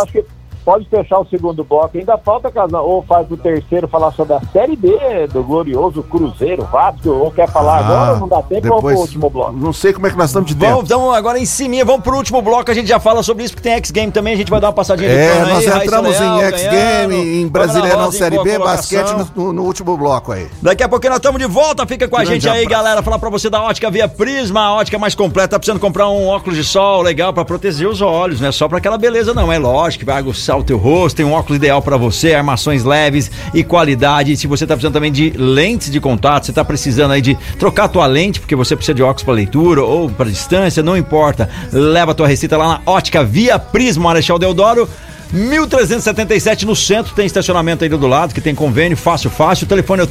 Pode 0.65 0.87
fechar 0.89 1.19
o 1.19 1.25
segundo 1.27 1.63
bloco. 1.63 1.97
Ainda 1.97 2.17
falta, 2.17 2.51
Casal, 2.51 2.87
ou 2.87 3.01
faz 3.03 3.29
o 3.31 3.37
terceiro 3.37 3.87
falar 3.87 4.11
sobre 4.11 4.33
a 4.33 4.41
Série 4.51 4.75
B 4.75 4.89
do 5.31 5.43
glorioso 5.43 6.03
Cruzeiro, 6.03 6.63
Vasco, 6.71 7.09
ou 7.09 7.31
quer 7.31 7.49
falar 7.49 7.77
Ah, 7.79 7.85
agora, 7.85 8.19
não 8.19 8.27
dá 8.27 8.41
tempo, 8.41 8.73
ou 8.73 8.81
pro 8.81 8.95
último 8.97 9.29
bloco. 9.29 9.53
Não 9.53 9.73
sei 9.73 9.93
como 9.93 10.07
é 10.07 10.09
que 10.09 10.17
nós 10.17 10.29
estamos 10.29 10.47
de 10.49 10.55
tempo. 10.55 10.71
Vamos, 10.71 10.85
então, 10.85 11.11
agora 11.13 11.39
em 11.39 11.45
cima, 11.45 11.83
vamos 11.85 12.01
pro 12.03 12.15
último 12.17 12.41
bloco, 12.41 12.69
a 12.69 12.73
gente 12.73 12.87
já 12.87 12.99
fala 12.99 13.21
sobre 13.23 13.43
isso, 13.43 13.53
porque 13.53 13.67
tem 13.69 13.77
X-Game 13.77 14.11
também, 14.11 14.33
a 14.33 14.37
gente 14.37 14.49
vai 14.49 14.59
dar 14.59 14.67
uma 14.67 14.73
passadinha 14.73 15.09
de 15.09 15.15
É, 15.15 15.39
nós 15.45 15.67
aí, 15.67 15.83
entramos 15.85 16.19
Leal 16.19 16.37
em 16.37 16.41
X 16.43 16.61
Game, 16.61 16.71
ganhando, 16.71 17.13
em 17.13 17.47
Brasileirão 17.47 18.11
Série 18.11 18.37
B, 18.43 18.53
colocação. 18.55 18.65
basquete 19.03 19.31
no, 19.35 19.53
no 19.53 19.63
último 19.63 19.97
bloco 19.97 20.31
aí. 20.31 20.47
Daqui 20.61 20.83
a 20.83 20.89
pouquinho 20.89 21.11
nós 21.11 21.19
estamos 21.19 21.39
de 21.39 21.47
volta, 21.47 21.85
fica 21.85 22.07
com 22.07 22.15
a 22.15 22.19
Grande 22.23 22.35
gente 22.39 22.49
aí, 22.49 22.63
abraço. 22.65 22.69
galera. 22.83 23.03
Falar 23.03 23.19
pra 23.19 23.29
você 23.29 23.49
da 23.49 23.61
ótica 23.63 23.89
via 23.89 24.07
Prisma, 24.07 24.61
a 24.61 24.73
ótica 24.75 24.97
mais 24.99 25.15
completa. 25.15 25.49
Tá 25.49 25.59
precisando 25.59 25.79
comprar 25.79 26.09
um 26.09 26.27
óculos 26.27 26.57
de 26.57 26.63
sol 26.63 27.01
legal 27.01 27.33
pra 27.33 27.45
proteger 27.45 27.87
os 27.87 28.01
olhos, 28.01 28.41
não 28.41 28.49
é 28.49 28.51
só 28.51 28.67
pra 28.67 28.77
aquela 28.77 28.97
beleza, 28.97 29.33
não. 29.33 29.51
É 29.51 29.57
lógico 29.57 29.99
que 29.99 30.05
vai 30.05 30.17
aguçar 30.17 30.57
o 30.59 30.63
teu 30.63 30.77
rosto, 30.77 31.17
tem 31.17 31.25
um 31.25 31.33
óculos 31.33 31.57
ideal 31.57 31.81
pra 31.81 31.97
você, 31.97 32.33
armações 32.33 32.83
leves 32.83 33.31
e 33.53 33.63
qualidade. 33.63 34.35
Se 34.37 34.47
você 34.47 34.65
tá 34.65 34.75
precisando 34.75 34.93
também 34.93 35.11
de 35.11 35.31
lentes 35.35 35.91
de 35.91 35.99
contato, 35.99 36.45
você 36.45 36.53
tá 36.53 36.63
precisando 36.63 37.11
aí 37.11 37.21
de 37.21 37.37
trocar 37.57 37.87
tua 37.87 38.05
lente, 38.05 38.39
porque 38.39 38.55
você 38.55 38.75
precisa 38.75 38.93
de 38.93 39.03
óculos 39.03 39.23
pra 39.23 39.33
leitura 39.33 39.83
ou 39.83 40.09
pra 40.09 40.25
distância, 40.25 40.83
não 40.83 40.97
importa. 40.97 41.49
Leva 41.71 42.11
a 42.11 42.15
tua 42.15 42.27
receita 42.27 42.57
lá 42.57 42.67
na 42.67 42.81
ótica 42.85 43.23
via 43.23 43.57
Prisma, 43.59 44.05
Marechal 44.05 44.39
Deodoro. 44.39 44.87
1377 45.31 46.65
no 46.65 46.75
centro, 46.75 47.13
tem 47.13 47.25
estacionamento 47.25 47.83
aí 47.83 47.89
do 47.89 48.07
lado, 48.07 48.33
que 48.33 48.41
tem 48.41 48.55
convênio, 48.55 48.97
fácil, 48.97 49.29
fácil. 49.29 49.65
O 49.65 49.67
telefone 49.67 50.01
é 50.01 50.03
o 50.03 50.07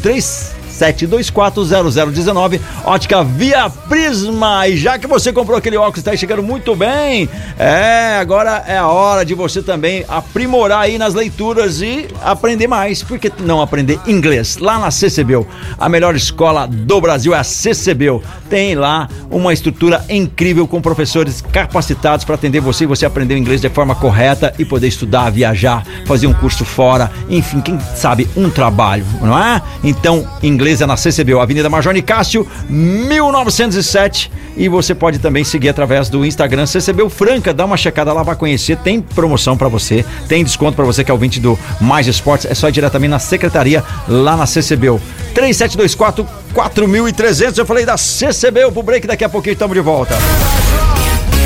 37240019, 0.78 2.60
ótica 2.84 3.24
via 3.24 3.68
Prisma. 3.68 4.68
E 4.68 4.76
já 4.76 4.98
que 4.98 5.06
você 5.06 5.32
comprou 5.32 5.58
aquele 5.58 5.76
óculos, 5.76 5.98
está 5.98 6.16
chegando 6.16 6.42
muito 6.42 6.76
bem, 6.76 7.28
é, 7.58 8.18
agora 8.20 8.64
é 8.66 8.78
a 8.78 8.86
hora 8.86 9.24
de 9.24 9.34
você 9.34 9.62
também 9.62 10.04
aprimorar 10.08 10.82
aí 10.82 10.98
nas 10.98 11.14
leituras 11.14 11.80
e 11.80 12.06
aprender 12.22 12.66
mais. 12.66 13.02
Por 13.02 13.18
que 13.18 13.32
não 13.40 13.60
aprender 13.60 13.98
inglês? 14.06 14.58
Lá 14.58 14.78
na 14.78 14.90
CCBU, 14.90 15.46
a 15.78 15.88
melhor 15.88 16.14
escola 16.14 16.66
do 16.66 17.00
Brasil 17.00 17.34
é 17.34 17.38
a 17.38 17.44
CCBU. 17.44 18.22
Tem 18.48 18.74
lá 18.74 19.08
uma 19.30 19.52
estrutura 19.52 20.04
incrível 20.08 20.66
com 20.66 20.80
professores 20.80 21.42
capacitados 21.52 22.24
para 22.24 22.34
atender 22.34 22.60
você 22.60 22.84
e 22.84 22.86
você 22.86 23.04
aprender 23.04 23.34
o 23.34 23.38
inglês 23.38 23.60
de 23.60 23.68
forma 23.68 23.94
correta 23.94 24.54
e 24.58 24.64
poder 24.64 24.88
estudar, 24.88 25.30
viajar, 25.30 25.84
fazer 26.06 26.26
um 26.26 26.32
curso 26.32 26.64
fora, 26.64 27.10
enfim, 27.28 27.60
quem 27.60 27.78
sabe 27.96 28.28
um 28.36 28.50
trabalho, 28.50 29.04
não 29.20 29.38
é? 29.38 29.60
Então, 29.82 30.26
inglês 30.42 30.67
é 30.68 30.86
na 30.86 30.96
CCBU, 30.96 31.40
Avenida 31.40 31.70
Major 31.70 31.92
Nicásio, 31.92 32.46
1907. 32.68 34.30
E 34.56 34.68
você 34.68 34.94
pode 34.94 35.18
também 35.18 35.44
seguir 35.44 35.68
através 35.68 36.08
do 36.08 36.24
Instagram 36.24 36.66
CCBU 36.66 37.08
Franca, 37.08 37.54
dá 37.54 37.64
uma 37.64 37.76
checada 37.76 38.12
lá, 38.12 38.22
vai 38.22 38.36
conhecer, 38.36 38.76
tem 38.76 39.00
promoção 39.00 39.56
para 39.56 39.68
você, 39.68 40.04
tem 40.28 40.44
desconto 40.44 40.76
para 40.76 40.84
você 40.84 41.02
que 41.02 41.10
é 41.10 41.14
ouvinte 41.14 41.40
do 41.40 41.58
Mais 41.80 42.06
Esportes, 42.06 42.50
é 42.50 42.54
só 42.54 42.68
ir 42.68 42.72
diretamente 42.72 43.10
na 43.10 43.18
secretaria 43.18 43.82
lá 44.08 44.36
na 44.36 44.46
CCBU. 44.46 45.00
3724 45.34 46.26
4300. 46.52 47.58
Eu 47.58 47.66
falei 47.66 47.86
da 47.86 47.96
CCBU 47.96 48.72
pro 48.72 48.82
break, 48.82 49.06
daqui 49.06 49.24
a 49.24 49.28
pouquinho 49.28 49.52
estamos 49.52 49.74
de 49.74 49.80
volta. 49.80 50.16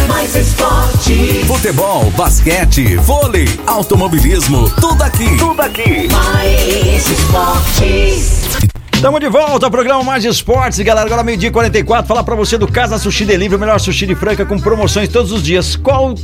Mais 0.08 0.34
esporte. 0.34 1.44
Futebol, 1.46 2.10
basquete, 2.12 2.96
vôlei, 2.96 3.48
automobilismo, 3.66 4.68
tudo 4.80 5.02
aqui. 5.02 5.36
Tudo 5.36 5.60
aqui. 5.60 6.08
Mais 6.10 7.10
esportes. 7.10 8.71
Estamos 9.02 9.18
de 9.18 9.28
volta 9.28 9.66
ao 9.66 9.70
programa 9.70 10.04
Mais 10.04 10.24
Esportes, 10.24 10.78
galera. 10.78 11.04
Agora 11.04 11.24
meio-dia 11.24 11.48
e 11.48 11.52
44. 11.52 12.06
Falar 12.06 12.22
pra 12.22 12.36
você 12.36 12.56
do 12.56 12.68
Casa 12.68 12.98
Sushi 12.98 13.24
Delivery, 13.24 13.56
o 13.56 13.58
melhor 13.58 13.80
sushi 13.80 14.06
de 14.06 14.14
Franca 14.14 14.46
com 14.46 14.56
promoções 14.60 15.08
todos 15.08 15.32
os 15.32 15.42
dias. 15.42 15.74
Qual 15.74 16.14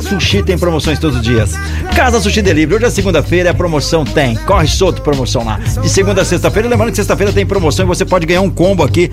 Sushi 0.00 0.42
tem 0.42 0.58
promoções 0.58 0.98
todos 0.98 1.16
os 1.18 1.22
dias. 1.22 1.54
Casa 1.94 2.20
Sushi 2.20 2.42
Delivery, 2.42 2.76
hoje 2.76 2.84
é 2.84 2.90
segunda-feira, 2.90 3.50
é 3.50 3.52
promoção 3.52 4.04
tem. 4.04 4.36
Corre 4.36 4.66
solto 4.66 5.02
promoção 5.02 5.44
lá. 5.44 5.58
De 5.58 5.88
segunda 5.88 6.22
a 6.22 6.24
sexta-feira, 6.24 6.68
lembrando 6.68 6.90
que 6.90 6.96
sexta-feira 6.96 7.32
tem 7.32 7.46
promoção 7.46 7.84
e 7.84 7.88
você 7.88 8.04
pode 8.04 8.26
ganhar 8.26 8.40
um 8.40 8.50
combo 8.50 8.82
aqui 8.82 9.10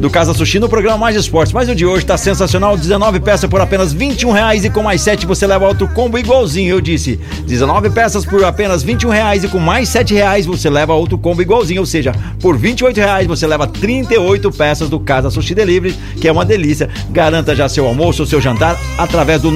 do 0.00 0.10
Casa 0.10 0.34
Sushi 0.34 0.58
no 0.58 0.68
programa 0.68 0.98
Mais 0.98 1.16
Esportes. 1.16 1.52
Mas 1.52 1.68
o 1.68 1.74
de 1.74 1.86
hoje 1.86 2.04
tá 2.04 2.16
sensacional, 2.16 2.76
19 2.76 3.20
peças 3.20 3.48
por 3.48 3.60
apenas 3.60 3.92
21 3.92 4.30
reais 4.30 4.64
e 4.64 4.70
com 4.70 4.82
mais 4.82 5.00
7 5.00 5.26
você 5.26 5.46
leva 5.46 5.66
outro 5.66 5.88
combo 5.88 6.18
igualzinho, 6.18 6.70
eu 6.70 6.80
disse. 6.80 7.18
19 7.46 7.90
peças 7.90 8.24
por 8.24 8.44
apenas 8.44 8.82
21 8.82 9.10
reais 9.10 9.44
e 9.44 9.48
com 9.48 9.58
mais 9.58 9.88
7 9.88 10.14
reais 10.14 10.46
você 10.46 10.68
leva 10.70 10.92
outro 10.94 11.18
combo 11.18 11.42
igualzinho, 11.42 11.80
ou 11.80 11.86
seja, 11.86 12.12
por 12.40 12.56
28 12.56 12.96
reais 12.96 13.26
você 13.26 13.46
leva 13.46 13.66
38 13.66 14.50
peças 14.52 14.88
do 14.88 15.00
Casa 15.00 15.30
Sushi 15.30 15.54
Delivery, 15.54 15.94
que 16.20 16.28
é 16.28 16.32
uma 16.32 16.44
delícia. 16.44 16.88
Garanta 17.10 17.54
já 17.54 17.68
seu 17.68 17.86
almoço 17.86 18.22
ou 18.22 18.26
seu 18.26 18.40
jantar 18.40 18.78
através 18.98 19.42
do 19.42 19.50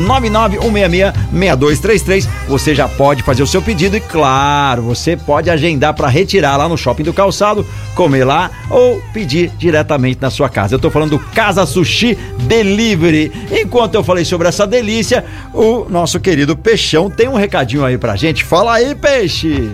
991666233. 0.89 2.28
Você 2.49 2.74
já 2.74 2.89
pode 2.89 3.22
fazer 3.22 3.43
o 3.43 3.47
seu 3.47 3.61
pedido 3.62 3.97
e, 3.97 4.01
claro, 4.01 4.83
você 4.83 5.16
pode 5.16 5.51
agendar 5.51 5.95
para 5.95 6.09
retirar 6.09 6.57
lá 6.57 6.68
no 6.68 6.76
Shopping 6.76 7.03
do 7.03 7.12
Calçado, 7.12 7.66
comer 7.95 8.24
lá 8.24 8.51
ou 8.68 9.01
pedir 9.12 9.51
diretamente 9.59 10.20
na 10.20 10.31
sua 10.31 10.49
casa. 10.49 10.74
Eu 10.74 10.78
tô 10.78 10.91
falando 10.91 11.11
do 11.11 11.18
Casa 11.18 11.66
Sushi 11.66 12.16
Delivery. 12.41 13.33
Enquanto 13.51 13.95
eu 13.95 14.05
falei 14.05 14.24
sobre 14.24 14.49
essa 14.49 14.66
delícia, 14.66 15.24
o 15.53 15.87
nosso 15.89 16.18
querido 16.20 16.57
Peixão 16.57 17.11
tem 17.11 17.28
um 17.28 17.35
recadinho 17.35 17.85
aí 17.85 17.99
pra 17.99 18.16
gente. 18.16 18.45
Fala 18.45 18.74
aí, 18.74 18.95
peixe! 18.95 19.70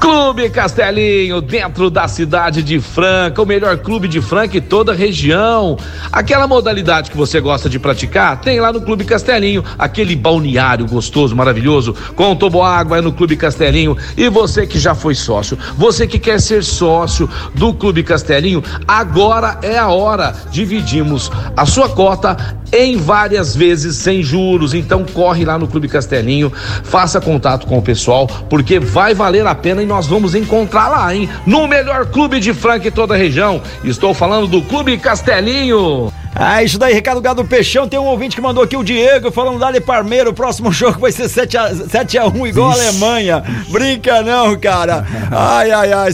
Clube 0.00 0.50
Castelinho, 0.50 1.40
dentro 1.40 1.88
da 1.88 2.06
cidade 2.06 2.62
de 2.62 2.78
Franca, 2.80 3.42
o 3.42 3.46
melhor 3.46 3.76
clube 3.78 4.06
de 4.06 4.20
Franca 4.20 4.56
e 4.56 4.60
toda 4.60 4.92
a 4.92 4.94
região. 4.94 5.78
Aquela 6.12 6.46
modalidade 6.46 7.10
que 7.10 7.16
você 7.16 7.40
gosta 7.40 7.68
de 7.68 7.78
praticar, 7.78 8.40
tem 8.40 8.60
lá 8.60 8.72
no 8.72 8.80
Clube 8.80 9.04
Castelinho, 9.04 9.64
aquele 9.78 10.14
balneário 10.14 10.86
gostoso, 10.86 11.34
maravilhoso, 11.34 11.94
com 12.14 12.36
toboágua 12.36 12.98
é 12.98 13.00
no 13.00 13.12
Clube 13.12 13.36
Castelinho. 13.36 13.96
E 14.16 14.28
você 14.28 14.66
que 14.66 14.78
já 14.78 14.94
foi 14.94 15.14
sócio, 15.14 15.58
você 15.76 16.06
que 16.06 16.18
quer 16.18 16.40
ser 16.40 16.62
sócio 16.62 17.28
do 17.54 17.72
Clube 17.72 18.02
Castelinho, 18.02 18.62
agora 18.86 19.58
é 19.62 19.78
a 19.78 19.88
hora. 19.88 20.34
Dividimos 20.50 21.30
a 21.56 21.64
sua 21.64 21.88
cota 21.88 22.36
em 22.72 22.96
várias 22.96 23.54
vezes 23.54 23.96
sem 23.96 24.22
juros. 24.22 24.74
Então 24.74 25.04
corre 25.04 25.44
lá 25.44 25.58
no 25.58 25.66
Clube 25.66 25.88
Castelinho, 25.88 26.52
faça 26.84 27.20
contato 27.20 27.66
com 27.66 27.78
o 27.78 27.82
pessoal, 27.82 28.26
porque 28.48 28.78
vai 28.78 29.14
valer 29.14 29.46
a 29.46 29.54
pena 29.54 29.85
e 29.86 29.88
nós 29.88 30.06
vamos 30.08 30.34
encontrar 30.34 30.88
lá, 30.88 31.14
hein? 31.14 31.28
No 31.46 31.68
melhor 31.68 32.06
clube 32.06 32.40
de 32.40 32.52
Franca 32.52 32.88
e 32.88 32.90
toda 32.90 33.14
a 33.14 33.16
região. 33.16 33.62
Estou 33.84 34.12
falando 34.12 34.48
do 34.48 34.60
Clube 34.60 34.98
Castelinho. 34.98 36.12
Ah, 36.38 36.62
isso 36.62 36.78
daí, 36.78 36.92
recado 36.92 37.18
gado 37.20 37.42
do 37.42 37.48
Peixão. 37.48 37.88
Tem 37.88 37.98
um 37.98 38.04
ouvinte 38.04 38.36
que 38.36 38.42
mandou 38.42 38.62
aqui 38.62 38.76
o 38.76 38.84
Diego 38.84 39.30
falando 39.30 39.58
Dali 39.58 39.80
Parmeiro. 39.80 40.30
O 40.30 40.34
próximo 40.34 40.70
jogo 40.72 41.00
vai 41.00 41.10
ser 41.10 41.24
7x1 41.24 42.48
igual 42.48 42.72
Ixi. 42.72 42.80
a 42.80 42.88
Alemanha. 42.88 43.44
Brinca 43.70 44.22
não, 44.22 44.54
cara. 44.58 45.06
Ai, 45.32 45.70
ai, 45.70 45.92
ai. 45.92 46.10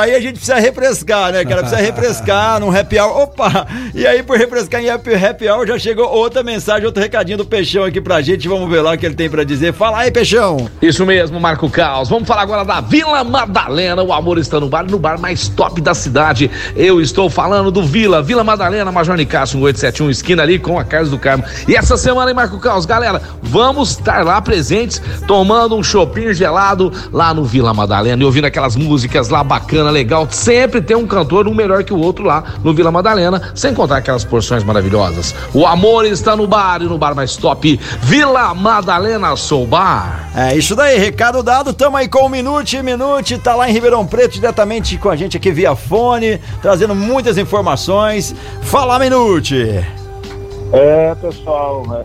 Aí 0.00 0.14
a 0.14 0.20
gente 0.20 0.34
precisa 0.34 0.56
refrescar, 0.60 1.32
né, 1.32 1.44
cara? 1.44 1.62
Precisa 1.62 1.80
refrescar 1.80 2.60
num 2.60 2.70
happy 2.76 3.00
hour. 3.00 3.22
Opa! 3.22 3.66
E 3.92 4.06
aí, 4.06 4.22
por 4.22 4.38
refrescar 4.38 4.80
em 4.80 4.88
happy, 4.88 5.12
happy 5.14 5.48
hour, 5.48 5.66
já 5.66 5.78
chegou 5.78 6.08
outra 6.08 6.42
mensagem, 6.44 6.86
outro 6.86 7.02
recadinho 7.02 7.38
do 7.38 7.44
Peixão 7.44 7.82
aqui 7.82 8.00
pra 8.00 8.22
gente. 8.22 8.46
Vamos 8.46 8.70
ver 8.70 8.80
lá 8.80 8.92
o 8.92 8.98
que 8.98 9.04
ele 9.04 9.16
tem 9.16 9.28
pra 9.28 9.42
dizer. 9.42 9.72
Fala 9.72 9.98
aí, 9.98 10.10
Peixão. 10.10 10.70
Isso 10.80 11.04
mesmo, 11.04 11.40
Marco 11.40 11.68
Caos. 11.68 12.08
Vamos 12.08 12.28
falar 12.28 12.42
agora 12.42 12.64
da 12.64 12.80
Vila 12.80 13.24
Madalena. 13.24 14.02
O 14.04 14.12
amor 14.12 14.38
está 14.38 14.60
no 14.60 14.68
bar, 14.68 14.84
no 14.88 14.98
bar 15.00 15.18
mais 15.20 15.48
top 15.48 15.80
da 15.80 15.94
cidade. 15.94 16.48
Eu 16.76 17.00
estou 17.00 17.28
falando 17.28 17.72
do 17.72 17.82
Vila, 17.82 18.22
Vila 18.22 18.44
Madalena, 18.44 18.92
Major 18.92 19.16
Nicasso, 19.16 19.63
871, 19.64 20.10
esquina 20.10 20.42
ali 20.42 20.58
com 20.58 20.78
a 20.78 20.84
Carlos 20.84 21.10
do 21.10 21.18
Carmo. 21.18 21.44
E 21.66 21.74
essa 21.74 21.96
semana, 21.96 22.30
hein, 22.30 22.36
Marco 22.36 22.58
Caos? 22.58 22.86
Galera, 22.86 23.20
vamos 23.42 23.90
estar 23.90 24.24
lá 24.24 24.40
presentes, 24.40 25.00
tomando 25.26 25.76
um 25.76 25.82
chopinho 25.82 26.32
gelado 26.34 26.92
lá 27.12 27.32
no 27.32 27.44
Vila 27.44 27.72
Madalena 27.74 28.22
e 28.22 28.24
ouvindo 28.24 28.46
aquelas 28.46 28.76
músicas 28.76 29.28
lá 29.28 29.42
bacana, 29.42 29.90
legal. 29.90 30.28
Sempre 30.30 30.80
tem 30.80 30.96
um 30.96 31.06
cantor, 31.06 31.48
um 31.48 31.54
melhor 31.54 31.84
que 31.84 31.92
o 31.92 31.98
outro 31.98 32.24
lá 32.24 32.44
no 32.62 32.74
Vila 32.74 32.90
Madalena, 32.90 33.52
sem 33.54 33.74
contar 33.74 33.98
aquelas 33.98 34.24
porções 34.24 34.62
maravilhosas. 34.64 35.34
O 35.52 35.66
amor 35.66 36.04
está 36.04 36.36
no 36.36 36.46
bar 36.46 36.82
e 36.82 36.84
no 36.84 36.98
bar 36.98 37.14
mais 37.14 37.36
top, 37.36 37.78
Vila 38.02 38.54
Madalena 38.54 39.34
Sou 39.36 39.66
Bar. 39.66 40.28
É 40.34 40.56
isso 40.56 40.74
daí, 40.74 40.98
recado 40.98 41.42
dado. 41.42 41.72
Tamo 41.72 41.96
aí 41.96 42.08
com 42.08 42.26
o 42.26 42.28
Minute, 42.28 42.82
Minute, 42.82 43.38
tá 43.38 43.54
lá 43.54 43.68
em 43.68 43.72
Ribeirão 43.72 44.06
Preto, 44.06 44.34
diretamente 44.34 44.98
com 44.98 45.08
a 45.08 45.16
gente 45.16 45.36
aqui 45.36 45.50
via 45.50 45.76
fone, 45.76 46.40
trazendo 46.60 46.94
muitas 46.94 47.38
informações. 47.38 48.34
Fala, 48.62 48.98
Minute! 48.98 49.53
É, 50.72 51.14
pessoal, 51.14 51.84
é, 51.92 52.04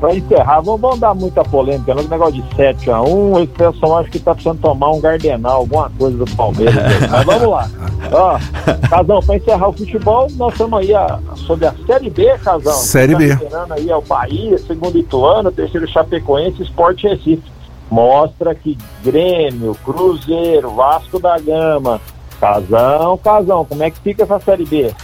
para 0.00 0.14
encerrar, 0.14 0.60
vamos, 0.62 0.80
vamos 0.80 0.98
dar 0.98 1.14
muita 1.14 1.42
polêmica, 1.42 1.94
não, 1.94 2.02
negócio 2.02 2.34
de 2.34 2.42
7x1, 2.54 3.42
esse 3.42 3.52
pessoal 3.52 3.98
acho 3.98 4.10
que 4.10 4.18
tá 4.18 4.34
precisando 4.34 4.60
tomar 4.60 4.90
um 4.92 5.00
Gardenal, 5.00 5.56
alguma 5.56 5.90
coisa 5.90 6.16
do 6.16 6.36
Palmeiras. 6.36 6.74
Mas 7.10 7.24
vamos 7.26 7.48
lá. 7.48 7.70
Ó, 8.10 8.88
Casão, 8.88 9.20
para 9.20 9.36
encerrar 9.36 9.68
o 9.68 9.72
futebol, 9.72 10.26
nós 10.36 10.52
estamos 10.52 10.78
aí 10.78 10.94
a, 10.94 11.18
sobre 11.36 11.66
a 11.66 11.74
Série 11.86 12.10
B, 12.10 12.26
Casão. 12.38 12.72
Série 12.72 13.14
B. 13.14 13.36
Tá 13.36 13.66
aí 13.70 13.90
é 13.90 13.96
o 13.96 14.02
Bahia, 14.02 14.58
segundo 14.58 14.98
Ituano, 14.98 15.52
terceiro 15.52 15.86
Chapecoense, 15.86 16.62
Sport 16.62 17.02
Recife. 17.02 17.42
Mostra 17.90 18.54
que 18.54 18.78
Grêmio, 19.04 19.74
Cruzeiro, 19.84 20.70
Vasco 20.70 21.18
da 21.18 21.38
Gama, 21.38 22.00
Casão, 22.40 23.18
Casão, 23.18 23.64
como 23.64 23.82
é 23.82 23.90
que 23.90 23.98
fica 23.98 24.22
essa 24.22 24.38
Série 24.38 24.64
B? 24.64 24.94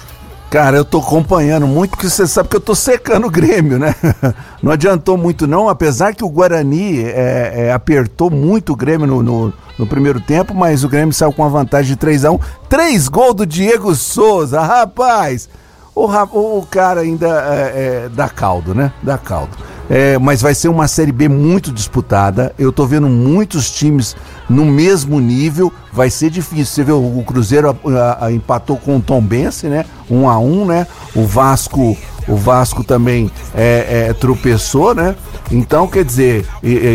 Cara, 0.51 0.76
eu 0.76 0.84
tô 0.84 0.99
acompanhando 0.99 1.66
muito, 1.66 1.90
porque 1.90 2.09
você 2.09 2.26
sabe 2.26 2.49
que 2.49 2.57
eu 2.57 2.61
tô 2.61 2.74
secando 2.74 3.26
o 3.26 3.30
Grêmio, 3.30 3.78
né? 3.78 3.94
Não 4.62 4.70
adiantou 4.70 5.18
muito, 5.18 5.47
não, 5.47 5.68
apesar 5.68 6.14
que 6.14 6.24
o 6.24 6.28
Guarani 6.28 7.03
é, 7.03 7.53
é, 7.66 7.72
apertou 7.72 8.30
muito 8.30 8.72
o 8.72 8.76
Grêmio 8.76 9.07
no, 9.07 9.22
no, 9.22 9.53
no, 9.78 9.86
primeiro 9.86 10.20
tempo, 10.20 10.55
mas 10.55 10.82
o 10.84 10.88
Grêmio 10.88 11.12
saiu 11.12 11.32
com 11.32 11.42
uma 11.42 11.51
vantagem 11.51 11.92
de 11.92 11.97
3 11.97 12.24
a 12.24 12.30
1 12.30 12.38
Três 12.68 13.09
gols 13.09 13.34
do 13.34 13.47
Diego 13.47 13.94
Souza, 13.94 14.61
rapaz! 14.61 15.49
O, 15.94 16.07
o 16.07 16.66
cara 16.66 17.01
ainda 17.01 17.26
é, 17.26 18.05
é, 18.05 18.09
dá 18.09 18.28
caldo, 18.28 18.74
né? 18.74 18.92
Dá 19.03 19.16
caldo. 19.16 19.57
É, 19.89 20.18
mas 20.18 20.43
vai 20.43 20.55
ser 20.55 20.68
uma 20.68 20.89
Série 20.89 21.12
B 21.12 21.28
muito 21.28 21.72
disputada. 21.72 22.53
Eu 22.59 22.72
tô 22.72 22.87
vendo 22.87 23.09
muitos 23.09 23.70
times 23.70 24.16
no 24.49 24.64
mesmo 24.64 25.20
nível. 25.20 25.72
Vai 25.93 26.11
ser 26.11 26.30
difícil. 26.30 26.66
Você 26.66 26.84
vê, 26.84 26.93
o 26.93 27.22
Cruzeiro 27.26 27.70
a, 27.70 28.26
a, 28.26 28.32
empatou 28.32 28.76
com 28.76 28.97
o 28.97 29.01
Tom 29.01 29.20
Bense, 29.20 29.68
né? 29.68 29.84
Um 30.11 30.28
a 30.28 30.39
um, 30.39 30.64
né? 30.66 30.87
O 31.14 31.24
Vasco, 31.24 31.97
o 32.28 32.37
Vasco 32.37 32.82
também 32.82 33.30
é, 33.55 34.09
é, 34.09 34.12
tropeçou, 34.12 34.95
né? 34.95 35.14
Então, 35.51 35.87
quer 35.87 36.05
dizer, 36.05 36.45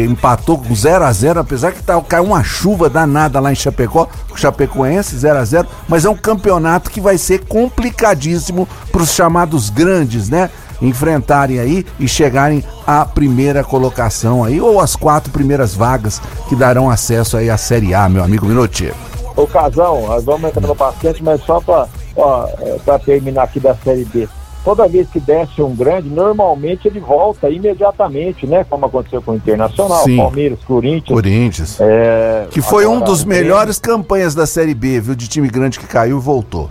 empatou 0.09 0.57
com 0.57 0.75
0 0.75 1.05
a 1.05 1.11
0 1.13 1.39
apesar 1.39 1.71
que 1.71 1.81
tá, 1.81 1.99
caiu 2.01 2.25
uma 2.25 2.43
chuva 2.43 2.89
danada 2.89 3.39
lá 3.39 3.49
em 3.49 3.55
Chapecó, 3.55 4.09
o 4.29 4.35
Chapecoense 4.35 5.17
0 5.17 5.39
a 5.39 5.45
0 5.45 5.67
mas 5.87 6.03
é 6.03 6.09
um 6.09 6.17
campeonato 6.17 6.91
que 6.91 6.99
vai 6.99 7.17
ser 7.17 7.45
complicadíssimo 7.45 8.67
para 8.91 9.01
os 9.01 9.13
chamados 9.13 9.69
grandes, 9.69 10.27
né? 10.27 10.49
Enfrentarem 10.81 11.59
aí 11.59 11.85
e 11.99 12.07
chegarem 12.07 12.63
à 12.85 13.05
primeira 13.05 13.63
colocação 13.63 14.43
aí, 14.43 14.59
ou 14.59 14.79
as 14.79 14.95
quatro 14.95 15.31
primeiras 15.31 15.75
vagas 15.75 16.21
que 16.49 16.55
darão 16.55 16.89
acesso 16.89 17.37
aí 17.37 17.49
à 17.49 17.57
Série 17.57 17.93
A, 17.93 18.09
meu 18.09 18.23
amigo 18.23 18.45
Minuti. 18.45 18.91
Ô 19.35 19.47
Casão, 19.47 20.07
nós 20.07 20.23
vamos 20.23 20.49
entrar 20.49 20.67
no 20.67 20.75
bastante, 20.75 21.23
mas 21.23 21.41
só 21.43 21.61
para 21.61 22.99
terminar 22.99 23.43
aqui 23.43 23.59
da 23.59 23.75
Série 23.75 24.05
B. 24.05 24.27
Toda 24.63 24.87
vez 24.87 25.09
que 25.09 25.19
desce 25.19 25.59
um 25.59 25.75
grande, 25.75 26.07
normalmente 26.07 26.87
ele 26.87 26.99
volta 26.99 27.49
imediatamente, 27.49 28.45
né? 28.45 28.63
Como 28.69 28.85
aconteceu 28.85 29.19
com 29.19 29.31
o 29.31 29.35
Internacional, 29.35 30.03
Sim. 30.03 30.17
Palmeiras, 30.17 30.59
Corinthians. 30.63 31.15
Corinthians. 31.15 31.77
É, 31.81 32.45
que 32.51 32.61
foi 32.61 32.85
um 32.85 32.99
dos 33.01 33.25
melhores 33.25 33.79
campanhas 33.79 34.35
da 34.35 34.45
Série 34.45 34.75
B, 34.75 34.99
viu? 34.99 35.15
De 35.15 35.27
time 35.27 35.47
grande 35.47 35.79
que 35.79 35.87
caiu 35.87 36.17
e 36.17 36.21
voltou. 36.21 36.69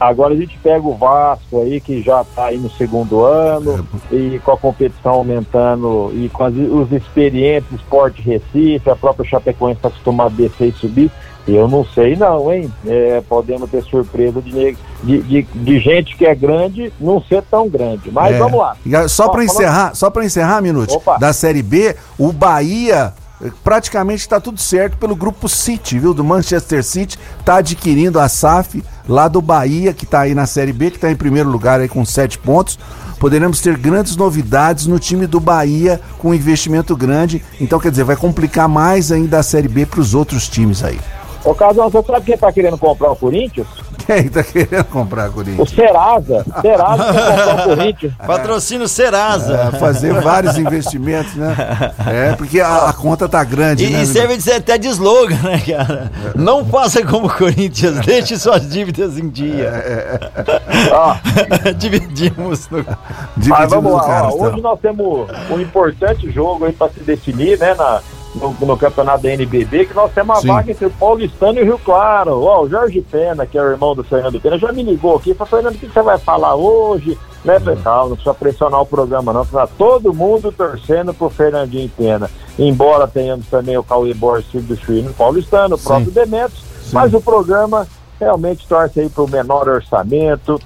Agora 0.00 0.32
a 0.32 0.36
gente 0.36 0.58
pega 0.58 0.88
o 0.88 0.94
Vasco 0.94 1.60
aí, 1.60 1.78
que 1.78 2.00
já 2.00 2.22
está 2.22 2.46
aí 2.46 2.56
no 2.56 2.70
segundo 2.70 3.22
ano, 3.22 3.86
é. 4.10 4.16
e 4.16 4.38
com 4.38 4.52
a 4.52 4.56
competição 4.56 5.12
aumentando, 5.12 6.10
e 6.14 6.30
com 6.30 6.44
as, 6.44 6.54
os 6.54 6.90
experientes, 6.90 7.70
Esporte 7.70 8.22
Recife, 8.22 8.88
a 8.88 8.96
própria 8.96 9.28
Chapecoense 9.28 9.76
está 9.76 9.88
acostumada 9.88 10.32
a 10.32 10.36
descer 10.36 10.68
e 10.68 10.72
subir. 10.72 11.10
Eu 11.46 11.68
não 11.68 11.84
sei 11.84 12.16
não, 12.16 12.52
hein? 12.52 12.72
É, 12.86 13.22
podemos 13.28 13.70
ter 13.70 13.82
surpresa 13.82 14.40
de, 14.40 14.76
de, 15.02 15.18
de, 15.22 15.42
de, 15.42 15.78
gente 15.80 16.16
que 16.16 16.24
é 16.24 16.34
grande 16.34 16.92
não 16.98 17.20
ser 17.22 17.42
tão 17.50 17.68
grande. 17.68 18.10
Mas 18.10 18.36
é. 18.36 18.38
vamos 18.38 18.58
lá. 18.58 18.76
Só 19.08 19.28
para 19.28 19.44
encerrar, 19.44 19.94
só 19.94 20.10
para 20.10 20.24
encerrar, 20.24 20.62
minuto, 20.62 20.94
Opa. 20.94 21.18
da 21.18 21.32
Série 21.32 21.62
B, 21.62 21.94
o 22.18 22.32
Bahia 22.32 23.12
praticamente 23.64 24.20
está 24.20 24.40
tudo 24.40 24.60
certo 24.60 24.96
pelo 24.96 25.16
grupo 25.16 25.48
City, 25.48 25.98
viu? 25.98 26.12
Do 26.12 26.24
Manchester 26.24 26.84
City, 26.84 27.18
está 27.38 27.56
adquirindo 27.56 28.20
a 28.20 28.28
SAF 28.28 28.82
lá 29.08 29.28
do 29.28 29.40
Bahia, 29.40 29.92
que 29.92 30.04
está 30.04 30.20
aí 30.20 30.34
na 30.34 30.46
Série 30.46 30.72
B, 30.72 30.90
que 30.90 30.96
está 30.96 31.10
em 31.10 31.16
primeiro 31.16 31.48
lugar 31.48 31.80
aí 31.80 31.88
com 31.88 32.04
sete 32.04 32.38
pontos. 32.38 32.78
Poderemos 33.18 33.60
ter 33.60 33.76
grandes 33.76 34.16
novidades 34.16 34.86
no 34.86 34.98
time 34.98 35.26
do 35.26 35.40
Bahia 35.40 36.00
com 36.18 36.34
investimento 36.34 36.96
grande. 36.96 37.42
Então, 37.60 37.78
quer 37.78 37.90
dizer, 37.90 38.04
vai 38.04 38.16
complicar 38.16 38.68
mais 38.68 39.12
ainda 39.12 39.38
a 39.38 39.42
Série 39.42 39.68
B 39.68 39.84
para 39.84 40.00
os 40.00 40.14
outros 40.14 40.48
times 40.48 40.82
aí. 40.82 40.98
Ô, 41.44 41.54
Casal, 41.54 41.90
você 41.90 42.02
sabe 42.06 42.26
quem 42.26 42.34
está 42.34 42.52
querendo 42.52 42.76
comprar 42.76 43.10
o 43.12 43.16
Corinthians? 43.16 43.66
Quem 44.06 44.28
tá 44.28 44.42
querendo 44.42 44.84
comprar 44.86 45.30
O 45.30 45.32
Corinthians? 45.32 45.70
Serasa, 45.70 46.44
Serasa 46.60 47.12
quer 47.12 47.26
comprar 47.36 47.54
o 47.54 47.64
Corinthians. 47.76 48.12
Patrocínio 48.26 48.88
Serasa. 48.88 49.54
É, 49.54 49.78
fazer 49.78 50.12
vários 50.20 50.58
investimentos, 50.58 51.34
né? 51.34 51.54
É, 52.10 52.34
porque 52.34 52.60
a, 52.60 52.88
a 52.88 52.92
conta 52.92 53.28
tá 53.28 53.44
grande, 53.44 53.84
E, 53.84 53.90
né? 53.90 54.02
e 54.02 54.06
serve 54.06 54.36
de 54.36 54.50
até 54.52 54.76
de 54.76 54.88
slogan, 54.88 55.36
né, 55.42 55.60
cara? 55.60 56.10
Não 56.34 56.64
faça 56.64 57.04
como 57.06 57.26
o 57.26 57.30
Corinthians, 57.32 58.00
deixe 58.04 58.36
suas 58.36 58.68
dívidas 58.68 59.16
em 59.18 59.28
dia. 59.28 60.18
Dividimos 61.76 62.68
no. 62.70 62.84
Mas 63.46 63.70
vamos 63.70 63.92
lá, 63.92 64.28
ó, 64.28 64.34
hoje 64.34 64.60
nós 64.60 64.78
temos 64.80 65.28
um 65.50 65.60
importante 65.60 66.30
jogo 66.32 66.64
aí 66.64 66.72
para 66.72 66.90
se 66.90 67.00
definir, 67.00 67.58
né, 67.58 67.74
na, 67.74 68.00
no, 68.34 68.54
no 68.60 68.76
campeonato 68.76 69.22
da 69.22 69.32
NBB, 69.32 69.86
que 69.86 69.94
nós 69.94 70.12
temos 70.12 70.36
uma 70.36 70.42
Sim. 70.42 70.48
vaga 70.48 70.70
entre 70.70 70.86
o 70.86 70.90
Paulistano 70.90 71.58
e 71.58 71.62
o 71.62 71.64
Rio 71.64 71.78
Claro. 71.78 72.42
Ó, 72.42 72.62
o 72.62 72.68
Jorge 72.68 73.00
Pena, 73.00 73.46
que 73.46 73.58
é 73.58 73.62
o 73.62 73.70
irmão 73.70 73.94
do 73.94 74.04
Fernando 74.04 74.40
Pena, 74.40 74.58
já 74.58 74.72
me 74.72 74.82
ligou 74.82 75.16
aqui 75.16 75.30
e 75.30 75.34
falou, 75.34 75.50
Fernando, 75.50 75.74
o 75.74 75.78
que 75.78 75.86
você 75.86 76.02
vai 76.02 76.18
falar 76.18 76.54
hoje? 76.54 77.18
Né, 77.44 77.58
falei, 77.58 77.82
calma, 77.82 78.10
não 78.10 78.16
precisa 78.16 78.34
pressionar 78.34 78.82
o 78.82 78.86
programa 78.86 79.32
não, 79.32 79.46
tá 79.46 79.66
todo 79.66 80.12
mundo 80.12 80.52
torcendo 80.52 81.14
pro 81.14 81.30
Fernandinho 81.30 81.90
Pena. 81.96 82.30
Embora 82.58 83.08
tenhamos 83.08 83.46
também 83.46 83.78
o 83.78 83.82
Cauê 83.82 84.12
Borges, 84.12 84.50
filho 84.50 84.64
do 84.64 84.76
Chuíno 84.76 85.12
Paulistano, 85.14 85.76
o 85.76 85.78
próprio 85.78 86.12
Demetrios, 86.12 86.62
mas 86.92 87.14
o 87.14 87.20
programa 87.20 87.86
realmente 88.20 88.66
torce 88.68 89.00
aí 89.00 89.08
pro 89.08 89.26
menor 89.26 89.66
orçamento, 89.68 90.60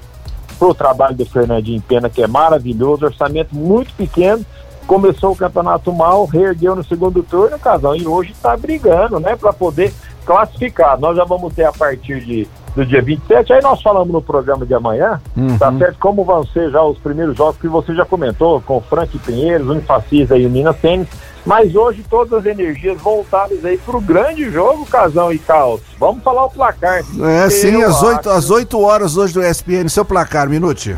pro 0.59 0.75
trabalho 0.75 1.15
do 1.15 1.25
Fernandinho 1.25 1.81
Pena, 1.83 2.11
que 2.11 2.23
é 2.23 2.27
maravilhoso, 2.27 3.05
orçamento 3.05 3.55
muito 3.55 3.95
pequeno. 3.95 4.45
Começou 4.87 5.33
o 5.33 5.37
campeonato 5.37 5.93
mal, 5.93 6.25
reergueu 6.27 6.77
no 6.77 6.85
segundo 6.85 7.23
turno, 7.23 7.59
casal, 7.59 7.97
e 7.97 8.07
hoje 8.07 8.33
está 8.33 8.57
brigando, 8.57 9.19
né, 9.19 9.35
para 9.35 9.53
poder 9.53 9.93
classificar. 10.27 10.99
Nós 10.99 11.17
já 11.17 11.25
vamos 11.25 11.55
ter 11.55 11.65
a 11.65 11.73
partir 11.73 12.21
de, 12.25 12.47
do 12.75 12.85
dia 12.85 13.01
27, 13.03 13.53
aí 13.53 13.63
nós 13.63 13.81
falamos 13.83 14.13
no 14.13 14.21
programa 14.23 14.65
de 14.67 14.75
amanhã, 14.75 15.21
Uhum. 15.37 15.57
tá 15.59 15.73
certo? 15.73 15.99
Como 15.99 16.25
vão 16.25 16.45
ser 16.47 16.71
já 16.71 16.83
os 16.83 16.99
primeiros 16.99 17.37
jogos 17.37 17.57
que 17.61 17.69
você 17.69 17.95
já 17.95 18.05
comentou, 18.05 18.61
com 18.61 18.77
o 18.77 18.81
Frank 18.81 19.17
Pinheiros, 19.19 19.69
Unifacisa 19.69 20.37
e 20.37 20.47
o 20.47 20.51
Minas 20.51 20.77
Tênis. 20.77 21.09
Mas 21.47 21.75
hoje 21.77 22.03
todas 22.09 22.33
as 22.33 22.47
energias 22.47 22.99
voltadas 23.03 23.63
aí 23.67 23.77
pro 23.77 24.01
grande 24.01 24.51
jogo, 24.51 24.87
Casão 24.87 25.31
e 25.31 25.39
Caos. 25.39 25.83
Vamos 25.99 26.23
falar 26.25 26.47
o 26.47 26.51
placar. 26.51 27.01
É, 27.23 27.51
sim, 27.51 27.83
às 27.83 27.97
acho- 27.97 28.07
8, 28.07 28.31
às 28.31 28.51
8 28.51 28.81
horas 28.81 29.17
hoje 29.19 29.35
do 29.35 29.43
ESPN. 29.43 29.89
Seu 29.91 30.07
placar, 30.07 30.49
Minute. 30.49 30.97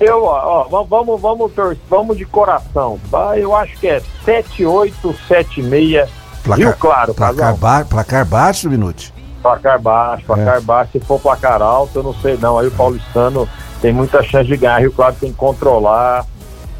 Eu, 0.00 0.24
ó, 0.24 0.68
ó, 0.70 0.84
vamos, 0.84 1.20
vamos, 1.20 1.52
vamos, 1.88 2.16
de 2.16 2.24
coração. 2.24 3.00
tá? 3.10 3.36
Eu 3.36 3.54
acho 3.54 3.76
que 3.78 3.88
é 3.88 4.00
7-8, 4.24 4.92
7-6. 5.28 6.08
Rio 6.54 6.74
Claro, 6.78 7.14
placar, 7.14 7.56
ba 7.56 7.84
placar 7.84 8.24
baixo, 8.24 8.70
Minute. 8.70 9.12
Placar 9.42 9.78
baixo, 9.80 10.24
placar 10.24 10.60
baixo. 10.62 10.92
Se 10.92 11.00
for 11.00 11.20
placar 11.20 11.60
alto, 11.60 11.98
eu 11.98 12.02
não 12.02 12.14
sei 12.14 12.38
não. 12.40 12.58
Aí 12.58 12.68
o 12.68 12.70
paulistano 12.70 13.48
tem 13.82 13.92
muita 13.92 14.22
chance 14.22 14.48
de 14.48 14.56
ganhar. 14.56 14.78
Rio 14.78 14.92
Claro 14.92 15.16
tem 15.20 15.30
que 15.30 15.36
controlar. 15.36 16.24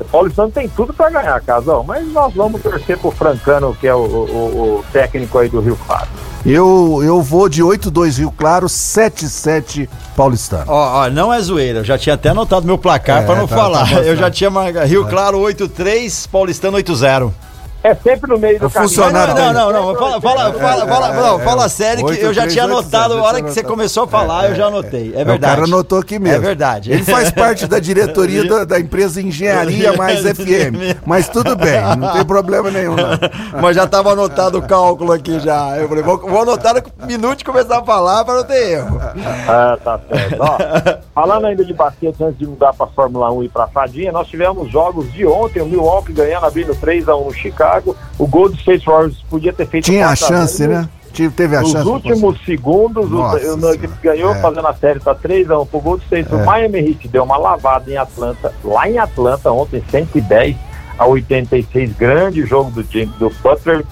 O 0.01 0.05
paulistano 0.05 0.51
tem 0.51 0.69
tudo 0.69 0.93
para 0.95 1.11
ganhar, 1.11 1.41
casal. 1.41 1.85
Mas 1.87 2.07
nós 2.13 2.33
vamos 2.35 2.63
torcer 2.63 2.97
pro 2.99 3.11
Francano, 3.11 3.77
que 3.81 3.87
é 3.87 3.95
o, 3.95 3.99
o- 3.99 4.79
o 4.79 4.85
técnico 4.93 5.39
aí 5.39 5.49
do 5.49 5.61
Rio 5.61 5.79
Claro. 5.87 6.07
Eu, 6.47 7.01
eu 7.03 7.21
vou 7.21 7.49
de 7.49 7.63
8-2 7.63 8.19
Rio 8.19 8.31
Claro, 8.31 8.69
7-7 8.69 9.89
Paulistano. 10.17 10.65
Ó, 10.69 11.05
ó, 11.05 11.11
não 11.11 11.33
é 11.35 11.41
zoeira, 11.41 11.81
eu 11.81 11.85
já 11.85 11.99
tinha 11.99 12.15
até 12.15 12.29
anotado 12.31 12.65
meu 12.67 12.79
placar 12.79 13.23
É, 13.23 13.27
pra 13.27 13.35
não 13.37 13.47
tá- 13.47 13.57
falar. 13.57 13.89
tá 13.91 14.01
eu 14.07 14.17
já 14.17 14.31
tinha 14.31 14.49
marcado 14.51 14.87
Rio 14.87 15.05
Claro 15.07 15.39
8-3, 15.41 16.29
Paulistano 16.31 16.77
8-0. 16.79 17.33
É 17.83 17.95
sempre 17.95 18.31
no 18.31 18.39
meio 18.39 18.59
do 18.59 18.67
O 18.67 18.71
funcionário 18.71 19.35
Não, 19.35 19.53
não, 19.53 19.73
não, 19.73 19.95
fala, 19.95 20.21
fala, 20.21 20.53
fala, 20.53 20.87
fala, 20.87 21.13
não, 21.13 21.39
fala 21.41 21.69
sério 21.69 22.05
que 22.07 22.21
eu 22.21 22.35
já 22.35 22.47
8-3, 22.47 22.51
tinha 22.51 22.65
anotado, 22.65 23.15
a 23.15 23.17
8-0, 23.19 23.23
hora 23.23 23.43
que 23.43 23.51
você 23.53 23.63
começou 23.63 24.05
a 24.05 24.09
falar, 24.09 24.51
eu 24.51 24.57
já 24.57 24.67
anotei. 24.67 25.13
É 25.15 25.23
O 25.23 25.27
verdade. 25.27 25.41
cara 25.41 25.65
anotou 25.65 26.01
aqui 26.01 26.19
mesmo. 26.19 26.39
É 26.39 26.41
verdade. 26.41 26.91
Ele 26.93 27.05
faz 27.05 27.31
parte 27.31 27.67
da 27.67 27.79
diretoria 27.79 28.45
da, 28.49 28.65
da 28.65 28.81
empresa 28.81 29.23
Engenharia 29.23 29.93
mais 29.97 30.21
FM. 30.23 30.99
Mas 31.07 31.29
tudo 31.29 31.55
bem, 31.57 31.81
não 31.97 32.13
tem 32.13 32.25
problema 32.25 32.71
nenhum. 32.71 32.97
Não. 32.97 33.09
Mas 33.63 33.77
já 33.77 33.87
tava 33.87 34.11
anotado 34.13 34.59
o 34.59 34.63
cálculo 34.63 35.13
aqui 35.13 35.39
já. 35.39 35.77
Eu 35.77 35.89
falei, 35.89 36.03
vou, 36.03 36.19
vou 36.19 36.43
anotar 36.43 36.75
no 36.75 37.07
minuto 37.07 37.43
e 37.43 37.45
começar 37.45 37.79
a 37.79 37.85
falar 37.85 38.25
para 38.25 38.35
não 38.35 38.45
ter 38.45 38.73
erro. 38.73 39.01
Ah, 39.49 39.79
tá 39.83 40.01
certo. 40.09 40.37
Ó, 40.41 40.59
falando 41.15 41.47
ainda 41.47 41.65
de 41.65 41.73
basquete, 41.73 42.23
antes 42.23 42.39
de 42.39 42.47
mudar 42.47 42.73
para 42.73 42.87
Fórmula 42.89 43.31
1 43.33 43.45
e 43.45 43.49
para 43.49 43.69
Fadinha, 43.69 44.11
nós 44.11 44.27
tivemos 44.27 44.71
jogos 44.71 45.13
de 45.13 45.25
ontem, 45.25 45.63
o 45.63 45.67
Milwaukee 45.67 46.13
ganhando, 46.13 46.47
abrindo 46.47 46.75
3x1 46.75 47.25
no 47.25 47.33
Chicago, 47.33 47.68
o 48.19 48.27
Golden 48.27 48.59
State 48.59 48.85
Warriors 48.87 49.17
podia 49.31 49.53
ter 49.53 49.67
feito 49.67 49.85
Tinha 49.85 50.07
a 50.07 50.17
4 50.17 50.27
chance, 50.27 50.67
né? 50.67 50.89
Teve 51.37 51.57
a 51.57 51.63
Nos 51.63 51.73
chance. 51.73 51.89
últimos 51.89 52.45
segundos, 52.45 53.07
o, 53.07 53.09
Nossa 53.09 53.53
o 53.53 53.57
Nuggets 53.57 53.97
ganhou 54.01 54.33
É. 54.35 54.41
fazendo 54.41 54.69
a 54.69 54.75
série, 54.75 55.01
tá 55.01 55.15
3x1 55.17 55.67
pro 55.67 55.81
Golden 55.81 56.05
State. 56.05 56.33
O 56.33 56.39
É. 56.41 56.45
Miami 56.45 56.79
Heat 56.79 57.09
deu 57.09 57.25
uma 57.25 57.37
lavada 57.37 57.91
em 57.91 57.97
Atlanta, 57.97 58.53
lá 58.63 58.89
em 58.89 58.99
Atlanta 58.99 59.51
ontem, 59.51 59.83
110 59.91 60.57
a 60.97 61.07
86, 61.07 61.93
grande 61.97 62.43
jogo 62.47 62.71
do, 62.71 62.83
James, 62.89 63.11
do 63.19 63.31
Butler, 63.43 63.85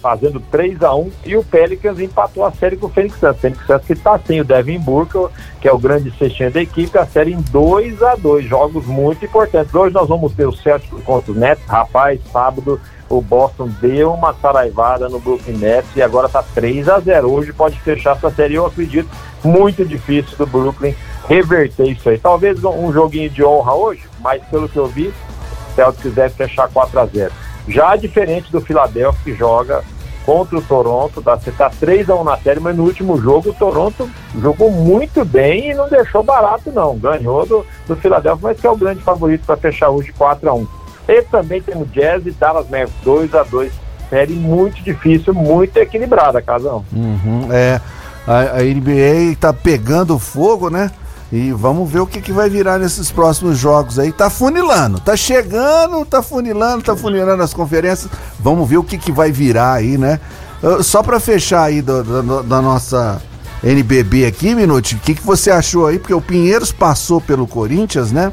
fazendo 0.00 0.40
3x1 0.52 1.10
e 1.24 1.36
o 1.36 1.44
Pelicans 1.44 1.98
empatou 1.98 2.44
a 2.44 2.52
série 2.52 2.76
com 2.76 2.86
o 2.86 2.90
Phoenix 2.90 3.18
Suns. 3.18 3.36
Phoenix 3.38 3.66
Suns 3.66 3.84
que 3.84 3.94
tá 3.94 4.18
sem 4.26 4.40
o 4.40 4.44
Devin 4.44 4.78
Booker, 4.78 5.28
que 5.60 5.68
é 5.68 5.72
o 5.72 5.78
grande 5.78 6.10
cestinha 6.16 6.50
da 6.50 6.60
equipe, 6.60 6.96
a 6.96 7.06
série 7.06 7.32
em 7.32 7.42
2x2, 7.42 8.42
jogos 8.42 8.86
muito 8.86 9.24
importantes. 9.24 9.74
Hoje 9.74 9.94
nós 9.94 10.08
vamos 10.08 10.32
ter 10.34 10.46
o 10.46 10.52
Celtics 10.52 11.02
contra 11.04 11.32
os 11.32 11.36
Nets, 11.36 11.64
rapaz, 11.66 12.20
sábado 12.32 12.80
o 13.10 13.20
Boston 13.20 13.68
deu 13.80 14.12
uma 14.12 14.32
saraivada 14.34 15.08
no 15.08 15.18
Brooklyn 15.18 15.56
Nets 15.56 15.90
e 15.96 16.00
agora 16.00 16.28
tá 16.28 16.44
3 16.54 16.88
a 16.88 17.00
0 17.00 17.28
Hoje 17.28 17.52
pode 17.52 17.78
fechar 17.80 18.16
essa 18.16 18.30
série. 18.30 18.54
Eu 18.54 18.64
acredito 18.64 19.08
muito 19.42 19.84
difícil 19.84 20.38
do 20.38 20.46
Brooklyn 20.46 20.94
reverter 21.28 21.88
isso 21.88 22.08
aí. 22.08 22.18
Talvez 22.18 22.62
um 22.62 22.92
joguinho 22.92 23.28
de 23.28 23.42
honra 23.42 23.74
hoje, 23.74 24.02
mas 24.20 24.40
pelo 24.44 24.68
que 24.68 24.76
eu 24.76 24.86
vi, 24.86 25.08
o 25.08 25.74
Celtics 25.74 26.14
deve 26.14 26.34
fechar 26.34 26.68
4 26.68 27.00
a 27.00 27.06
0 27.06 27.32
Já 27.70 27.96
diferente 27.96 28.50
do 28.50 28.60
Philadelphia 28.60 29.20
que 29.24 29.34
joga 29.34 29.82
contra 30.26 30.58
o 30.58 30.62
Toronto, 30.62 31.22
tá? 31.22 31.36
Você 31.36 31.50
tá 31.50 31.70
3 31.70 32.10
a 32.10 32.14
1 32.14 32.24
na 32.24 32.36
série, 32.36 32.60
mas 32.60 32.76
no 32.76 32.84
último 32.84 33.20
jogo 33.20 33.50
o 33.50 33.54
Toronto 33.54 34.08
jogou 34.40 34.70
muito 34.70 35.24
bem 35.24 35.70
e 35.70 35.74
não 35.74 35.88
deixou 35.88 36.22
barato 36.22 36.70
não. 36.70 36.96
Ganhou 36.98 37.46
do, 37.46 37.66
do 37.86 37.96
Philadelphia, 37.96 38.48
mas 38.48 38.60
que 38.60 38.66
é 38.66 38.70
o 38.70 38.76
grande 38.76 39.02
favorito 39.02 39.44
para 39.46 39.56
fechar 39.56 39.90
hoje 39.90 40.12
4 40.12 40.48
a 40.48 40.54
1 40.54 40.66
e 41.08 41.22
também 41.22 41.60
temos 41.60 41.90
Jazz 41.90 42.24
e 42.26 42.30
Dallas 42.30 42.68
Mavericks 42.68 43.02
2 43.02 43.34
a 43.34 43.42
2 43.42 43.72
Série 44.10 44.32
muito 44.32 44.82
difícil, 44.82 45.32
muito 45.32 45.76
equilibrada, 45.76 46.42
Casão. 46.42 46.84
Uhum, 46.92 47.46
é, 47.52 47.80
a, 48.26 48.58
a 48.58 48.62
NBA 48.62 49.36
tá 49.38 49.52
pegando 49.52 50.18
fogo, 50.18 50.68
né? 50.68 50.90
E 51.32 51.52
vamos 51.52 51.88
ver 51.90 52.00
o 52.00 52.06
que, 52.06 52.20
que 52.20 52.32
vai 52.32 52.50
virar 52.50 52.78
nesses 52.78 53.10
próximos 53.10 53.56
jogos 53.56 53.98
aí. 53.98 54.10
Tá 54.10 54.28
funilando, 54.28 54.98
tá 55.00 55.16
chegando, 55.16 56.04
tá 56.04 56.22
funilando, 56.22 56.82
tá 56.82 56.96
funilando 56.96 57.42
as 57.42 57.54
conferências. 57.54 58.10
Vamos 58.40 58.68
ver 58.68 58.78
o 58.78 58.82
que, 58.84 58.98
que 58.98 59.12
vai 59.12 59.30
virar 59.30 59.74
aí, 59.74 59.96
né? 59.96 60.18
Ah, 60.62 60.82
Só 60.82 61.02
pra 61.02 61.20
fechar 61.20 61.62
aí 61.62 61.80
do- 61.80 62.02
do- 62.02 62.42
da 62.42 62.60
nossa 62.60 63.22
NBB 63.62 64.26
aqui, 64.26 64.54
Minuti, 64.54 64.96
o 64.96 64.98
que, 64.98 65.14
que 65.14 65.22
você 65.24 65.50
achou 65.50 65.86
aí? 65.86 65.98
Porque 65.98 66.14
o 66.14 66.20
Pinheiros 66.20 66.72
passou 66.72 67.20
pelo 67.20 67.46
Corinthians, 67.46 68.10
né? 68.10 68.32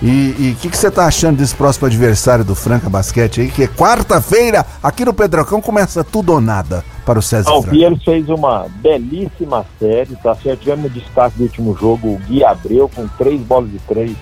E 0.00 0.54
o 0.56 0.60
que, 0.60 0.70
que 0.70 0.76
você 0.76 0.90
tá 0.90 1.06
achando 1.06 1.38
desse 1.38 1.54
próximo 1.54 1.86
adversário 1.86 2.44
do 2.44 2.54
Franca 2.54 2.88
Basquete 2.88 3.40
aí? 3.40 3.48
Que 3.48 3.64
é 3.64 3.66
quarta-feira, 3.66 4.64
aqui 4.82 5.04
no 5.04 5.12
Pedrocão, 5.12 5.60
começa 5.60 6.04
tudo 6.04 6.32
ou 6.32 6.40
nada 6.40 6.84
para 7.04 7.18
o 7.18 7.22
César 7.22 7.50
O 7.50 7.62
Franca. 7.62 8.00
Fez 8.04 8.28
uma 8.28 8.66
belíssima 8.76 9.66
série, 9.78 10.14
tá 10.16 10.34
certo? 10.36 10.60
Tivemos 10.60 10.92
destaque 10.92 11.38
do 11.38 11.44
último 11.44 11.76
jogo, 11.76 12.08
o 12.08 12.18
Gui 12.28 12.44
Abreu, 12.44 12.88
com 12.94 13.08
três 13.08 13.40
bolas 13.40 13.70
de 13.70 13.78
três 13.80 14.16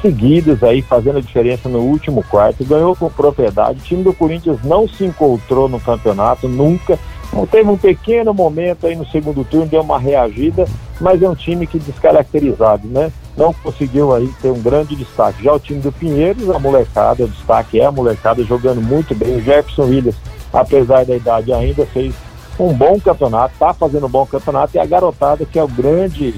seguidas 0.00 0.62
aí, 0.62 0.82
fazendo 0.82 1.18
a 1.18 1.22
diferença 1.22 1.68
no 1.68 1.78
último 1.78 2.24
quarto, 2.24 2.64
ganhou 2.64 2.96
com 2.96 3.08
propriedade. 3.08 3.78
O 3.78 3.82
time 3.82 4.02
do 4.02 4.12
Corinthians 4.12 4.58
não 4.64 4.88
se 4.88 5.04
encontrou 5.04 5.68
no 5.68 5.78
campeonato, 5.78 6.48
nunca. 6.48 6.98
Então, 7.28 7.46
Teve 7.46 7.70
um 7.70 7.78
pequeno 7.78 8.34
momento 8.34 8.86
aí 8.86 8.96
no 8.96 9.06
segundo 9.06 9.44
turno, 9.44 9.66
deu 9.66 9.80
uma 9.80 9.98
reagida, 9.98 10.66
mas 11.00 11.22
é 11.22 11.28
um 11.28 11.34
time 11.34 11.66
que 11.66 11.78
descaracterizado, 11.78 12.88
né? 12.88 13.12
Não 13.36 13.52
conseguiu 13.52 14.14
aí 14.14 14.28
ter 14.40 14.50
um 14.50 14.60
grande 14.60 14.94
destaque. 14.94 15.42
Já 15.42 15.52
o 15.52 15.58
time 15.58 15.80
do 15.80 15.90
Pinheiros, 15.90 16.50
a 16.50 16.58
molecada, 16.58 17.24
o 17.24 17.28
destaque 17.28 17.80
é 17.80 17.86
a 17.86 17.92
molecada 17.92 18.44
jogando 18.44 18.80
muito 18.80 19.14
bem. 19.14 19.36
O 19.36 19.42
Jefferson 19.42 19.84
Williams, 19.84 20.16
apesar 20.52 21.04
da 21.04 21.16
idade 21.16 21.52
ainda, 21.52 21.86
fez 21.86 22.14
um 22.58 22.72
bom 22.72 23.00
campeonato, 23.00 23.54
está 23.54 23.72
fazendo 23.72 24.06
um 24.06 24.10
bom 24.10 24.26
campeonato, 24.26 24.76
e 24.76 24.78
a 24.78 24.84
garotada 24.84 25.44
que 25.44 25.58
é 25.58 25.64
o 25.64 25.68
grande, 25.68 26.34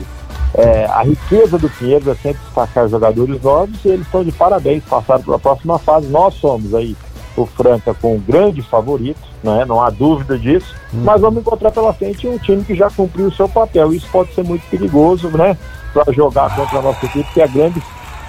é, 0.54 0.86
a 0.86 1.02
riqueza 1.02 1.58
do 1.58 1.68
Pinheiros 1.68 2.06
é 2.06 2.14
sempre 2.14 2.40
destacar 2.44 2.88
jogadores 2.88 3.42
novos, 3.42 3.84
e 3.84 3.88
eles 3.88 4.06
estão 4.06 4.22
de 4.22 4.30
parabéns, 4.32 4.84
passaram 4.84 5.22
para 5.22 5.36
a 5.36 5.38
próxima 5.38 5.78
fase. 5.78 6.06
Nós 6.06 6.34
somos 6.34 6.74
aí 6.74 6.96
o 7.36 7.46
Franca 7.46 7.92
com 7.94 8.14
um 8.14 8.20
grande 8.20 8.62
favorito, 8.62 9.20
né? 9.42 9.64
não 9.64 9.82
há 9.82 9.90
dúvida 9.90 10.38
disso, 10.38 10.74
mas 10.92 11.20
vamos 11.20 11.40
encontrar 11.40 11.72
pela 11.72 11.92
frente 11.92 12.28
um 12.28 12.38
time 12.38 12.62
que 12.62 12.74
já 12.74 12.88
cumpriu 12.88 13.26
o 13.26 13.34
seu 13.34 13.48
papel. 13.48 13.92
Isso 13.92 14.06
pode 14.10 14.32
ser 14.34 14.44
muito 14.44 14.64
perigoso, 14.70 15.28
né? 15.30 15.56
Para 15.94 16.12
jogar 16.12 16.54
contra 16.54 16.78
a 16.78 16.82
nossa 16.82 17.06
equipe, 17.06 17.32
que 17.32 17.40
é 17.40 17.44
a 17.44 17.46
grande 17.46 17.80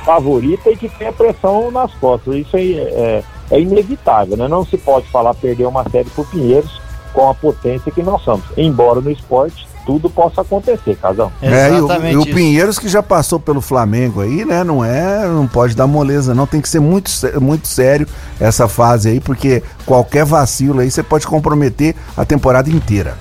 favorita 0.06 0.70
e 0.70 0.78
que 0.78 0.88
tem 0.88 1.08
a 1.08 1.14
pressão 1.14 1.72
nas 1.72 1.92
costas. 1.96 2.36
Isso 2.36 2.56
aí 2.56 2.78
é, 2.78 3.24
é 3.52 3.60
inevitável, 3.60 4.38
né? 4.38 4.48
Não 4.48 4.64
se 4.64 4.78
pode 4.78 5.08
falar 5.08 5.34
perder 5.34 5.66
uma 5.66 5.84
série 5.90 6.10
para 6.10 6.22
o 6.22 6.28
Pinheiros, 6.28 6.80
com 7.12 7.30
a 7.30 7.34
potência 7.34 7.92
que 7.92 8.04
nós 8.04 8.22
somos. 8.22 8.46
Embora 8.56 9.02
no 9.02 9.10
esporte 9.10 9.68
tudo 9.86 10.10
possa 10.10 10.42
acontecer, 10.42 10.96
Casão. 10.98 11.32
É, 11.42 11.70
e 11.70 11.80
o, 11.80 12.08
e 12.08 12.18
o 12.18 12.26
Pinheiros 12.26 12.80
que 12.80 12.90
já 12.90 13.04
passou 13.04 13.40
pelo 13.40 13.62
Flamengo 13.62 14.22
aí, 14.22 14.44
né? 14.44 14.64
Não 14.64 14.84
é, 14.84 15.28
não 15.28 15.48
pode 15.48 15.76
dar 15.76 15.86
moleza, 15.86 16.34
não. 16.34 16.48
Tem 16.48 16.60
que 16.60 16.68
ser 16.68 16.80
muito, 16.80 17.12
muito 17.40 17.68
sério 17.68 18.08
essa 18.40 18.68
fase 18.68 19.10
aí, 19.10 19.20
porque 19.20 19.62
qualquer 19.86 20.26
vacilo 20.26 20.80
aí 20.80 20.90
você 20.90 21.04
pode 21.04 21.28
comprometer 21.28 21.96
a 22.18 22.26
temporada 22.26 22.70
inteira. 22.70 23.16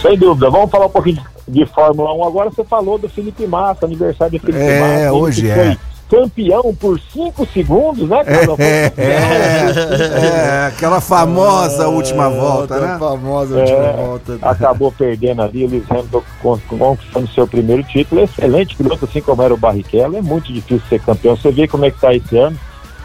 Sem 0.00 0.16
dúvida. 0.16 0.48
Vamos 0.48 0.70
falar 0.70 0.86
um 0.86 0.90
pouquinho 0.90 1.16
de, 1.16 1.22
de 1.48 1.66
Fórmula 1.66 2.12
1 2.14 2.24
agora. 2.24 2.50
Você 2.50 2.64
falou 2.64 2.98
do 2.98 3.08
Felipe 3.08 3.46
Massa, 3.46 3.86
aniversário 3.86 4.32
de 4.32 4.38
Felipe 4.38 4.58
É, 4.62 4.80
Massa. 4.80 5.00
ele 5.02 5.10
hoje 5.10 5.42
que 5.42 5.50
é. 5.50 5.54
Foi 5.54 5.78
campeão 6.20 6.74
por 6.74 7.00
5 7.00 7.46
segundos, 7.54 8.06
né, 8.06 8.22
Casão? 8.22 8.54
Foi 8.54 8.64
É, 8.66 8.90
campeão, 8.90 9.06
é, 9.08 10.26
é, 10.26 10.66
aquela 10.66 11.00
famosa 11.00 11.88
última 11.88 12.28
volta, 12.28 12.78
né? 12.78 12.98
famosa 12.98 13.58
É, 13.60 14.18
acabou 14.42 14.92
perdendo 14.92 15.40
ali, 15.40 15.64
o 15.64 15.68
Lewis 15.70 15.90
Hamilton 15.90 16.22
con- 16.42 16.60
conquistando 16.68 17.28
seu 17.28 17.46
primeiro 17.46 17.82
título. 17.84 18.20
Excelente 18.20 18.76
piloto, 18.76 19.06
assim 19.06 19.22
como 19.22 19.40
era 19.42 19.54
o 19.54 19.56
Barrichello. 19.56 20.16
É 20.18 20.20
muito 20.20 20.52
difícil 20.52 20.82
ser 20.88 21.00
campeão. 21.00 21.34
Você 21.34 21.50
vê 21.50 21.66
como 21.66 21.86
é 21.86 21.90
que 21.90 21.98
tá 21.98 22.14
esse 22.14 22.36
ano. 22.36 22.58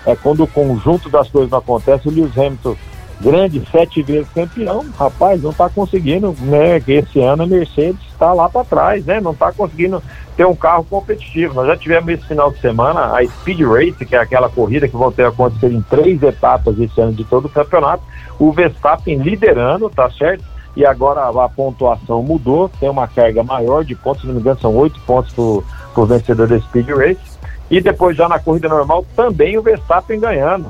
É 0.05 0.13
quando 0.15 0.43
o 0.43 0.47
conjunto 0.47 1.09
das 1.09 1.29
coisas 1.29 1.49
não 1.49 1.59
acontece. 1.59 2.09
O 2.09 2.11
Lewis 2.11 2.37
Hamilton, 2.37 2.75
grande, 3.19 3.61
sete 3.71 4.01
vezes 4.01 4.29
campeão, 4.29 4.85
rapaz, 4.97 5.41
não 5.41 5.51
tá 5.51 5.69
conseguindo, 5.69 6.35
né? 6.41 6.79
Que 6.79 6.93
esse 6.93 7.19
ano 7.19 7.43
a 7.43 7.47
Mercedes 7.47 7.99
está 8.11 8.33
lá 8.33 8.47
para 8.49 8.63
trás, 8.63 9.05
né? 9.05 9.19
Não 9.19 9.33
tá 9.33 9.51
conseguindo 9.51 10.01
ter 10.35 10.45
um 10.45 10.55
carro 10.55 10.83
competitivo. 10.83 11.55
Nós 11.55 11.67
já 11.67 11.75
tivemos 11.75 12.09
esse 12.09 12.27
final 12.27 12.51
de 12.51 12.59
semana 12.59 13.17
a 13.17 13.25
Speed 13.25 13.61
Race, 13.61 14.05
que 14.05 14.15
é 14.15 14.19
aquela 14.19 14.49
corrida 14.49 14.87
que 14.87 14.95
vão 14.95 15.11
ter 15.11 15.25
acontecer 15.25 15.71
em 15.71 15.81
três 15.81 16.21
etapas 16.21 16.79
esse 16.79 16.99
ano 17.01 17.13
de 17.13 17.23
todo 17.23 17.45
o 17.45 17.49
campeonato. 17.49 18.03
O 18.39 18.51
Verstappen 18.51 19.17
liderando, 19.17 19.89
tá 19.89 20.09
certo? 20.11 20.43
E 20.75 20.85
agora 20.85 21.21
a, 21.27 21.49
pontuação 21.49 22.21
mudou, 22.21 22.69
tem 22.79 22.87
uma 22.87 23.07
carga 23.07 23.41
maior 23.43 23.83
de 23.83 23.95
pontos, 23.95 24.21
se 24.21 24.27
não 24.27 24.35
me 24.35 24.41
engano, 24.41 24.59
são 24.59 24.75
oito 24.75 24.99
pontos 25.07 25.33
pro, 25.33 25.63
pro 25.91 26.05
vencedor 26.05 26.47
da 26.47 26.59
Speed 26.59 26.89
Race. 26.89 27.37
E 27.69 27.81
depois 27.81 28.15
já 28.15 28.29
na 28.29 28.37
corrida 28.37 28.69
normal 28.69 29.03
também 29.15 29.57
o 29.57 29.61
Verstappen 29.63 30.19
ganhando. 30.19 30.67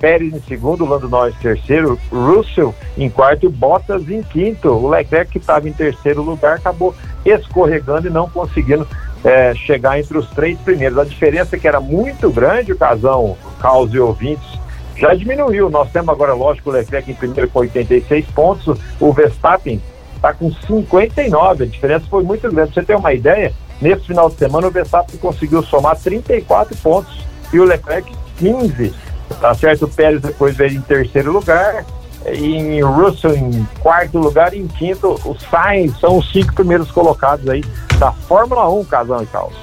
Pérez 0.00 0.32
em 0.32 0.40
segundo, 0.40 0.86
Lando 0.86 1.08
Norris 1.08 1.36
em 1.36 1.42
terceiro, 1.42 2.00
Russell 2.10 2.74
em 2.96 3.10
quarto 3.10 3.46
e 3.46 3.48
Bottas 3.48 4.08
em 4.08 4.22
quinto. 4.22 4.70
O 4.70 4.88
Leclerc 4.88 5.30
que 5.30 5.38
estava 5.38 5.68
em 5.68 5.72
terceiro 5.72 6.22
lugar 6.22 6.56
acabou 6.56 6.94
escorregando 7.24 8.08
e 8.08 8.10
não 8.10 8.28
conseguindo 8.28 8.88
eh, 9.22 9.54
chegar 9.54 10.00
entre 10.00 10.16
os 10.16 10.28
três 10.30 10.58
primeiros. 10.60 10.98
A 10.98 11.04
diferença 11.04 11.54
é 11.54 11.58
que 11.58 11.68
era 11.68 11.80
muito 11.80 12.30
grande, 12.30 12.72
o 12.72 12.78
casão, 12.78 13.36
Caos 13.60 13.92
e 13.92 13.98
ouvintes, 13.98 14.58
já 14.96 15.14
diminuiu. 15.14 15.68
Nós 15.68 15.90
temos 15.90 16.08
agora, 16.08 16.32
lógico, 16.32 16.70
o 16.70 16.72
Leclerc 16.72 17.10
em 17.10 17.14
primeiro 17.14 17.50
com 17.50 17.60
86 17.60 18.26
pontos, 18.26 18.78
o 18.98 19.12
Verstappen 19.12 19.80
está 20.16 20.32
com 20.32 20.50
59. 20.50 21.64
A 21.64 21.66
diferença 21.66 22.06
foi 22.08 22.22
muito 22.22 22.50
grande. 22.50 22.72
Você 22.72 22.82
ter 22.82 22.96
uma 22.96 23.12
ideia, 23.12 23.52
nesse 23.80 24.06
final 24.06 24.30
de 24.30 24.36
semana 24.36 24.66
o 24.66 24.70
Verstappen 24.70 25.18
conseguiu 25.18 25.62
somar 25.62 25.98
34 25.98 26.76
pontos 26.78 27.24
e 27.52 27.60
o 27.60 27.64
Leclerc 27.64 28.10
15. 28.38 29.09
Tá 29.40 29.54
certo? 29.54 29.86
O 29.86 29.88
Pérez 29.88 30.20
depois 30.20 30.56
veio 30.56 30.76
em 30.76 30.80
terceiro 30.82 31.32
lugar. 31.32 31.84
E 32.30 32.54
em 32.54 32.82
Russell 32.82 33.34
em 33.34 33.66
quarto 33.80 34.18
lugar 34.18 34.52
e 34.52 34.58
em 34.58 34.66
quinto 34.66 35.18
o 35.24 35.34
Sainz 35.50 35.98
são 35.98 36.18
os 36.18 36.30
cinco 36.30 36.54
primeiros 36.54 36.90
colocados 36.90 37.48
aí 37.48 37.64
da 37.98 38.12
Fórmula 38.12 38.68
1, 38.68 38.84
Casão 38.84 39.22
e 39.22 39.26
Caos. 39.26 39.54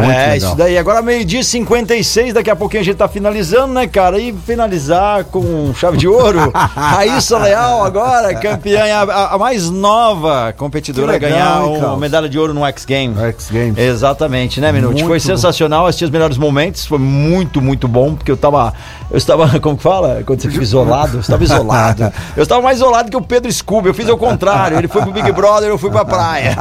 é, 0.00 0.36
isso 0.36 0.54
daí. 0.54 0.78
Agora 0.78 1.02
meio-dia 1.02 1.40
e 1.40 1.44
56, 1.44 2.32
daqui 2.32 2.48
a 2.48 2.56
pouquinho 2.56 2.80
a 2.80 2.84
gente 2.84 2.96
tá 2.96 3.06
finalizando, 3.06 3.74
né, 3.74 3.86
cara? 3.86 4.18
E 4.18 4.32
finalizar 4.32 5.24
com 5.24 5.74
chave 5.74 5.98
de 5.98 6.08
ouro. 6.08 6.50
Raíssa 6.54 7.36
Leal 7.36 7.84
agora, 7.84 8.34
campeã, 8.34 8.82
a, 8.94 9.34
a 9.34 9.38
mais 9.38 9.68
nova 9.68 10.54
competidora 10.56 11.18
Que 11.18 11.26
a 11.26 11.28
legal, 11.28 11.66
ganhar 11.66 11.76
hein, 11.76 11.84
uma 11.84 11.96
medalha 11.98 12.28
de 12.30 12.38
ouro 12.38 12.54
no 12.54 12.64
X 12.64 12.86
Games. 12.86 13.18
X 13.18 13.50
Games. 13.50 13.76
Exatamente, 13.76 14.58
né, 14.60 14.72
Minuto? 14.72 14.92
Muito 14.92 15.06
Foi 15.06 15.20
sensacional, 15.20 15.86
assisti 15.86 16.04
os 16.04 16.10
melhores 16.10 16.38
momentos, 16.38 16.86
foi 16.86 16.98
muito, 16.98 17.60
muito 17.60 17.86
bom, 17.86 18.14
porque 18.14 18.30
eu 18.30 18.38
tava, 18.38 18.72
eu 19.10 19.16
estava, 19.16 19.48
como 19.60 19.76
que 19.76 19.82
fala? 19.82 20.22
Quando 20.24 20.40
você 20.40 20.50
fica 20.50 20.62
isolado, 20.62 21.16
eu 21.16 21.20
estava 21.20 21.42
isolado. 21.42 22.12
Eu 22.36 22.42
estava 22.42 22.60
mais 22.60 22.78
isolado 22.78 23.10
que 23.10 23.16
o 23.16 23.22
Pedro 23.22 23.50
Scooby, 23.52 23.88
eu 23.88 23.94
fiz 23.94 24.08
o 24.08 24.16
contrário, 24.16 24.76
ele 24.76 24.88
foi 24.88 25.02
pro 25.02 25.12
Big 25.12 25.30
Brother, 25.32 25.68
eu 25.68 25.78
fui 25.78 25.90
pra 25.90 26.04
praia. 26.04 26.56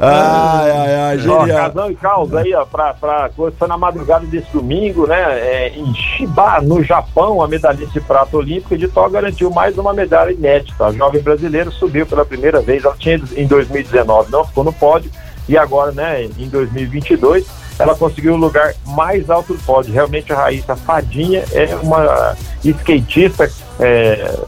ai, 0.00 0.70
ai, 0.70 0.94
ai, 0.94 1.16
Ó, 1.16 1.40
genial. 1.40 1.46
Casão 1.46 1.90
e 1.90 1.94
Caos 1.94 2.34
aí, 2.34 2.54
ó, 2.54 2.64
pra, 2.64 2.94
pra, 2.94 3.30
foi 3.36 3.68
na 3.68 3.76
madrugada 3.76 4.24
desse 4.26 4.50
domingo, 4.52 5.06
né, 5.06 5.20
é, 5.20 5.72
em 5.76 5.94
Shiba, 5.94 6.60
no 6.62 6.82
Japão, 6.82 7.42
a 7.42 7.48
medalhista 7.48 7.92
de 7.92 8.00
prata 8.00 8.36
olímpica 8.36 8.76
de 8.76 8.88
Tó 8.88 9.08
garantiu 9.08 9.50
mais 9.50 9.76
uma 9.76 9.92
medalha 9.92 10.32
inédita. 10.32 10.86
A 10.86 10.92
jovem 10.92 11.22
brasileira 11.22 11.70
subiu 11.70 12.06
pela 12.06 12.24
primeira 12.24 12.60
vez, 12.60 12.84
ela 12.84 12.96
tinha 12.98 13.20
em 13.36 13.46
2019, 13.46 14.30
não 14.30 14.44
ficou 14.44 14.64
no 14.64 14.72
pódio, 14.72 15.10
e 15.48 15.58
agora, 15.58 15.92
né, 15.92 16.24
em 16.24 16.48
2022, 16.48 17.46
ela 17.78 17.94
conseguiu 17.94 18.34
o 18.34 18.36
lugar 18.36 18.74
mais 18.86 19.28
alto 19.30 19.54
do 19.54 19.62
pódio. 19.62 19.92
Realmente 19.92 20.32
a 20.32 20.36
Raíssa 20.36 20.76
Fadinha 20.76 21.44
é 21.52 21.74
uma 21.82 22.36
skatista, 22.64 23.50
é, 23.80 24.38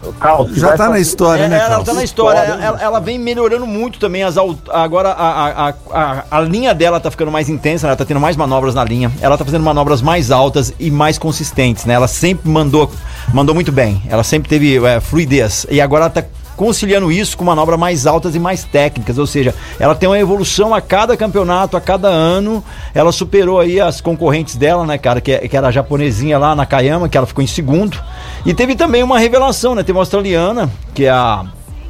Já 0.53 0.68
vai 0.68 0.77
tá 0.77 0.89
na 0.89 1.01
história, 1.01 1.45
É, 1.45 1.49
né, 1.49 1.57
ela 1.57 1.68
Carlos? 1.68 1.87
tá 1.87 1.95
na 1.95 2.05
história, 2.05 2.39
ela, 2.39 2.81
ela 2.81 3.01
vem 3.01 3.18
melhorando 3.18 3.66
muito 3.66 3.99
também 3.99 4.22
as 4.22 4.37
agora 4.68 5.11
a, 5.11 5.68
a, 5.68 5.75
a, 5.91 6.25
a, 6.31 6.41
linha 6.41 6.75
dela 6.75 7.01
tá 7.01 7.11
ficando 7.11 7.33
mais 7.33 7.49
intensa, 7.49 7.87
ela 7.87 7.97
tá 7.97 8.05
tendo 8.05 8.20
mais 8.20 8.37
manobras 8.37 8.75
na 8.75 8.85
linha, 8.85 9.11
ela 9.20 9.37
tá 9.37 9.45
fazendo 9.45 9.62
manobras 9.62 10.03
mais 10.03 10.31
altas 10.31 10.72
e 10.79 10.91
mais 10.91 11.18
consistentes, 11.18 11.85
né? 11.85 11.95
Ela 11.95 12.09
sempre 12.09 12.49
mandou 12.49 12.91
mandou 13.33 13.55
muito 13.55 13.72
bem, 13.72 14.03
ela 14.09 14.22
sempre 14.22 14.49
teve 14.49 14.85
é, 14.85 15.01
fluidez 15.01 15.66
e 15.70 15.81
agora 15.81 16.05
ela 16.05 16.11
tá 16.11 16.22
conciliando 16.57 17.11
isso 17.11 17.36
com 17.36 17.44
manobras 17.44 17.78
mais 17.78 18.07
altas 18.07 18.34
e 18.34 18.38
mais 18.38 18.64
técnicas, 18.64 19.18
ou 19.18 19.26
seja, 19.26 19.55
ela 19.78 19.94
tem 19.94 20.09
uma 20.09 20.18
evolução 20.18 20.72
a 20.74 20.80
cada 20.80 21.16
campeonato, 21.16 21.76
a 21.76 21.80
cada 21.80 22.09
ano, 22.09 22.62
ela 22.94 23.11
superou 23.12 23.61
aí 23.61 23.80
as 23.80 24.00
concorrentes 24.00 24.57
dela, 24.57 24.86
né, 24.86 24.96
cara, 24.98 25.20
que, 25.20 25.32
é- 25.32 25.48
que 25.48 25.57
era 25.57 25.68
a 25.68 25.72
japonesinha 25.72 26.38
lá 26.38 26.55
na 26.55 26.64
Kayama, 26.66 27.09
que 27.09 27.16
ela 27.18 27.26
ficou 27.26 27.42
em 27.42 27.46
segundo, 27.46 27.98
e 28.46 28.55
teve 28.55 28.74
também 28.76 29.02
uma 29.02 29.18
revelação, 29.18 29.74
né, 29.74 29.82
teve 29.82 29.96
uma 29.98 30.02
australiana, 30.02 30.70
que 30.94 31.05
é 31.07 31.11
a 31.11 31.44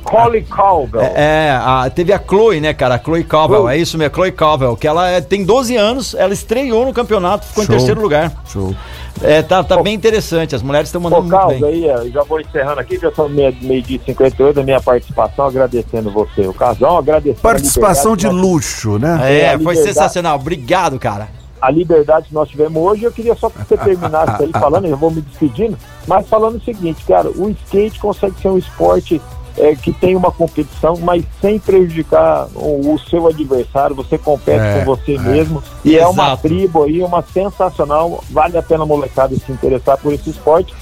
Holly 0.06 0.42
Caldwell. 0.42 1.02
é, 1.04 1.12
é, 1.16 1.50
a- 1.50 1.90
teve 1.94 2.12
a 2.12 2.18
Chloe, 2.18 2.60
né, 2.60 2.74
cara? 2.74 2.96
A 2.96 2.98
Chloe 2.98 3.24
Caldwell, 3.24 3.68
é 3.68 3.76
isso 3.76 3.96
mesmo, 3.98 4.14
Chloe 4.14 4.32
Caldwell, 4.32 4.76
que 4.76 4.86
ela 4.86 5.08
é- 5.08 5.20
tem 5.20 5.44
12 5.44 5.76
anos, 5.76 6.14
ela 6.14 6.32
estreou 6.32 6.84
no 6.84 6.92
campeonato, 6.92 7.46
ficou 7.46 7.64
Show. 7.64 7.74
em 7.74 7.78
terceiro 7.78 8.00
lugar. 8.00 8.32
Show. 8.46 8.74
É, 9.22 9.42
tá, 9.42 9.62
tá 9.62 9.80
bem 9.82 9.94
interessante, 9.94 10.54
as 10.54 10.62
mulheres 10.62 10.88
estão 10.88 11.00
mandando 11.00 11.22
muito 11.22 11.36
Carlos, 11.36 11.60
bem. 11.60 11.88
aí, 11.90 12.10
já 12.10 12.22
vou 12.24 12.40
encerrando 12.40 12.80
aqui, 12.80 12.98
já 12.98 13.12
são 13.12 13.28
meio, 13.28 13.54
meio 13.62 13.80
dia 13.82 13.96
e 13.96 14.04
58 14.04 14.56
da 14.56 14.62
minha 14.62 14.80
participação, 14.80 15.46
agradecendo 15.46 16.10
você. 16.10 16.42
O 16.46 16.52
Casão, 16.52 16.98
agradecendo. 16.98 17.38
a 17.38 17.42
Participação 17.42 18.16
de 18.16 18.28
luxo, 18.28 18.98
né? 18.98 19.40
É, 19.42 19.54
a 19.54 19.58
foi 19.58 19.76
sensacional, 19.76 20.36
obrigado, 20.36 20.98
cara. 20.98 21.28
a 21.62 21.70
liberdade 21.70 22.28
que 22.28 22.34
nós 22.34 22.46
tivemos 22.50 22.76
hoje, 22.82 23.04
eu 23.04 23.10
queria 23.12 23.34
só 23.36 23.48
que 23.48 23.56
você 23.58 23.74
terminasse 23.78 24.42
aí 24.42 24.50
falando, 24.52 24.84
eu 24.86 24.98
vou 24.98 25.10
me 25.10 25.22
despedindo, 25.22 25.78
mas 26.06 26.28
falando 26.28 26.56
o 26.56 26.60
seguinte, 26.62 27.02
cara, 27.08 27.30
o 27.30 27.48
skate 27.48 27.98
consegue 27.98 28.34
ser 28.42 28.48
um 28.48 28.58
esporte 28.58 29.18
é, 29.56 29.74
que 29.74 29.92
tem 29.92 30.16
uma 30.16 30.30
competição, 30.30 30.96
mas 30.96 31.24
sem 31.40 31.58
prejudicar 31.58 32.48
o, 32.54 32.94
o 32.94 32.98
seu 32.98 33.26
adversário, 33.26 33.94
você 33.94 34.18
compete 34.18 34.60
É, 34.60 34.78
com 34.80 34.84
você 34.96 35.14
é. 35.14 35.18
mesmo, 35.18 35.62
e 35.84 35.96
é 35.96 36.06
uma 36.06 36.24
Exato. 36.24 36.42
tribo 36.42 36.82
aí, 36.82 37.02
uma 37.02 37.22
sensacional, 37.22 38.22
vale 38.30 38.56
a 38.58 38.62
pena 38.62 38.82
a 38.82 38.86
molecada 38.86 39.34
se 39.36 39.52
interessar 39.52 39.96
por 39.98 40.12
esse 40.12 40.30
esporte, 40.30 40.74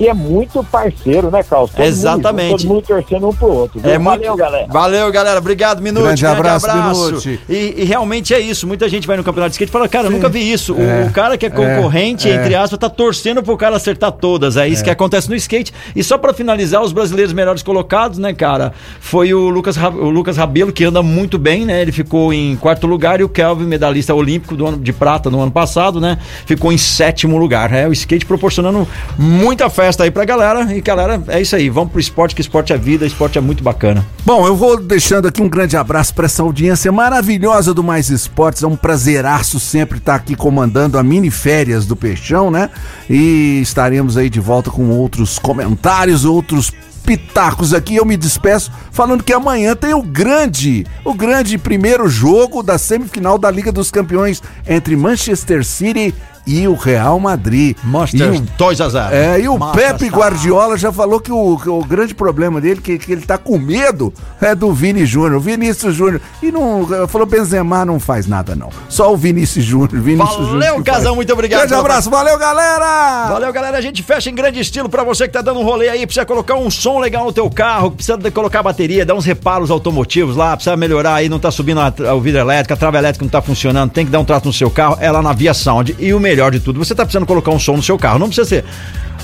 que 0.00 0.08
é 0.08 0.14
muito 0.14 0.64
parceiro, 0.64 1.30
né, 1.30 1.42
Carlos? 1.42 1.72
Todo 1.72 1.84
Exatamente. 1.84 2.50
Mundo, 2.50 2.58
todo 2.62 2.68
mundo 2.68 2.82
torcendo 3.04 3.28
um 3.28 3.34
pro 3.34 3.48
outro. 3.48 3.78
viu? 3.80 3.90
É 3.90 3.98
muito... 3.98 4.16
Valeu, 4.18 4.34
galera. 4.34 4.66
Valeu, 4.70 5.12
galera. 5.12 5.38
Obrigado, 5.38 5.82
Minuto. 5.82 6.04
Grande 6.04 6.24
abraço, 6.24 6.66
Minuti. 6.74 7.38
E, 7.46 7.74
e 7.76 7.84
realmente 7.84 8.32
é 8.32 8.40
isso. 8.40 8.66
Muita 8.66 8.88
gente 8.88 9.06
vai 9.06 9.18
no 9.18 9.22
campeonato 9.22 9.50
de 9.50 9.56
skate 9.56 9.68
e 9.68 9.72
fala, 9.72 9.86
cara, 9.90 10.06
eu 10.06 10.10
nunca 10.10 10.26
vi 10.30 10.50
isso. 10.50 10.72
O- 10.72 10.80
É. 10.80 11.04
O, 11.04 11.10
cara 11.12 11.36
que 11.36 11.44
é 11.44 11.50
concorrente, 11.50 12.30
É. 12.30 12.34
entre 12.36 12.54
aspas, 12.54 12.78
tá 12.78 12.88
torcendo 12.88 13.42
pro 13.42 13.58
cara 13.58 13.76
acertar 13.76 14.10
todas. 14.10 14.56
É 14.56 14.66
isso 14.66 14.82
que 14.82 14.88
acontece 14.88 15.28
no 15.28 15.36
skate. 15.36 15.70
E 15.94 16.02
só 16.02 16.16
pra 16.16 16.32
finalizar, 16.32 16.80
os 16.82 16.92
brasileiros 16.92 17.34
melhores 17.34 17.62
colocados, 17.62 18.16
né, 18.16 18.32
cara? 18.32 18.72
Foi 19.00 19.34
o 19.34 19.50
Lucas, 19.50 19.76
o 19.76 20.08
Lucas 20.08 20.38
Rabelo, 20.38 20.72
que 20.72 20.82
anda 20.82 21.02
muito 21.02 21.36
bem, 21.38 21.66
né? 21.66 21.82
Ele 21.82 21.92
ficou 21.92 22.32
em 22.32 22.56
quarto 22.56 22.86
lugar 22.86 23.20
e 23.20 23.24
o 23.24 23.28
Kelvin, 23.28 23.66
medalhista 23.66 24.14
olímpico 24.14 24.56
do 24.56 24.66
ano 24.66 24.78
de 24.78 24.94
prata 24.94 25.28
no 25.28 25.42
ano 25.42 25.52
passado, 25.52 26.00
né? 26.00 26.16
Ficou 26.46 26.72
em 26.72 26.78
sétimo 26.78 27.36
lugar. 27.36 27.70
É 27.70 27.86
o 27.86 27.92
skate 27.92 28.24
proporcionando 28.24 28.88
muita 29.18 29.68
festa 29.68 29.89
aí 29.98 30.10
pra 30.10 30.24
galera. 30.24 30.74
E 30.74 30.80
galera, 30.80 31.22
é 31.28 31.40
isso 31.40 31.56
aí. 31.56 31.68
Vamos 31.68 31.90
pro 31.90 32.00
esporte, 32.00 32.34
que 32.34 32.40
esporte 32.40 32.72
é 32.72 32.78
vida, 32.78 33.06
esporte 33.06 33.38
é 33.38 33.40
muito 33.40 33.62
bacana. 33.62 34.04
Bom, 34.24 34.46
eu 34.46 34.54
vou 34.54 34.80
deixando 34.80 35.26
aqui 35.26 35.42
um 35.42 35.48
grande 35.48 35.76
abraço 35.76 36.14
para 36.14 36.26
essa 36.26 36.42
audiência 36.42 36.92
maravilhosa 36.92 37.72
do 37.72 37.82
Mais 37.82 38.10
Esportes. 38.10 38.62
É 38.62 38.66
um 38.66 38.76
prazeraço 38.76 39.58
sempre 39.58 39.98
estar 39.98 40.14
aqui 40.14 40.34
comandando 40.34 40.98
a 40.98 41.02
mini 41.02 41.30
férias 41.30 41.86
do 41.86 41.96
Peixão, 41.96 42.50
né? 42.50 42.70
E 43.08 43.60
estaremos 43.60 44.16
aí 44.16 44.28
de 44.28 44.40
volta 44.40 44.70
com 44.70 44.88
outros 44.90 45.38
comentários, 45.38 46.24
outros 46.24 46.72
pitacos 47.04 47.74
aqui. 47.74 47.96
Eu 47.96 48.04
me 48.04 48.16
despeço 48.16 48.70
falando 48.90 49.22
que 49.22 49.32
amanhã 49.32 49.74
tem 49.74 49.94
o 49.94 50.02
grande, 50.02 50.86
o 51.04 51.14
grande 51.14 51.58
primeiro 51.58 52.08
jogo 52.08 52.62
da 52.62 52.78
semifinal 52.78 53.38
da 53.38 53.50
Liga 53.50 53.72
dos 53.72 53.90
Campeões 53.90 54.42
entre 54.66 54.96
Manchester 54.96 55.64
City 55.64 56.14
e 56.46 56.66
o 56.66 56.74
Real 56.74 57.18
Madrid. 57.20 57.76
Monster 57.84 58.34
e 58.34 58.38
o, 58.38 58.46
Toys 58.58 58.80
R 58.80 58.88
Us. 58.88 58.94
é, 59.12 59.40
e 59.40 59.48
o 59.48 59.58
Mostra 59.58 59.80
Pepe 59.80 60.08
Guardiola 60.08 60.76
já 60.76 60.92
falou 60.92 61.20
que 61.20 61.30
o, 61.30 61.58
que 61.58 61.68
o 61.68 61.84
grande 61.84 62.14
problema 62.14 62.60
dele, 62.60 62.80
que, 62.80 62.98
que 62.98 63.12
ele 63.12 63.22
tá 63.22 63.38
com 63.38 63.58
medo, 63.58 64.12
é 64.40 64.54
do 64.54 64.72
Vini 64.72 65.06
Júnior, 65.06 65.40
Vinícius 65.40 65.94
Júnior. 65.94 66.20
E 66.42 66.50
não, 66.50 66.86
falou 67.08 67.26
Benzema 67.26 67.84
não 67.84 68.00
faz 68.00 68.26
nada 68.26 68.54
não. 68.56 68.70
Só 68.88 69.12
o 69.12 69.16
Vinícius 69.16 69.64
Júnior, 69.64 70.00
Vinícius. 70.00 70.48
Valeu, 70.48 70.82
Casão, 70.82 71.04
faz. 71.04 71.16
muito 71.16 71.32
obrigado. 71.32 71.60
Grande 71.60 71.74
abraço, 71.74 72.10
valeu 72.10 72.38
galera! 72.38 73.28
Valeu, 73.28 73.52
galera. 73.52 73.78
A 73.78 73.80
gente 73.80 74.02
fecha 74.02 74.30
em 74.30 74.34
grande 74.34 74.60
estilo 74.60 74.88
pra 74.88 75.04
você 75.04 75.26
que 75.26 75.32
tá 75.32 75.42
dando 75.42 75.60
um 75.60 75.64
rolê 75.64 75.88
aí, 75.88 76.06
precisa 76.06 76.26
colocar 76.26 76.56
um 76.56 76.70
som 76.70 76.98
legal 76.98 77.24
no 77.24 77.32
teu 77.32 77.48
carro, 77.50 77.90
precisa 77.90 78.18
colocar 78.30 78.62
bateria, 78.80 79.04
dar 79.04 79.14
uns 79.14 79.26
reparos 79.26 79.70
automotivos 79.70 80.36
lá, 80.36 80.56
precisa 80.56 80.74
melhorar 80.74 81.16
aí, 81.16 81.28
não 81.28 81.38
tá 81.38 81.50
subindo 81.50 81.80
a, 81.80 82.14
o 82.14 82.20
vidro 82.20 82.40
elétrico, 82.40 82.72
a 82.72 82.76
trava 82.76 82.96
elétrica 82.96 83.24
não 83.24 83.30
tá 83.30 83.42
funcionando, 83.42 83.90
tem 83.90 84.06
que 84.06 84.10
dar 84.10 84.20
um 84.20 84.24
trato 84.24 84.46
no 84.46 84.52
seu 84.52 84.70
carro, 84.70 84.96
é 85.00 85.10
lá 85.10 85.20
na 85.20 85.34
Via 85.34 85.52
Sound. 85.52 85.94
E 85.98 86.14
o 86.14 86.20
melhor 86.20 86.50
de 86.50 86.60
tudo, 86.60 86.78
você 86.78 86.94
tá 86.94 87.04
precisando 87.04 87.26
colocar 87.26 87.50
um 87.50 87.58
som 87.58 87.76
no 87.76 87.82
seu 87.82 87.98
carro, 87.98 88.18
não 88.18 88.28
precisa 88.28 88.48
ser 88.48 88.64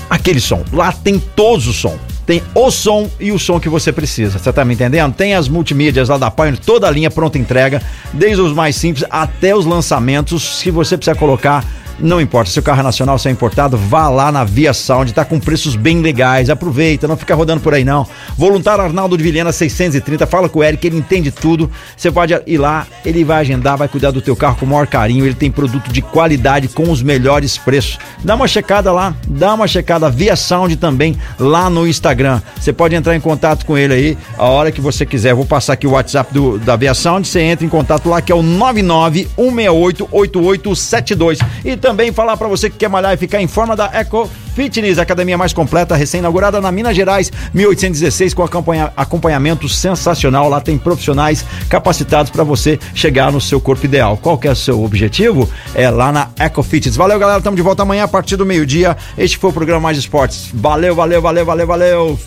aquele 0.09 0.39
som. 0.39 0.63
Lá 0.71 0.91
tem 0.91 1.17
todos 1.19 1.67
os 1.67 1.75
som. 1.75 1.97
Tem 2.25 2.43
o 2.53 2.69
som 2.69 3.09
e 3.19 3.31
o 3.31 3.39
som 3.39 3.59
que 3.59 3.69
você 3.69 3.91
precisa. 3.91 4.37
Você 4.37 4.53
tá 4.53 4.63
me 4.63 4.73
entendendo? 4.73 5.13
Tem 5.13 5.33
as 5.33 5.47
multimídias 5.47 6.09
lá 6.09 6.17
da 6.17 6.29
Pioneer, 6.29 6.59
toda 6.59 6.85
a 6.85 6.91
linha 6.91 7.09
pronta 7.09 7.39
entrega, 7.39 7.81
desde 8.13 8.41
os 8.41 8.53
mais 8.53 8.75
simples 8.75 9.07
até 9.09 9.55
os 9.55 9.65
lançamentos. 9.65 10.59
Se 10.59 10.69
você 10.69 10.97
precisar 10.97 11.17
colocar 11.17 11.65
não 11.99 12.21
importa, 12.21 12.51
se 12.51 12.59
o 12.59 12.63
carro 12.63 12.81
é 12.81 12.83
nacional, 12.83 13.17
se 13.17 13.27
é 13.27 13.31
importado, 13.31 13.77
vá 13.77 14.09
lá 14.09 14.31
na 14.31 14.43
Via 14.43 14.73
Sound, 14.73 15.13
tá 15.13 15.25
com 15.25 15.39
preços 15.39 15.75
bem 15.75 16.01
legais. 16.01 16.49
Aproveita, 16.49 17.07
não 17.07 17.17
fica 17.17 17.33
rodando 17.33 17.61
por 17.61 17.73
aí 17.73 17.83
não. 17.83 18.05
Voluntário 18.37 18.83
Arnaldo 18.83 19.17
de 19.17 19.23
Vilhena 19.23 19.51
630, 19.51 20.27
fala 20.27 20.47
com 20.47 20.59
o 20.59 20.63
Eric, 20.63 20.85
ele 20.85 20.97
entende 20.97 21.31
tudo. 21.31 21.71
Você 21.95 22.11
pode 22.11 22.39
ir 22.45 22.57
lá, 22.57 22.85
ele 23.05 23.23
vai 23.23 23.41
agendar, 23.41 23.77
vai 23.77 23.87
cuidar 23.87 24.11
do 24.11 24.21
teu 24.21 24.35
carro 24.35 24.57
com 24.57 24.65
o 24.65 24.69
maior 24.69 24.85
carinho. 24.87 25.25
Ele 25.25 25.33
tem 25.33 25.49
produto 25.49 25.91
de 25.91 26.01
qualidade 26.01 26.67
com 26.67 26.91
os 26.91 27.01
melhores 27.01 27.57
preços. 27.57 27.97
Dá 28.23 28.35
uma 28.35 28.47
checada 28.47 28.91
lá, 28.91 29.15
dá 29.27 29.53
uma 29.53 29.67
checada 29.67 30.09
Via 30.09 30.35
Sound 30.35 30.75
também 30.77 31.15
lá 31.39 31.69
no 31.69 31.87
Instagram. 31.87 32.41
Você 32.59 32.73
pode 32.73 32.95
entrar 32.95 33.15
em 33.15 33.19
contato 33.19 33.65
com 33.65 33.77
ele 33.77 33.93
aí 33.93 34.17
a 34.37 34.45
hora 34.45 34.71
que 34.71 34.81
você 34.81 35.05
quiser. 35.05 35.33
Vou 35.33 35.45
passar 35.45 35.73
aqui 35.73 35.87
o 35.87 35.91
WhatsApp 35.91 36.33
do, 36.33 36.57
da 36.59 36.75
Via 36.75 36.93
Sound, 36.93 37.27
você 37.27 37.41
entra 37.41 37.65
em 37.65 37.69
contato 37.69 38.09
lá 38.09 38.21
que 38.21 38.31
é 38.31 38.35
o 38.35 38.43
991688872. 38.43 41.39
E 41.65 41.75
também 41.87 42.11
falar 42.11 42.35
pra 42.35 42.49
você 42.49 42.69
que 42.69 42.75
quer 42.75 42.89
malhar 42.89 43.13
e 43.13 43.17
ficar 43.17 43.41
em 43.41 43.47
forma 43.47 43.73
da 43.73 43.89
Eco 43.93 44.29
Fitness, 44.53 44.97
academia 44.99 45.37
mais 45.37 45.53
completa, 45.53 45.95
recém-inaugurada 45.95 46.59
na 46.59 46.69
Minas 46.69 46.93
Gerais, 46.95 47.31
1816, 47.53 48.33
com 48.33 48.43
acompanha- 48.43 48.91
acompanhamento 48.97 49.69
sensacional. 49.69 50.49
Lá 50.49 50.59
tem 50.59 50.77
profissionais 50.77 51.45
capacitados 51.69 52.29
para 52.29 52.43
você 52.43 52.77
chegar 52.93 53.31
no 53.31 53.39
seu 53.39 53.61
corpo 53.61 53.85
ideal. 53.85 54.17
Qual 54.17 54.37
que 54.37 54.49
é 54.49 54.51
o 54.51 54.55
seu 54.55 54.83
objetivo? 54.83 55.49
É 55.73 55.89
lá 55.89 56.11
na 56.11 56.27
Eco 56.37 56.61
Fitness. 56.61 56.97
Valeu, 56.97 57.17
galera. 57.19 57.37
Estamos 57.37 57.55
de 57.55 57.61
volta 57.63 57.83
amanhã 57.83 58.03
a 58.03 58.07
partir 58.07 58.35
do 58.35 58.45
meio-dia. 58.45 58.97
Este 59.17 59.37
foi 59.37 59.49
o 59.51 59.53
programa 59.53 59.79
Mais 59.79 59.97
Esportes. 59.97 60.49
Valeu, 60.53 60.93
valeu, 60.93 61.21
valeu, 61.21 61.45
valeu, 61.45 61.67
valeu. 61.67 62.19